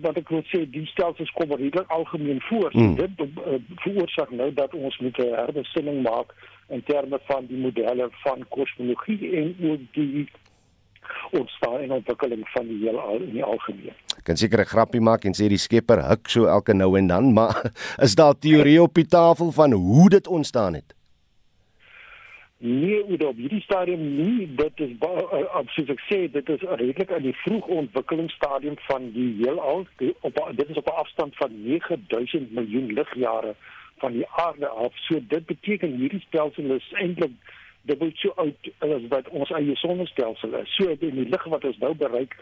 wat 0.00 0.16
ek 0.16 0.28
wil 0.28 0.42
sê 0.50 0.64
die 0.70 0.86
stelsels 0.86 1.30
kom 1.30 1.52
redelik 1.52 1.90
algemeen 1.92 2.40
voor. 2.40 2.72
Hmm. 2.72 2.94
Dit 2.94 3.10
uh, 3.20 3.58
veroorsaak 3.84 4.30
nou 4.30 4.52
dat 4.52 4.74
ons 4.74 4.98
moet 4.98 5.18
'n 5.18 5.34
herbesinning 5.34 6.02
maak 6.02 6.34
in 6.68 6.82
terme 6.82 7.18
van 7.28 7.46
die 7.46 7.56
modelle 7.56 8.08
van 8.10 8.44
kosmologie 8.48 9.36
en 9.36 9.56
ook 9.70 9.80
die 9.92 10.28
ontstaan 11.30 11.80
en 11.80 11.90
ontwikkeling 11.90 12.48
van 12.48 12.66
die 12.66 12.78
heelal 12.84 13.20
in 13.20 13.32
die 13.32 13.44
algemeen. 13.44 13.94
Kan 14.22 14.36
seker 14.36 14.60
'n 14.60 14.72
grappie 14.74 15.00
maak 15.00 15.24
en 15.24 15.34
sê 15.34 15.48
die 15.48 15.58
skepper 15.58 16.02
huk 16.08 16.28
so 16.28 16.46
elke 16.46 16.74
nou 16.74 16.98
en 16.98 17.06
dan, 17.06 17.32
maar 17.32 17.72
is 18.06 18.14
daar 18.14 18.38
teorie 18.38 18.82
op 18.82 18.94
die 18.94 19.06
tafel 19.06 19.52
van 19.52 19.72
hoe 19.72 20.08
dit 20.08 20.26
ontstaan 20.26 20.74
het? 20.74 20.94
Nee, 22.58 23.26
op 23.26 23.36
hierdie 23.36 23.60
stadium 23.60 24.00
nie, 24.16 24.54
dit 24.56 24.80
is 24.80 24.92
absoluut 25.52 25.90
ek 25.90 26.04
sê 26.08 26.18
dit 26.32 26.48
is 26.48 26.62
redelik 26.62 27.10
in 27.10 27.26
die 27.26 27.34
vroeg 27.42 27.66
ontwikkelingsstadium 27.66 28.78
van 28.86 29.10
die 29.12 29.34
heelal. 29.42 29.84
Op 30.24 30.38
dit 30.56 30.70
is 30.72 30.80
op 30.80 30.88
'n 30.88 31.00
afstand 31.02 31.36
van 31.36 31.50
9000 31.62 32.52
miljoen 32.52 32.92
ligjare 32.92 33.54
van 33.98 34.12
die 34.12 34.28
aarde 34.28 34.68
af. 34.68 34.96
So 34.96 35.20
dit 35.28 35.46
beteken 35.46 35.96
hierdie 35.96 36.24
stelsel 36.26 36.74
is 36.78 36.92
eintlik 36.92 37.36
dubbel 37.84 38.10
so 38.14 38.32
oud 38.40 38.68
as 38.78 39.08
wat 39.12 39.28
ons 39.28 39.50
eie 39.56 39.76
sonnestelsel 39.76 40.56
is. 40.60 40.76
So 40.78 40.94
die 41.00 41.12
lig 41.12 41.48
wat 41.52 41.64
ons 41.68 41.80
nou 41.82 41.92
bereik 42.00 42.36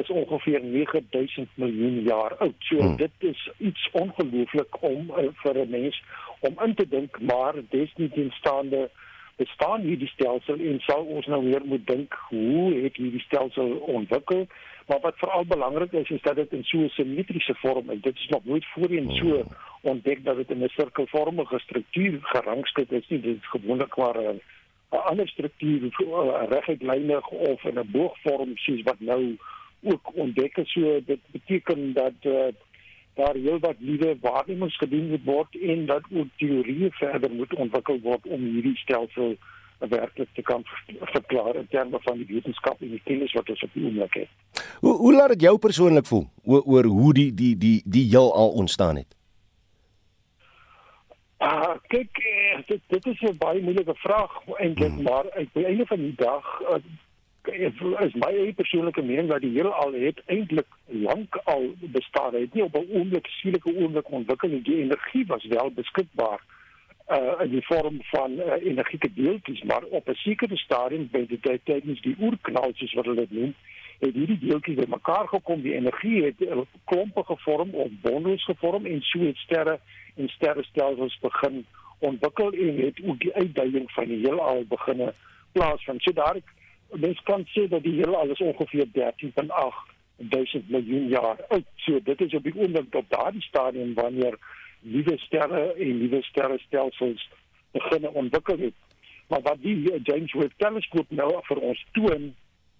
is 0.00 0.12
ongeveer 0.12 0.64
9000 0.64 1.48
miljoen 1.54 2.00
jaar 2.08 2.36
oud. 2.38 2.56
So 2.68 2.80
hmm. 2.80 2.96
dit 3.00 3.28
is 3.32 3.48
iets 3.58 3.88
ongelooflik 3.92 4.80
om 4.82 5.10
uh, 5.10 5.28
vir 5.42 5.60
'n 5.64 5.70
mens 5.70 6.02
om 6.40 6.56
in 6.64 6.74
te 6.74 6.88
dink, 6.88 7.20
maar 7.20 7.54
dis 7.70 7.92
nie 7.96 8.08
teenstaande 8.08 8.88
bestaan 9.36 9.80
hierdie 9.84 10.08
stelsel 10.08 10.58
en 10.58 10.80
sal 10.80 11.04
ons 11.04 11.26
nou 11.26 11.42
weer 11.44 11.64
moet 11.64 11.86
dink 11.86 12.14
hoe 12.28 12.72
het 12.84 12.96
hierdie 12.96 13.20
stelsel 13.20 13.76
ontwikkel? 13.76 14.46
Maar 14.86 15.00
wat 15.02 15.18
veral 15.18 15.44
belangrik 15.44 15.92
is 15.92 16.10
is 16.10 16.22
dat 16.22 16.36
dit 16.36 16.52
in 16.52 16.64
so 16.64 16.78
'n 16.78 16.88
simmetriese 16.88 17.54
vorm 17.54 17.90
is. 17.90 18.00
Dit 18.00 18.16
is 18.16 18.28
nog 18.28 18.44
nooit 18.44 18.64
voorheen 18.72 19.10
so 19.10 19.26
hmm. 19.26 19.56
ontdek 19.80 20.24
dat 20.24 20.36
dit 20.36 20.50
in 20.50 20.62
'n 20.64 20.68
sirkelvormige 20.68 21.58
struktuur 21.58 22.18
gerangskik 22.22 22.90
is 22.90 23.08
nie. 23.08 23.20
Dit 23.20 23.36
is 23.36 23.48
gewoonlik 23.48 23.96
maar 23.96 24.18
'n 24.18 24.40
'n 24.96 25.08
ander 25.10 25.28
struktuur 25.28 25.82
eh, 25.82 26.48
reguit 26.48 26.82
lynig 26.82 27.28
of 27.28 27.64
in 27.64 27.78
'n 27.78 27.90
boogvorm 27.90 28.56
soos 28.56 28.82
wat 28.82 29.00
nou 29.00 29.36
ook 29.82 30.14
ontdek 30.14 30.56
is. 30.56 30.72
So 30.72 31.00
dit 31.04 31.20
beteken 31.30 31.92
dat 31.92 32.18
uh, 32.22 32.48
daar 33.14 33.34
heelwat 33.34 33.78
nuwe 33.78 34.16
waarnemings 34.20 34.76
gedoen 34.76 35.08
moet 35.08 35.24
word 35.24 35.56
en 35.60 35.86
dat 35.86 36.02
ook 36.12 36.26
teorieë 36.36 36.90
verder 36.90 37.30
moet 37.30 37.54
ontwikkel 37.54 38.00
word 38.00 38.26
om 38.26 38.40
hierdie 38.40 38.76
stelsel 38.76 39.36
werklik 39.78 40.28
te 40.32 40.42
kan 40.42 40.62
verklaar 41.00 41.54
in 41.56 41.66
terme 41.70 41.98
van 42.00 42.16
die 42.16 42.26
wetenskap 42.26 42.80
en 42.80 42.90
die 42.90 43.02
kennis 43.04 43.32
wat 43.32 43.48
ons 43.48 43.62
op 43.62 43.70
die 43.72 43.84
oomblik 43.84 44.14
het. 44.14 44.62
Hoe 44.80 44.96
hoe 44.96 45.14
laat 45.14 45.28
dit 45.28 45.40
jou 45.40 45.58
persoonlik 45.58 46.06
voel 46.06 46.26
oor 46.44 46.62
oor 46.62 46.84
hoe 46.84 47.12
die 47.12 47.34
die 47.34 47.56
die 47.56 47.82
die 47.84 48.04
heelal 48.08 48.50
ontstaan 48.50 48.96
het? 48.96 49.15
Ah, 51.46 51.62
uh, 51.62 51.74
kyk, 51.92 52.18
eh, 52.18 52.58
dit 52.66 52.80
dit 52.90 53.06
is 53.06 53.20
'n 53.20 53.36
baie 53.38 53.60
moeilike 53.62 53.94
vraag 53.94 54.32
eintlik, 54.58 54.92
hmm. 54.92 55.02
maar 55.02 55.30
uit 55.30 55.48
die 55.52 55.64
einde 55.64 55.86
van 55.86 55.96
die 55.96 56.14
dag 56.16 56.46
uh, 56.60 56.80
is 58.06 58.14
my 58.14 58.30
eie 58.32 58.52
persoonlike 58.52 59.02
mening 59.02 59.28
dat 59.28 59.40
die 59.40 59.52
hele 59.54 59.68
al 59.68 59.92
het 59.92 60.22
eintlik 60.26 60.66
lank 60.84 61.38
al 61.44 61.74
bestaan. 61.78 62.34
Het 62.34 62.54
nie 62.54 62.64
op 62.64 62.74
'n 62.74 62.90
oomblik 62.98 63.26
skielike 63.26 63.74
oomblik 63.76 64.10
ontwikkel 64.10 64.48
nie. 64.48 64.62
Die 64.62 64.82
energie 64.82 65.26
was 65.26 65.44
wel 65.44 65.70
beskikbaar 65.70 66.40
uh 67.10 67.40
in 67.40 67.50
die 67.50 67.66
vorm 67.66 67.98
van 68.02 68.30
uh, 68.32 68.52
energieke 68.62 69.10
deeltjies, 69.14 69.62
maar 69.62 69.82
op 69.82 70.08
'n 70.08 70.14
sekere 70.14 70.56
stadium 70.56 71.08
by 71.10 71.26
die 71.26 71.40
tyd 71.40 71.60
tydens 71.64 72.00
die 72.00 72.16
oerknal 72.20 72.70
soos 72.74 72.92
wat 72.92 73.04
hulle 73.04 73.26
dit 73.26 73.30
noem, 73.30 73.54
het 73.98 74.14
hierdie 74.14 74.38
deeltjies 74.38 74.78
bymekaar 74.84 75.28
gekom. 75.28 75.62
Die 75.62 75.74
energie 75.74 76.24
het 76.24 76.44
klompe 76.84 77.24
gevorm 77.24 77.74
of 77.74 77.90
bondels 78.02 78.44
gevorm 78.44 78.86
en 78.86 79.00
so 79.00 79.18
het 79.18 79.36
sterre 79.36 79.78
en 80.16 80.28
sterrestelsels 80.28 81.18
begin 81.20 81.64
ontwikkel 81.98 82.52
en 82.52 82.76
het 82.76 83.00
ook 83.04 83.20
die 83.20 83.34
uitdaging 83.34 83.90
van 83.92 84.04
die 84.04 84.20
heelal 84.24 84.64
begine 84.68 85.14
plaasvind. 85.52 86.02
So 86.02 86.12
daar 86.12 86.36
mens 86.90 87.20
kan 87.22 87.44
sê 87.54 87.68
dat 87.68 87.82
die 87.82 87.94
heelal 88.00 88.30
is 88.30 88.40
ongeveer 88.40 88.86
13.8 88.92 89.94
duisend 90.16 90.68
miljoen 90.70 91.08
jaar 91.08 91.36
oud. 91.48 91.64
So 91.76 92.00
dit 92.02 92.20
is 92.20 92.34
op 92.34 92.42
die 92.42 92.56
oomblik 92.56 92.94
op 92.94 93.04
daardie 93.08 93.42
stadium 93.42 93.94
wanneer 93.94 94.38
nuwe 94.80 95.18
sterre 95.18 95.72
en 95.72 95.98
nuwe 95.98 96.22
sterrestelsels 96.22 97.28
begin 97.70 98.08
ontwikkel 98.08 98.58
het. 98.58 98.74
Maar 99.28 99.42
wat 99.42 99.56
die 99.60 100.02
James 100.02 100.32
Webb 100.32 100.52
teleskoop 100.56 101.10
nou 101.10 101.30
vir 101.48 101.60
ons 101.70 101.86
toon 101.92 102.34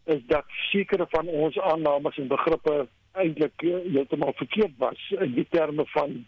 is 0.06 0.22
dat 0.26 0.44
sekere 0.70 1.06
van 1.10 1.26
ons 1.26 1.58
aannames 1.58 2.18
en 2.18 2.28
begrippe 2.28 2.86
eintlik 3.12 3.62
eh, 3.62 3.76
heeltemal 3.92 4.32
verkeerd 4.36 4.74
was 4.78 5.14
in 5.18 5.34
die 5.34 5.46
terme 5.50 5.86
van 5.86 6.24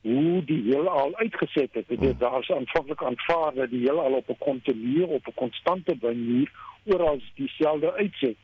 hoe 0.00 0.44
die 0.44 0.62
heelal 0.62 1.16
uitgeset 1.16 1.72
het. 1.72 1.88
Dit 1.88 1.98
hmm. 1.98 2.18
daar's 2.18 2.50
aanvanklik 2.50 3.02
aanvaar 3.02 3.54
dat 3.54 3.70
die 3.70 3.80
heelal 3.86 4.12
op 4.12 4.28
'n 4.28 4.38
kontinuer 4.38 5.08
op 5.08 5.26
'n 5.26 5.34
konstante 5.34 5.96
manier 6.00 6.52
oral 6.84 7.20
dieselfde 7.34 7.92
uitset 7.92 8.36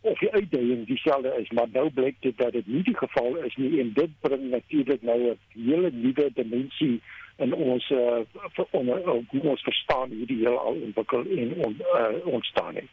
of 0.00 0.18
die 0.18 0.32
uitdaging 0.32 0.86
dieselfde 0.86 1.34
is, 1.40 1.50
maar 1.50 1.68
nou 1.72 1.90
blyk 1.90 2.16
dit 2.20 2.36
dat 2.38 2.52
dit 2.52 2.66
nie 2.66 2.82
die 2.82 2.96
geval 2.96 3.36
is 3.36 3.56
nie 3.56 3.80
en 3.80 3.92
dit 3.92 4.10
bring 4.20 4.50
natuurlik 4.50 5.02
nou 5.02 5.18
'n 5.20 5.38
hele 5.52 5.90
nuwe 5.92 6.30
dimensie 6.34 7.00
in 7.36 7.54
ons 7.54 7.90
uh, 7.90 8.18
onder 8.70 9.00
hoe 9.28 9.42
ons 9.42 9.62
verstaan 9.62 10.08
hoe 10.08 10.26
die 10.26 10.36
heelal 10.36 10.76
ontwikkel 10.82 11.24
en 11.36 11.54
on, 11.64 11.76
uh, 11.80 12.26
ontstaan 12.26 12.74
het. 12.74 12.88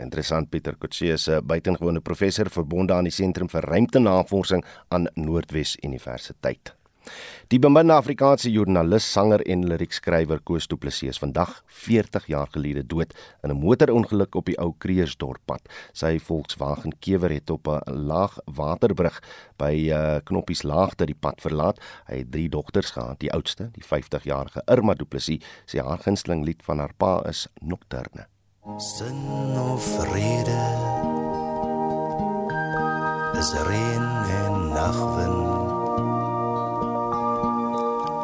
Interessant 0.00 0.50
Pieter 0.50 0.76
Kotse 0.76 1.12
is 1.12 1.28
'n 1.28 1.46
buitengewone 1.46 2.00
professor 2.00 2.50
verbonde 2.50 2.94
aan 2.94 3.04
die 3.04 3.12
Sentrum 3.12 3.48
vir 3.48 3.62
Ruimtenavorsing 3.62 4.64
aan 4.88 5.08
Noordwes 5.14 5.76
Universiteit. 5.82 6.74
Die 7.52 7.58
beminde 7.58 7.92
Afrikaanse 7.92 8.50
joernalis, 8.52 9.04
sanger 9.12 9.42
en 9.50 9.66
liriekskrywer 9.68 10.40
Koos 10.46 10.68
Du 10.70 10.78
Plessis 10.80 11.16
is 11.16 11.20
vandag 11.20 11.58
40 11.84 12.28
jaar 12.32 12.48
gelede 12.54 12.86
dood 12.86 13.12
in 13.42 13.50
'n 13.50 13.60
motorongeluk 13.64 14.34
op 14.34 14.46
die 14.46 14.58
ou 14.58 14.72
Kreersdorppad. 14.78 15.68
Sy 15.92 16.18
Volkswagen 16.18 16.92
Kewer 17.00 17.30
het 17.30 17.50
op 17.50 17.68
'n 17.68 18.06
laag 18.06 18.38
waterbrug 18.44 19.20
by 19.58 19.74
uh, 19.90 20.20
Knoppies 20.24 20.62
Laagte 20.62 21.06
die 21.06 21.18
pad 21.20 21.40
verlaat. 21.40 21.80
Hy 22.06 22.16
het 22.18 22.30
drie 22.30 22.48
dogters 22.48 22.90
gehad. 22.90 23.20
Die 23.20 23.32
oudste, 23.32 23.70
die 23.72 23.84
50-jarige 23.84 24.62
Irma 24.66 24.94
Du 24.94 25.04
Plessis, 25.04 25.42
sê 25.66 25.78
haar 25.78 25.98
gunsteling 25.98 26.44
lied 26.44 26.62
van 26.62 26.78
haar 26.78 26.94
pa 26.96 27.22
is 27.28 27.48
Nocturne. 27.60 28.31
Sin 28.62 29.26
of 29.58 29.82
vrede 29.82 30.64
is 33.38 33.52
reën 33.52 34.06
en 34.42 34.68
nagwind. 34.68 35.48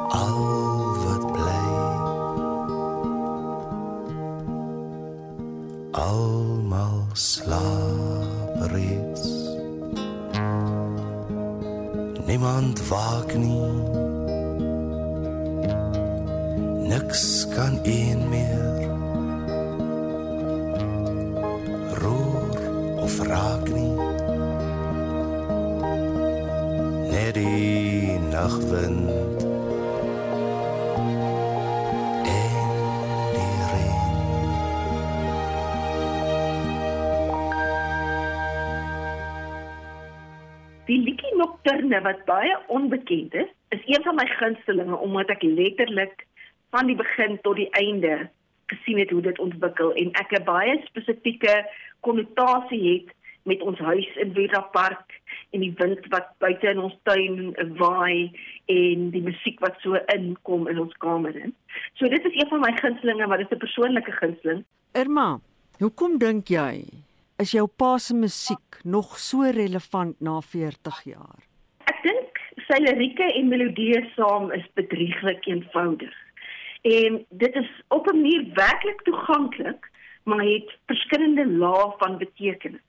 Al 0.08 0.38
wat 1.02 1.24
bly 1.32 1.66
almal 5.90 7.02
slaap 7.12 8.70
reeds. 8.70 9.26
Niemand 12.26 12.88
waak 12.88 13.34
nie. 13.34 13.72
Niks 16.86 17.46
kan 17.54 17.78
een 17.82 18.28
meer 18.28 18.87
of 23.20 23.26
raak 23.26 23.68
nie. 23.68 23.94
Net 27.10 27.34
die 27.34 28.18
nachtwind 28.30 29.46
Nocturne 41.38 42.00
wat 42.02 42.24
baie 42.24 42.56
onbekend 42.66 43.34
is, 43.34 43.50
is 43.68 43.82
een 43.86 44.02
van 44.02 44.14
my 44.14 44.24
gunstelinge 44.26 44.96
omdat 44.96 45.28
ek 45.30 45.42
letterlik 45.42 46.24
van 46.74 46.88
die 46.90 46.96
begin 46.98 47.36
tot 47.44 47.56
die 47.60 47.68
einde 47.78 48.28
gesien 48.72 48.98
het 48.98 49.10
hoe 49.10 49.20
dit 49.22 49.38
ontwikkel 49.38 49.92
en 49.94 50.10
ek 50.22 50.32
'n 50.38 50.44
baie 50.44 50.74
spesifieke 50.86 51.54
konnotasie 52.00 52.82
het 52.92 53.14
met 53.48 53.62
ons 53.64 53.78
huis 53.78 54.08
in 54.20 54.34
Vera 54.36 54.60
Park 54.74 55.16
en 55.56 55.64
die 55.64 55.72
wind 55.78 56.04
wat 56.12 56.30
buite 56.42 56.68
in 56.68 56.80
ons 56.84 56.96
tuin 57.08 57.54
waai 57.80 58.30
en 58.68 59.08
die 59.14 59.24
musiek 59.24 59.60
wat 59.64 59.78
so 59.84 59.96
inkom 60.14 60.68
in 60.68 60.80
ons 60.82 60.94
kamer 61.04 61.36
in. 61.36 61.54
So 61.96 62.10
dit 62.12 62.24
is 62.28 62.36
een 62.36 62.50
van 62.52 62.64
my 62.66 62.72
gunstelinge, 62.80 63.26
maar 63.26 63.40
dit 63.40 63.50
is 63.50 63.56
'n 63.56 63.64
persoonlike 63.64 64.12
gunsteling. 64.20 64.64
Irma, 64.92 65.40
hoekom 65.78 66.18
dink 66.18 66.48
jy 66.48 66.84
is 67.38 67.52
jou 67.52 67.66
pa 67.66 67.98
se 67.98 68.14
musiek 68.14 68.80
nog 68.84 69.18
so 69.18 69.42
relevant 69.42 70.20
na 70.20 70.40
40 70.40 71.02
jaar? 71.04 71.40
Ek 71.86 72.02
dink 72.02 72.40
sy 72.68 72.80
lirieke 72.82 73.24
en 73.34 73.48
melodieë 73.48 74.02
saam 74.14 74.52
is 74.52 74.66
bedrieglik 74.74 75.46
eenvoudig. 75.46 76.14
En 76.82 77.24
dit 77.28 77.54
is 77.54 77.70
op 77.88 78.06
'n 78.06 78.16
manier 78.16 78.44
werklik 78.54 79.00
toeganklik, 79.02 79.90
maar 80.28 80.44
het 80.44 80.76
verskillende 80.86 81.46
lae 81.46 81.88
van 81.98 82.18
betekenis. 82.20 82.84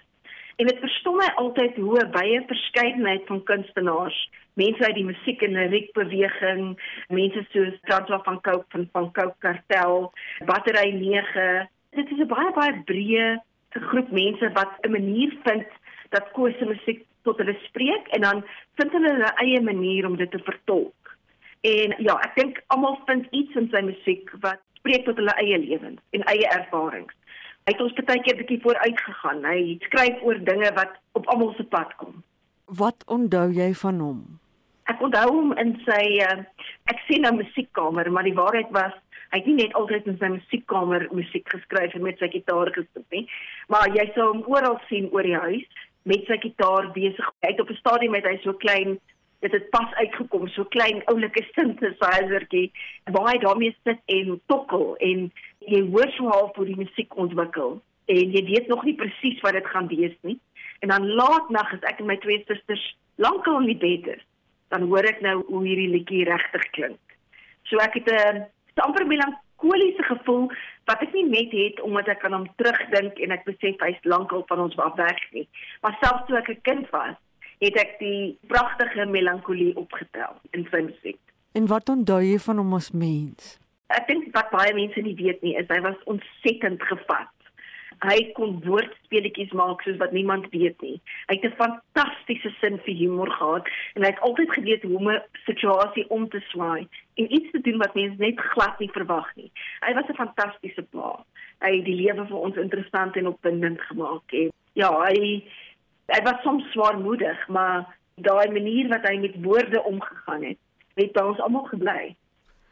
En 0.59 0.67
dit 0.67 0.79
verstom 0.83 1.15
my 1.15 1.27
altyd 1.39 1.75
hoe 1.79 2.05
baie 2.11 2.43
verskeidenheid 2.47 3.21
van 3.31 3.43
kunstenaars, 3.47 4.17
mense 4.59 4.85
uit 4.85 4.95
die 4.97 5.07
musiek 5.07 5.41
en 5.47 5.55
liriek 5.55 5.93
beweging, 5.95 6.73
mense 7.07 7.45
soos 7.53 7.77
Transva 7.87 8.19
van 8.25 8.41
Cope 8.43 8.65
van 8.75 8.89
van 8.91 9.11
Cope 9.15 9.37
Kartel, 9.45 10.11
Battery 10.49 10.91
9. 10.99 11.69
Dit 11.95 12.11
is 12.11 12.19
'n 12.19 12.27
baie 12.27 12.51
baie 12.57 12.81
breë 12.91 13.29
groep 13.87 14.11
mense 14.11 14.51
wat 14.53 14.71
'n 14.81 14.91
manier 14.91 15.31
vind 15.43 15.67
dat 16.09 16.31
koos 16.31 16.57
se 16.57 16.65
musiek 16.65 17.05
tot 17.23 17.37
hulle 17.37 17.57
spreek 17.67 18.07
en 18.07 18.21
dan 18.21 18.43
vind 18.75 18.91
hulle 18.91 19.11
hulle 19.11 19.33
eie 19.35 19.61
manier 19.61 20.05
om 20.05 20.15
dit 20.15 20.31
te 20.31 20.39
vertolk. 20.39 21.15
En 21.61 21.95
ja, 21.97 22.19
ek 22.23 22.35
dink 22.35 22.63
almal 22.67 22.99
vind 23.05 23.27
iets 23.31 23.55
in 23.55 23.69
sy 23.71 23.81
musiek 23.81 24.31
wat 24.39 24.61
spreek 24.79 25.05
tot 25.05 25.15
hulle 25.15 25.35
eie 25.43 25.57
lewens 25.59 26.01
en 26.09 26.23
eie 26.23 26.47
ervarings. 26.47 27.15
Hy 27.67 27.73
het 27.75 27.81
ons 27.81 27.97
baie 28.05 28.21
keer 28.25 28.37
bietjie 28.39 28.61
vooruit 28.63 29.01
gegaan. 29.05 29.43
Hy 29.45 29.77
skryf 29.87 30.23
oor 30.25 30.39
dinge 30.47 30.71
wat 30.77 30.95
op 31.17 31.27
almal 31.33 31.53
se 31.57 31.65
pad 31.73 31.91
kom. 32.01 32.21
Wat 32.79 33.03
onthou 33.05 33.49
jy 33.53 33.73
van 33.81 33.99
hom? 33.99 34.23
Ek 34.89 35.01
onthou 35.05 35.27
hom 35.29 35.53
in 35.61 35.75
sy 35.85 36.01
uh, 36.25 36.39
ek 36.89 37.03
sien 37.07 37.25
nou 37.25 37.35
musiekkamer, 37.37 38.09
maar 38.11 38.25
die 38.25 38.37
waarheid 38.37 38.71
was 38.73 38.95
hy 39.29 39.37
het 39.37 39.45
nie 39.45 39.59
net 39.59 39.75
altyd 39.77 40.07
in 40.09 40.17
sy 40.17 40.31
musiekkamer 40.33 41.05
musiek 41.13 41.45
geskryf 41.53 41.93
en 41.93 42.07
met 42.07 42.17
sy 42.17 42.31
gitaar 42.33 42.71
gespeel 42.73 43.05
nie, 43.13 43.27
maar 43.69 43.91
jy 43.93 44.07
sou 44.15 44.31
hom 44.31 44.41
oral 44.49 44.79
sien 44.89 45.05
oor 45.13 45.27
die 45.27 45.37
huis 45.37 45.85
met 46.09 46.25
sy 46.25 46.39
gitaar 46.41 46.89
besig. 46.95 47.27
Hy 47.45 47.51
het 47.51 47.61
op 47.61 47.69
'n 47.69 47.81
stadium 47.83 48.17
met 48.17 48.25
hy 48.25 48.39
so 48.41 48.53
klein 48.53 48.97
dit 49.39 49.51
het 49.51 49.69
pas 49.69 49.93
uitgekom 49.93 50.47
so 50.47 50.65
klein 50.73 51.01
oulike 51.11 51.43
synthesizertjie 51.55 52.71
waar 53.13 53.29
hy 53.31 53.37
daarmee 53.43 53.75
sit 53.87 54.01
en 54.05 54.41
tokkel 54.51 54.95
en 55.09 55.29
jy 55.59 55.81
hoor 55.91 56.11
so 56.15 56.29
half 56.31 56.55
hoe 56.55 56.65
die 56.65 56.79
musiek 56.79 57.15
ontwikkel 57.15 57.81
en 58.09 58.31
jy 58.33 58.43
weet 58.45 58.67
nog 58.67 58.83
nie 58.87 58.95
presies 58.97 59.41
wat 59.45 59.53
dit 59.53 59.67
gaan 59.67 59.87
wees 59.87 60.15
nie. 60.21 60.39
En 60.79 60.89
dan 60.89 61.05
laat 61.19 61.49
nag 61.49 61.73
as 61.73 61.85
ek 61.91 61.99
en 61.99 62.09
my 62.09 62.17
twee 62.23 62.41
susters 62.47 62.83
lankal 63.21 63.59
in 63.61 63.67
die 63.73 63.81
bed 63.81 64.07
is, 64.15 64.23
dan 64.73 64.87
hoor 64.87 65.05
ek 65.05 65.21
nou 65.21 65.41
hoe 65.49 65.61
hierdie 65.65 65.91
liedjie 65.91 66.23
regtig 66.29 66.65
klink. 66.77 67.17
So 67.67 67.77
ek 67.83 67.99
het 67.99 68.09
'n 68.09 68.47
amper 68.79 69.05
melankoliese 69.05 70.03
gevoel 70.03 70.49
wat 70.85 71.01
ek 71.01 71.13
nie 71.13 71.27
net 71.27 71.51
het 71.51 71.81
omdat 71.81 72.07
ek 72.07 72.25
aan 72.25 72.33
hom 72.33 72.47
terugdink 72.57 73.19
en 73.19 73.31
ek 73.31 73.45
besef 73.45 73.75
hy's 73.79 74.03
lankal 74.03 74.43
van 74.47 74.59
ons 74.59 74.77
af 74.77 74.95
weg 74.95 75.19
nie, 75.31 75.47
maar 75.81 75.97
selfs 76.01 76.25
toe 76.27 76.37
ek 76.37 76.49
'n 76.49 76.61
kind 76.61 76.89
was, 76.89 77.15
het 77.59 77.75
ek 77.75 77.99
die 77.99 78.37
pragtige 78.47 79.05
melankolie 79.05 79.75
opgetel 79.75 80.39
in 80.51 80.67
sy 80.71 80.81
musiek. 80.81 81.19
En 81.53 81.67
wat 81.67 81.89
onthou 81.89 82.21
jy 82.21 82.39
van 82.39 82.57
hom 82.57 82.73
as 82.73 82.91
mens? 82.91 83.59
Ek 83.89 84.07
dink 84.07 84.29
wat 84.35 84.51
baie 84.53 84.73
mense 84.77 85.01
nie 85.01 85.17
weet 85.17 85.41
nie 85.45 85.55
is 85.57 85.69
hy 85.69 85.81
was 85.85 85.99
ontsettend 86.05 86.83
gevat. 86.91 87.29
Hy 87.99 88.15
kon 88.37 88.61
woordspeletjies 88.63 89.51
maak 89.59 89.81
soos 89.83 89.97
wat 89.99 90.13
niemand 90.15 90.45
weet 90.53 90.79
nie. 90.85 91.01
Hy 91.27 91.35
het 91.35 91.45
'n 91.49 91.57
fantastiese 91.59 92.51
sin 92.59 92.77
vir 92.85 92.95
humor 92.95 93.31
gehad 93.31 93.67
en 93.95 94.03
hy 94.03 94.11
het 94.13 94.21
altyd 94.27 94.51
geweet 94.51 94.83
hoe 94.83 94.97
om 94.97 95.09
'n 95.11 95.21
situasie 95.45 96.05
om 96.09 96.29
te 96.29 96.39
swaai 96.51 96.87
en 97.17 97.33
iets 97.33 97.51
te 97.51 97.61
doen 97.61 97.77
wat 97.77 97.95
mense 97.95 98.21
net 98.21 98.39
glad 98.39 98.79
nie 98.79 98.91
verwag 98.91 99.35
nie. 99.35 99.51
Hy 99.81 99.93
was 99.93 100.07
'n 100.07 100.21
fantastiese 100.23 100.83
pa. 100.91 101.25
Hy 101.59 101.75
het 101.75 101.85
die 101.85 101.95
lewe 101.95 102.25
vir 102.25 102.37
ons 102.37 102.55
interessant 102.55 103.15
en 103.15 103.27
opwindend 103.27 103.81
gemaak. 103.81 104.31
En 104.31 104.51
ja, 104.73 104.91
hy 105.03 105.43
hy 106.07 106.21
was 106.23 106.41
soms 106.41 106.71
swaarmoedig, 106.71 107.47
maar 107.47 107.97
daai 108.15 108.51
manier 108.51 108.87
wat 108.87 109.07
hy 109.07 109.17
met 109.17 109.43
woorde 109.43 109.83
omgegaan 109.83 110.43
het, 110.43 110.57
het 110.95 111.11
by 111.13 111.21
ons 111.21 111.39
almal 111.39 111.67
gebly. 111.69 112.15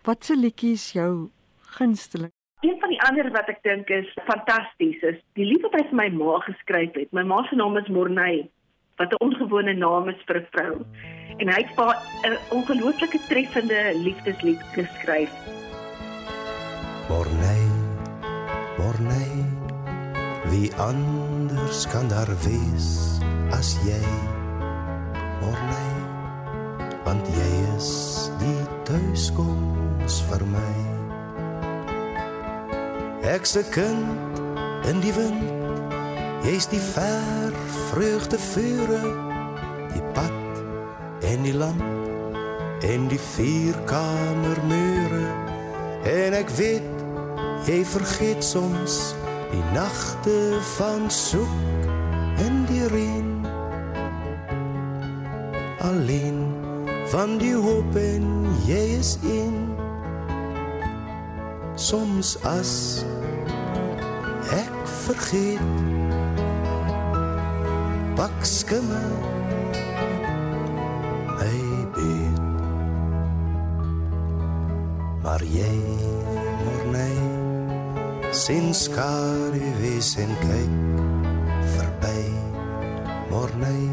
Wat 0.08 0.24
se 0.24 0.36
liedjie 0.40 0.72
is 0.72 0.92
jou 0.96 1.30
gunsteling? 1.76 2.32
Een 2.64 2.78
van 2.80 2.90
die 2.94 3.00
ander 3.04 3.28
wat 3.36 3.50
ek 3.52 3.58
dink 3.68 3.90
is 3.92 4.08
fantasties 4.30 5.02
is 5.04 5.18
die 5.36 5.44
lied 5.50 5.66
wat 5.66 5.76
hy 5.76 5.82
vir 5.90 5.98
my 6.00 6.06
ma 6.16 6.38
geskryf 6.46 6.96
het. 6.96 7.12
My 7.12 7.26
ma 7.28 7.42
se 7.50 7.58
naam 7.60 7.76
is 7.76 7.90
Morney, 7.92 8.46
wat 9.02 9.12
'n 9.12 9.20
ongewone 9.26 9.74
naam 9.76 10.08
is 10.08 10.24
vir 10.30 10.40
'n 10.40 10.48
vrou. 10.56 10.76
En 11.44 11.52
hy 11.52 11.60
het 11.60 11.76
'n 12.24 12.40
ongelooflike 12.56 13.20
treffende 13.28 13.82
liefdeslied 14.00 14.64
geskryf. 14.80 15.34
Morney, 17.10 17.64
Morney, 18.80 19.32
wie 20.52 20.72
anders 20.76 21.84
kan 21.92 22.08
daar 22.08 22.32
wees 22.48 23.20
as 23.52 23.76
jy? 23.84 24.04
Morney, 25.44 25.92
want 27.04 27.28
jy 27.28 27.52
is 27.76 28.32
die 28.40 28.64
tuiskoms 28.88 29.67
is 30.08 30.22
vir 30.30 30.44
my. 30.48 30.74
Ek 33.28 33.46
se 33.46 33.64
kind 33.76 34.40
in 34.88 35.02
die 35.04 35.12
wind, 35.12 35.44
jy's 36.48 36.68
die 36.72 36.80
ver 36.94 37.56
vreugde 37.90 38.40
vure, 38.40 39.02
die 39.92 40.04
pad 40.16 41.24
en 41.28 41.44
die 41.44 41.56
lamp 41.56 42.86
en 42.88 43.10
die 43.12 43.20
vierkamer 43.20 44.62
mure. 44.70 45.26
En 46.08 46.38
ek 46.40 46.54
weet 46.56 47.68
jy 47.68 47.82
vergeet 47.92 48.46
soms 48.48 49.12
die 49.52 49.64
nagte 49.74 50.38
van 50.78 51.10
soek 51.12 51.90
in 52.46 52.64
die 52.72 52.86
reën. 52.94 53.34
Alleen 55.90 56.46
van 57.12 57.36
die 57.44 57.56
hoop 57.56 58.00
en 58.00 58.32
jy 58.70 58.86
is 59.02 59.18
in 59.28 59.77
soms 61.78 62.34
as 62.42 63.06
ek 64.50 64.78
vergeet 65.06 65.62
pak 68.18 68.34
skimme 68.42 69.04
my 71.38 71.60
bed. 71.94 72.42
Maar 75.22 75.46
jy 75.46 75.76
mornay 76.66 77.20
sien 78.34 78.74
skare 78.74 79.70
wees 79.78 80.16
en 80.18 80.34
kyk 80.42 80.74
verby. 81.76 82.24
Mornay 83.30 83.86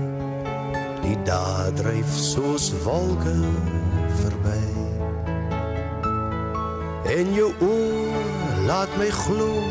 die 1.05 1.20
dae 1.28 1.68
dryf 1.76 2.16
soos 2.16 2.72
wolke 2.89 3.37
verby 4.22 4.84
En 7.15 7.35
jou 7.35 7.53
oor 7.62 8.65
laat 8.67 8.91
my 8.99 9.11
glo 9.11 9.62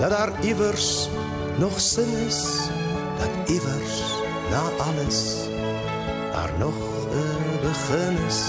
dat 0.00 0.10
daar 0.10 0.32
iewers 0.42 1.08
nog 1.58 1.80
sin 1.80 2.10
is, 2.26 2.42
dat 3.18 3.50
iewers 3.50 4.02
na 4.50 4.62
alles 4.90 5.46
daar 6.32 6.50
nog 6.58 6.74
'n 7.10 7.60
begin 7.62 8.16
is. 8.26 8.40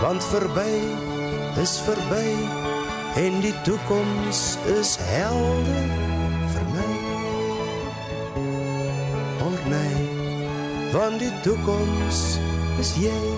Want 0.00 0.24
verby 0.24 0.74
is 1.60 1.80
verby 1.80 2.28
en 3.14 3.40
die 3.40 3.54
toekoms 3.62 4.56
is 4.80 4.96
helder 5.00 5.88
vir 6.52 6.66
my. 6.74 6.92
Hoor 9.38 9.60
my, 9.68 9.92
want 10.92 11.18
die 11.18 11.40
toekoms 11.40 12.38
is 12.78 12.94
jy. 12.94 13.35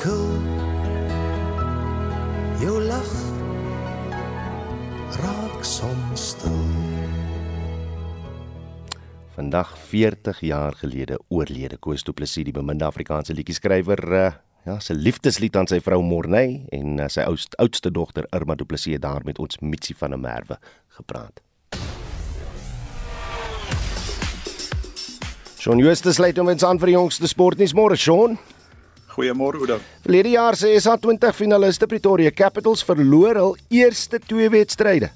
Kil 0.00 0.28
jou 2.60 2.76
lag 2.80 3.08
raak 5.20 5.64
soms 5.66 6.30
stil. 6.32 6.60
Vandag 9.36 9.72
40 9.90 10.40
jaar 10.44 10.76
gelede 10.80 11.18
oorlede 11.28 11.76
Koos 11.76 12.04
Du 12.04 12.14
Plessis 12.16 12.46
die 12.48 12.54
beminde 12.56 12.86
Afrikaanse 12.88 13.36
liedjie-skrywer 13.36 14.02
uh, 14.08 14.30
ja 14.68 14.78
sy 14.80 14.96
liefdeslied 14.96 15.56
aan 15.56 15.68
sy 15.68 15.80
vrou 15.84 16.00
Morney 16.04 16.62
en 16.76 16.96
uh, 17.00 17.08
sy 17.12 17.26
oudste, 17.28 17.58
oudste 17.60 17.92
dogter 17.92 18.28
Irma 18.36 18.56
Du 18.56 18.64
Plessis 18.64 19.00
daar 19.00 19.26
met 19.28 19.40
ons 19.40 19.60
Mitsi 19.60 19.96
van 19.96 20.16
der 20.16 20.22
Merwe 20.22 20.56
gepraat. 20.96 21.44
Shaun 25.60 25.84
Justus 25.84 26.16
lê 26.16 26.32
hom 26.38 26.48
eens 26.48 26.64
aan 26.64 26.80
vir 26.80 26.94
die 26.94 26.96
jongste 26.96 27.28
sportnuus. 27.28 27.76
Môre 27.76 28.00
Shaun 28.00 28.38
Goeiemôre 29.14 29.58
Oudo. 29.58 29.80
Verlede 30.02 30.34
jaar 30.36 30.56
se 30.56 30.70
SA20 30.78 31.32
finaliste 31.34 31.86
Pretoria 31.86 32.30
Capitals 32.30 32.84
verloor 32.84 33.36
hul 33.36 33.56
eerste 33.68 34.20
twee 34.26 34.50
wedstryde. 34.50 35.10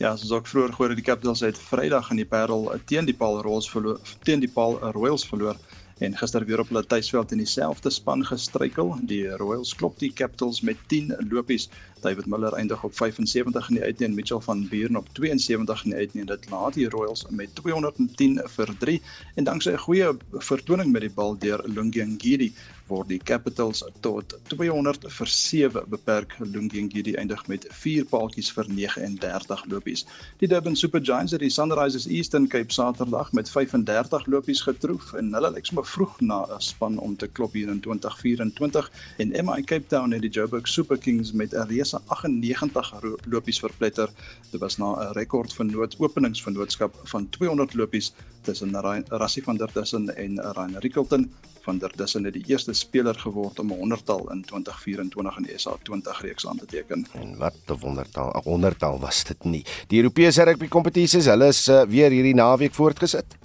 Ja, 0.00 0.14
soos 0.16 0.30
ook 0.32 0.46
vroeër 0.48 0.72
gehoor 0.72 0.92
het 0.94 0.96
die 0.96 1.04
Capitals 1.04 1.40
het 1.44 1.58
Vrydag 1.60 2.10
in 2.10 2.16
die 2.22 2.28
Parel 2.28 2.70
teen 2.88 3.04
die 3.04 3.16
Paul 3.16 3.40
Royals 3.44 3.70
verloor 3.70 3.98
teen 4.24 4.40
die 4.40 4.48
Paul 4.48 4.78
Royals 4.96 5.26
verloor 5.28 5.56
en 6.00 6.16
gister 6.16 6.44
weer 6.48 6.60
op 6.62 6.68
hulle 6.72 6.82
tuisveld 6.88 7.32
in 7.34 7.42
dieselfde 7.42 7.90
span 7.92 8.22
gestruikel. 8.24 8.94
Die 9.08 9.26
Royals 9.42 9.74
klop 9.76 9.98
die 10.00 10.12
Capitals 10.16 10.62
met 10.64 10.78
10 10.88 11.12
lopies. 11.28 11.68
David 12.00 12.26
Miller 12.26 12.56
eindig 12.56 12.84
op 12.84 12.96
75 12.96 13.68
in 13.68 13.76
die 13.76 13.84
uitne 13.84 14.06
en 14.06 14.14
Mitchell 14.14 14.40
van 14.40 14.64
Buren 14.68 14.96
op 14.96 15.08
72 15.12 15.84
in 15.84 15.90
die 15.90 15.98
uitne. 15.98 16.24
Dit 16.24 16.48
laat 16.50 16.74
die 16.74 16.88
Royals 16.88 17.26
met 17.28 17.54
210 17.60 18.40
vir 18.56 18.74
3 18.78 19.02
en 19.34 19.44
danksy 19.44 19.70
'n 19.76 19.84
goeie 19.84 20.16
vertoning 20.32 20.92
met 20.92 21.04
die 21.04 21.14
bal 21.20 21.38
deur 21.38 21.60
Lungengidi 21.68 22.52
word 22.90 23.08
die 23.08 23.18
Capitals 23.18 23.82
tot 24.04 24.34
200 24.50 25.06
vir 25.14 25.30
7 25.30 25.86
beperk. 25.92 26.34
Lungengidi 26.40 27.14
eindig 27.20 27.46
met 27.48 27.66
4 27.82 28.06
paaltjies 28.10 28.50
vir 28.54 28.68
39 28.68 29.64
lopies. 29.70 30.04
Die 30.42 30.48
Durban 30.50 30.76
Super 30.76 31.02
Giants 31.04 31.32
het 31.32 31.42
die 31.44 31.52
Sunrisers 31.54 32.06
Eastern 32.06 32.48
Cape 32.50 32.72
Saterdag 32.74 33.32
met 33.32 33.50
35 33.50 34.26
lopies 34.26 34.62
getroof 34.66 35.12
en 35.18 35.32
hulle 35.36 35.52
lyk 35.54 35.70
sommer 35.70 35.86
vroeg 35.86 36.18
na 36.20 36.42
'n 36.46 36.60
span 36.60 36.98
om 36.98 37.16
te 37.16 37.28
klop 37.28 37.52
hier 37.52 37.70
in 37.70 37.80
2024 37.80 38.90
en 39.18 39.34
MI 39.46 39.62
Cape 39.62 39.86
Town 39.86 40.12
het 40.12 40.22
die 40.22 40.30
Joburg 40.30 40.68
Super 40.68 40.98
Kings 40.98 41.32
met 41.32 41.54
'n 41.54 41.68
reuse 41.70 42.00
98 42.06 42.92
lopies 43.26 43.58
verpletter. 43.58 44.10
Dit 44.50 44.60
was 44.60 44.78
na 44.78 44.94
'n 44.94 45.12
rekord 45.12 45.52
van 45.52 45.70
nood 45.70 45.96
openingsvennootskap 45.98 46.94
van 47.04 47.28
200 47.28 47.74
lopies 47.74 48.12
tussen 48.42 48.74
Rassie 49.08 49.42
van 49.42 49.56
der 49.56 49.72
Tussen 49.72 50.16
en 50.16 50.40
Ryan 50.40 50.76
Rickelton. 50.78 51.30
Van 51.62 51.78
der 51.78 51.90
Tussen 51.90 52.24
het 52.24 52.34
die 52.34 52.44
eerste 52.46 52.72
speler 52.72 53.14
geword 53.14 53.58
om 53.58 53.72
'n 53.72 53.78
100-tal 53.80 54.30
in 54.32 54.42
2024 54.42 55.36
in 55.36 55.42
die 55.42 55.58
SA 55.58 55.76
20 55.82 56.20
reeks 56.20 56.46
aan 56.46 56.58
te 56.58 56.66
teken. 56.66 57.06
En 57.12 57.36
wat 57.36 57.54
'n 57.66 57.78
wondertal, 57.80 58.30
'n 58.30 58.42
wondertal 58.44 59.00
was 59.00 59.24
dit 59.24 59.44
nie. 59.44 59.64
Die 59.86 59.98
Europese 59.98 60.42
rugby 60.42 60.68
kompetisies, 60.68 61.24
hulle 61.24 61.46
is 61.46 61.68
uh, 61.68 61.82
weer 61.82 62.10
hierdie 62.10 62.34
naweek 62.34 62.74
voortgesit. 62.74 63.38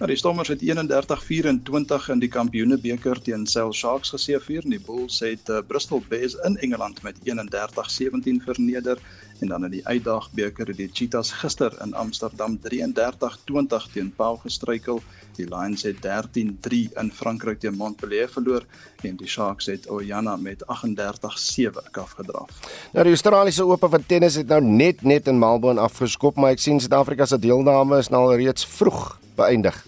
Nou 0.00 0.08
die 0.08 0.16
Stormers 0.16 0.48
het 0.48 0.62
31-24 0.64 2.06
in 2.08 2.22
die 2.22 2.28
Kampioenebeker 2.32 3.18
teen 3.20 3.42
Cell 3.46 3.72
Sharks 3.76 4.14
geseëvier. 4.14 4.64
Die 4.64 4.80
Bulls 4.80 5.18
het 5.20 5.50
uh, 5.52 5.58
Bristol 5.68 6.00
Bears 6.08 6.38
in 6.48 6.56
Engeland 6.56 7.02
met 7.02 7.18
31-17 7.28 8.40
verneder 8.46 8.98
en 9.40 9.48
dan 9.48 9.64
in 9.64 9.70
die 9.70 9.86
Uitdagbeker 9.86 10.66
het 10.70 10.76
die 10.76 10.90
Cheetahs 10.92 11.32
gister 11.40 11.74
in 11.84 11.94
Amsterdam 11.94 12.58
33-20 12.62 13.88
teen 13.92 14.12
Pau 14.16 14.36
gestruikel. 14.42 15.02
Die 15.36 15.46
Lions 15.48 15.82
het 15.82 16.00
13-3 16.04 16.92
in 17.00 17.12
Frankryk 17.14 17.60
teen 17.60 17.76
Montpellier 17.76 18.28
verloor 18.28 18.66
en 19.02 19.16
die 19.16 19.28
Sharks 19.28 19.66
het 19.66 19.88
Oyana 19.90 20.36
met 20.36 20.64
38-7 20.64 21.90
afgedraf. 21.92 22.50
Nou 22.92 23.04
die 23.04 23.14
Australiese 23.16 23.64
Ope 23.64 23.88
van 23.88 24.06
tennis 24.06 24.36
het 24.40 24.48
nou 24.48 24.60
net 24.64 25.02
net 25.02 25.28
in 25.28 25.38
Melbourne 25.38 25.80
afgeskop, 25.80 26.36
maar 26.36 26.56
ek 26.56 26.62
sien 26.62 26.80
Suid-Afrika 26.80 27.26
se 27.26 27.38
deelname 27.38 27.98
is 27.98 28.10
nou 28.12 28.26
al 28.28 28.36
reeds 28.40 28.66
vroeg 28.66 29.18
beëindig. 29.36 29.78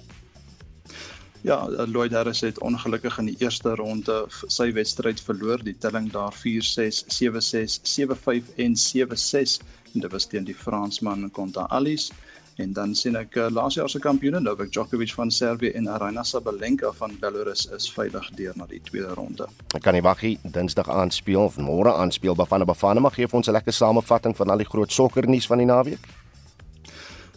Ja, 1.42 1.66
Lloyd 1.86 2.12
Harris 2.12 2.40
het 2.40 2.58
ongelukkig 2.58 3.18
in 3.18 3.26
die 3.32 3.36
eerste 3.42 3.74
ronde 3.74 4.26
sy 4.46 4.68
wedstryd 4.72 5.20
verloor. 5.20 5.62
Die 5.66 5.74
telling 5.74 6.06
daar 6.14 6.34
4-6, 6.38 7.02
7-6, 7.10 7.80
7-5 7.82 8.52
en 8.62 8.76
7-6 8.78 9.56
en 9.92 10.04
dit 10.04 10.12
was 10.12 10.26
teen 10.30 10.46
die 10.46 10.54
Fransman 10.54 11.30
Konta 11.30 11.66
Alice. 11.68 12.12
En 12.56 12.72
dan 12.72 12.94
sien 12.94 13.16
ek 13.16 13.34
uh, 13.40 13.48
laas 13.50 13.74
jaar 13.74 13.90
se 13.90 13.98
kampioene 13.98 14.40
Novak 14.40 14.70
Djokovic 14.70 15.16
van 15.16 15.30
Servië 15.34 15.72
en 15.74 15.88
Aryna 15.88 16.22
Sabalenka 16.22 16.92
van 16.94 17.16
Belarus 17.20 17.66
is 17.74 17.88
veilig 17.90 18.30
deur 18.38 18.54
na 18.56 18.68
die 18.70 18.80
tweede 18.84 19.14
ronde. 19.16 19.48
Ek 19.74 19.82
kan 19.82 19.96
nie 19.96 20.04
wag 20.04 20.22
nie. 20.22 20.36
Dinsdag 20.44 20.90
aanspeel 20.92 21.48
of 21.48 21.58
môre 21.58 21.96
aanspeel 21.96 22.38
Bafana 22.38 22.68
Bafana 22.68 23.02
mag 23.02 23.18
gee 23.18 23.26
vir 23.26 23.40
ons 23.40 23.48
'n 23.48 23.58
lekker 23.58 23.72
samevatting 23.72 24.36
van 24.36 24.50
al 24.50 24.62
die 24.62 24.68
groot 24.68 24.92
sokkernuus 24.92 25.50
van 25.50 25.58
die 25.58 25.66
naweek. 25.66 26.21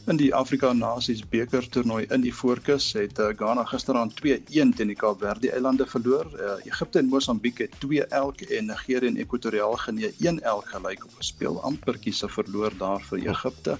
In 0.06 0.20
die 0.22 0.36
Afrika 0.38 0.70
Nasies 0.78 1.24
beker 1.26 1.66
toernooi 1.74 2.04
in 2.14 2.22
die 2.22 2.34
Voorkus 2.40 2.92
het 2.94 3.18
uh, 3.18 3.32
Ghana 3.38 3.64
gisteraand 3.66 4.12
2-1 4.20 4.74
teen 4.78 4.92
die 4.92 4.96
Kaapverde 4.96 5.50
eilande 5.50 5.88
verloor. 5.90 6.28
Uh, 6.38 6.58
Egipte 6.70 7.00
en 7.02 7.08
Mosambiek 7.10 7.64
het 7.64 7.74
2 7.82 8.04
elk 8.14 8.44
en 8.46 8.68
Nigerië 8.70 9.10
en 9.10 9.18
Ekwatoriaal 9.24 9.74
Guinea 9.82 10.12
1 10.20 10.44
elk 10.52 10.68
gelyk 10.76 11.08
op 11.08 11.16
gespeel. 11.18 11.58
Amperkie 11.66 12.14
se 12.14 12.30
verloor 12.30 12.76
daar 12.78 13.02
vir 13.08 13.24
Egipte. 13.32 13.80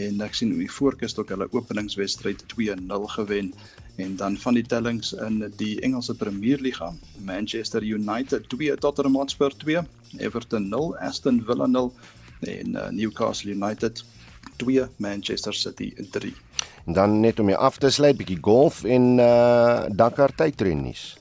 En 0.00 0.24
ek 0.26 0.34
sien 0.34 0.50
die 0.58 0.66
Voorkus 0.78 1.14
ook 1.20 1.30
hulle 1.30 1.46
openingswedstryd 1.54 2.42
2-0 2.56 3.06
gewen. 3.14 3.52
En 4.02 4.16
dan 4.18 4.40
van 4.42 4.58
die 4.58 4.66
tellings 4.66 5.12
in 5.28 5.44
die 5.62 5.76
Engelse 5.86 6.16
Premierliga, 6.18 6.90
Manchester 7.22 7.86
United 7.86 8.50
2 8.50 8.80
Tottenham 8.82 9.20
Hotspur 9.20 9.54
2, 9.62 9.86
Everton 10.18 10.66
0, 10.74 10.98
Aston 10.98 11.38
Villa 11.46 11.70
0 11.70 11.94
en 12.50 12.74
uh, 12.74 12.88
Newcastle 12.90 13.54
United 13.54 14.02
2 14.56 14.88
Manchester 14.96 15.54
City 15.54 15.92
3. 16.10 16.34
En 16.86 16.92
dan 16.92 17.20
net 17.20 17.40
om 17.40 17.48
jou 17.48 17.58
af 17.58 17.78
te 17.78 17.90
sluit 17.90 18.16
bietjie 18.16 18.38
golf 18.40 18.84
en 18.84 19.18
uh 19.18 19.84
Dakar 19.90 20.34
tydrennies. 20.34 21.16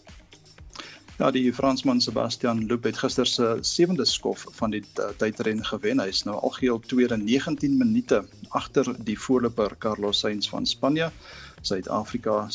Ja, 1.21 1.29
die 1.31 1.53
Fransman 1.53 1.99
Sebastian 2.01 2.63
Loeb 2.65 2.87
het 2.89 2.97
gister 2.97 3.27
se 3.29 3.57
sewende 3.61 4.05
skof 4.09 4.45
van 4.57 4.71
die 4.73 4.81
tydren 5.21 5.59
gewen. 5.65 5.99
Hy 6.01 6.07
is 6.09 6.23
nou 6.25 6.39
algeheel 6.39 6.79
tweede 6.81 7.17
19 7.17 7.75
minute 7.77 8.23
agter 8.49 8.89
die 9.05 9.17
voorloper 9.19 9.75
Carlos 9.77 10.23
Sainz 10.23 10.49
van 10.49 10.65
Spanje. 10.65 11.11
Suid-Afrika 11.61 12.47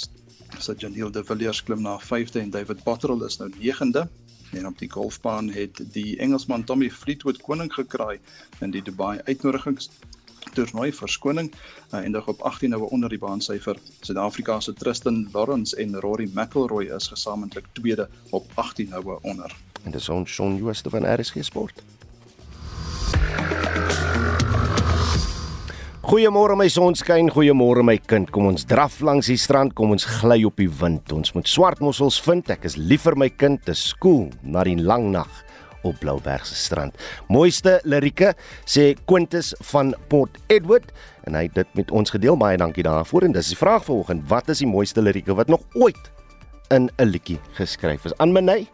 se 0.58 0.74
Janiel 0.78 1.14
de 1.14 1.22
Villiers 1.24 1.62
klim 1.62 1.82
na 1.86 1.94
5de 2.02 2.42
en 2.42 2.50
David 2.50 2.82
Botterill 2.82 3.22
is 3.28 3.38
nou 3.38 3.52
9de. 3.54 4.08
En 4.50 4.66
op 4.66 4.78
die 4.78 4.90
golfbaan 4.90 5.52
het 5.54 5.84
die 5.92 6.18
Engelsman 6.18 6.64
Tommy 6.64 6.90
Fleetwood 6.90 7.38
koning 7.46 7.70
gekraai 7.74 8.18
in 8.60 8.74
die 8.74 8.82
Dubai 8.82 9.20
uitnodigings 9.30 9.90
toernooi 10.56 10.90
verskoning 10.96 11.50
eindig 11.96 12.28
op 12.32 12.40
18 12.48 12.72
noue 12.72 12.88
onder 12.94 13.12
die 13.12 13.20
baansyfer. 13.20 13.78
Suid-Afrika 14.00 14.60
se 14.60 14.74
Tristan 14.74 15.26
Lawrence 15.34 15.76
en 15.76 16.00
Rory 16.00 16.28
McIlroy 16.32 16.88
is 16.96 17.10
gesamentlik 17.12 17.68
tweede 17.72 18.08
op 18.30 18.48
18 18.54 18.88
noue 18.94 19.18
onder. 19.22 19.52
En 19.84 19.94
dis 19.94 20.08
ons 20.08 20.30
Shaun 20.30 20.56
Jooste 20.56 20.90
van 20.90 21.06
RSG 21.06 21.44
Sport. 21.44 21.84
Goeiemôre 26.06 26.54
my 26.54 26.68
sonskyn, 26.70 27.32
goeiemôre 27.34 27.82
my 27.82 27.96
kind. 27.98 28.30
Kom 28.30 28.46
ons 28.46 28.62
draf 28.70 29.00
langs 29.02 29.26
die 29.26 29.38
strand, 29.42 29.74
kom 29.74 29.90
ons 29.90 30.06
gly 30.20 30.44
op 30.46 30.54
die 30.62 30.70
wind. 30.70 31.10
Ons 31.10 31.34
moet 31.34 31.50
swart 31.50 31.82
mossels 31.82 32.20
vind. 32.22 32.46
Ek 32.54 32.62
is 32.68 32.78
lief 32.78 33.08
vir 33.08 33.18
my 33.18 33.26
kind, 33.34 33.58
te 33.66 33.74
skool 33.74 34.28
na 34.46 34.62
die 34.68 34.78
lang 34.78 35.10
nag 35.10 35.45
op 35.86 36.00
Blouberg 36.00 36.46
se 36.46 36.54
strand. 36.54 36.96
Mooiste 37.28 37.80
lirieke 37.84 38.34
sê 38.64 38.94
Quintus 39.04 39.54
van 39.72 39.94
Port 40.08 40.38
Edward 40.46 40.92
en 41.26 41.34
hy 41.34 41.46
het 41.48 41.54
dit 41.54 41.74
met 41.74 41.90
ons 41.90 42.10
gedeel. 42.10 42.36
Baie 42.36 42.58
dankie 42.60 42.84
daarvoor 42.86 43.28
en 43.28 43.32
dis 43.32 43.52
die 43.54 43.58
vraag 43.58 43.84
vanoggend, 43.84 44.26
wat 44.28 44.48
is 44.48 44.62
die 44.62 44.70
mooiste 44.70 45.02
lirieke 45.02 45.34
wat 45.34 45.48
nog 45.52 45.62
ooit 45.74 46.10
in 46.70 46.90
'n 46.98 47.04
liedjie 47.04 47.40
geskryf 47.54 48.04
is? 48.04 48.16
Aan 48.18 48.32
Menay? 48.32 48.66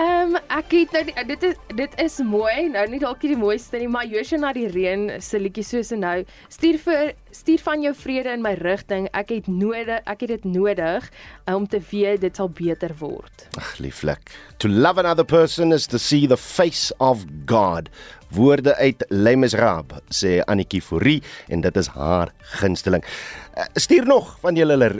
Ehm 0.00 0.30
um, 0.32 0.36
ek 0.56 0.70
het 0.72 0.94
nou 0.94 1.00
die, 1.04 1.14
dit 1.28 1.42
is 1.44 1.56
dit 1.76 1.96
is 2.00 2.14
mooi. 2.24 2.70
Nou 2.72 2.86
nie 2.88 3.00
dalk 3.02 3.20
die 3.20 3.36
mooiste 3.36 3.76
nie, 3.76 3.88
maar 3.90 4.06
Joshua 4.08 4.38
na 4.40 4.52
die 4.56 4.68
reën 4.72 5.02
se 5.20 5.36
liedjie 5.36 5.64
soos 5.66 5.90
en 5.92 6.00
nou 6.00 6.14
stuur 6.48 6.78
vir 6.86 7.10
stuur 7.36 7.60
van 7.66 7.84
jou 7.84 7.92
vrede 7.98 8.32
in 8.32 8.40
my 8.40 8.54
rigting. 8.62 9.10
Ek 9.12 9.34
het 9.34 9.50
nodig, 9.52 10.00
ek 10.08 10.24
het 10.24 10.32
dit 10.38 10.48
nodig 10.48 11.10
um, 11.44 11.58
om 11.58 11.68
te 11.68 11.82
weet 11.90 12.24
dit 12.24 12.40
sal 12.40 12.48
beter 12.48 12.96
word. 13.02 13.44
Ag 13.60 13.76
lieflik. 13.84 14.32
To 14.64 14.72
love 14.72 14.96
another 14.96 15.26
person 15.26 15.76
is 15.76 15.84
to 15.92 16.00
see 16.00 16.24
the 16.24 16.40
face 16.40 16.96
of 16.96 17.26
God. 17.44 17.92
Woorde 18.32 18.78
uit 18.80 19.04
Les 19.10 19.36
Miserables 19.36 20.22
sê 20.22 20.38
Annetjie 20.48 20.80
Fourie 20.80 21.20
en 21.52 21.60
dit 21.60 21.76
is 21.76 21.92
haar 21.92 22.32
gunsteling. 22.56 23.04
Uh, 23.52 23.68
stuur 23.76 24.08
nog 24.08 24.38
van 24.40 24.56
julle 24.56 24.94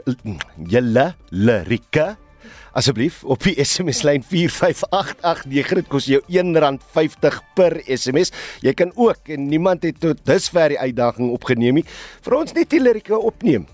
julle 0.69 1.13
lirieke 1.31 2.19
asseblief 2.77 3.25
op 3.25 3.43
die 3.47 3.57
SMS 3.71 4.03
lyn 4.07 4.23
45889 4.27 5.79
dit 5.81 5.89
kos 5.91 6.05
jou 6.11 6.21
R1.50 6.27 7.41
per 7.59 7.73
SMS. 7.87 8.29
Jy 8.65 8.73
kan 8.79 8.91
ook 8.97 9.21
en 9.35 9.41
niemand 9.51 9.81
het 9.87 9.99
tot 10.03 10.19
dusver 10.29 10.69
die 10.75 10.81
uitdaging 10.81 11.29
opgeneem 11.35 11.75
nie 11.81 11.87
vir 12.25 12.35
ons 12.37 12.53
net 12.57 12.69
die 12.73 12.83
lirieke 12.83 13.17
opneem. 13.19 13.65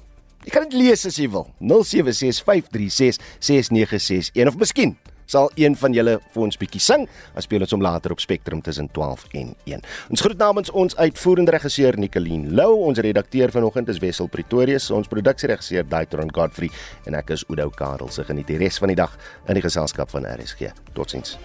Jy 0.47 0.51
kan 0.55 0.65
dit 0.69 0.77
lees 0.79 1.03
as 1.09 1.17
jy 1.19 1.29
wil. 1.33 1.47
0765366961 1.59 4.47
of 4.47 4.57
miskien 4.61 4.93
sal 5.27 5.51
een 5.55 5.77
van 5.77 5.95
julle 5.97 6.17
vir 6.35 6.43
ons 6.43 6.59
bietjie 6.61 6.83
sing. 6.83 7.07
Ons 7.35 7.49
speel 7.49 7.67
ons 7.67 7.77
om 7.77 7.85
later 7.85 8.15
op 8.15 8.23
Spectrum 8.23 8.63
tussen 8.65 8.89
12 8.95 9.27
en 9.43 9.53
1. 9.67 9.85
Ons 10.11 10.25
groet 10.25 10.39
namens 10.41 10.73
ons 10.73 10.97
uitvoerende 10.97 11.55
regisseur 11.57 11.99
Nicoline 12.01 12.55
Lou, 12.57 12.73
ons 12.89 12.99
redakteur 12.99 13.53
vanoggend 13.55 13.91
is 13.93 14.01
Wessel 14.03 14.31
Pretorius, 14.33 14.91
ons 14.95 15.11
produksieregisseur 15.11 15.87
Daitron 15.89 16.33
Godfrey 16.35 16.71
en 17.07 17.19
ek 17.19 17.35
is 17.37 17.47
Udo 17.51 17.71
Karel. 17.75 18.11
Se 18.13 18.25
geniet 18.27 18.51
die 18.51 18.61
res 18.63 18.81
van 18.83 18.95
die 18.95 18.99
dag 18.99 19.19
in 19.47 19.59
die 19.59 19.65
geselskap 19.65 20.13
van 20.15 20.29
RSG. 20.37 20.73
Totsiens. 20.97 21.37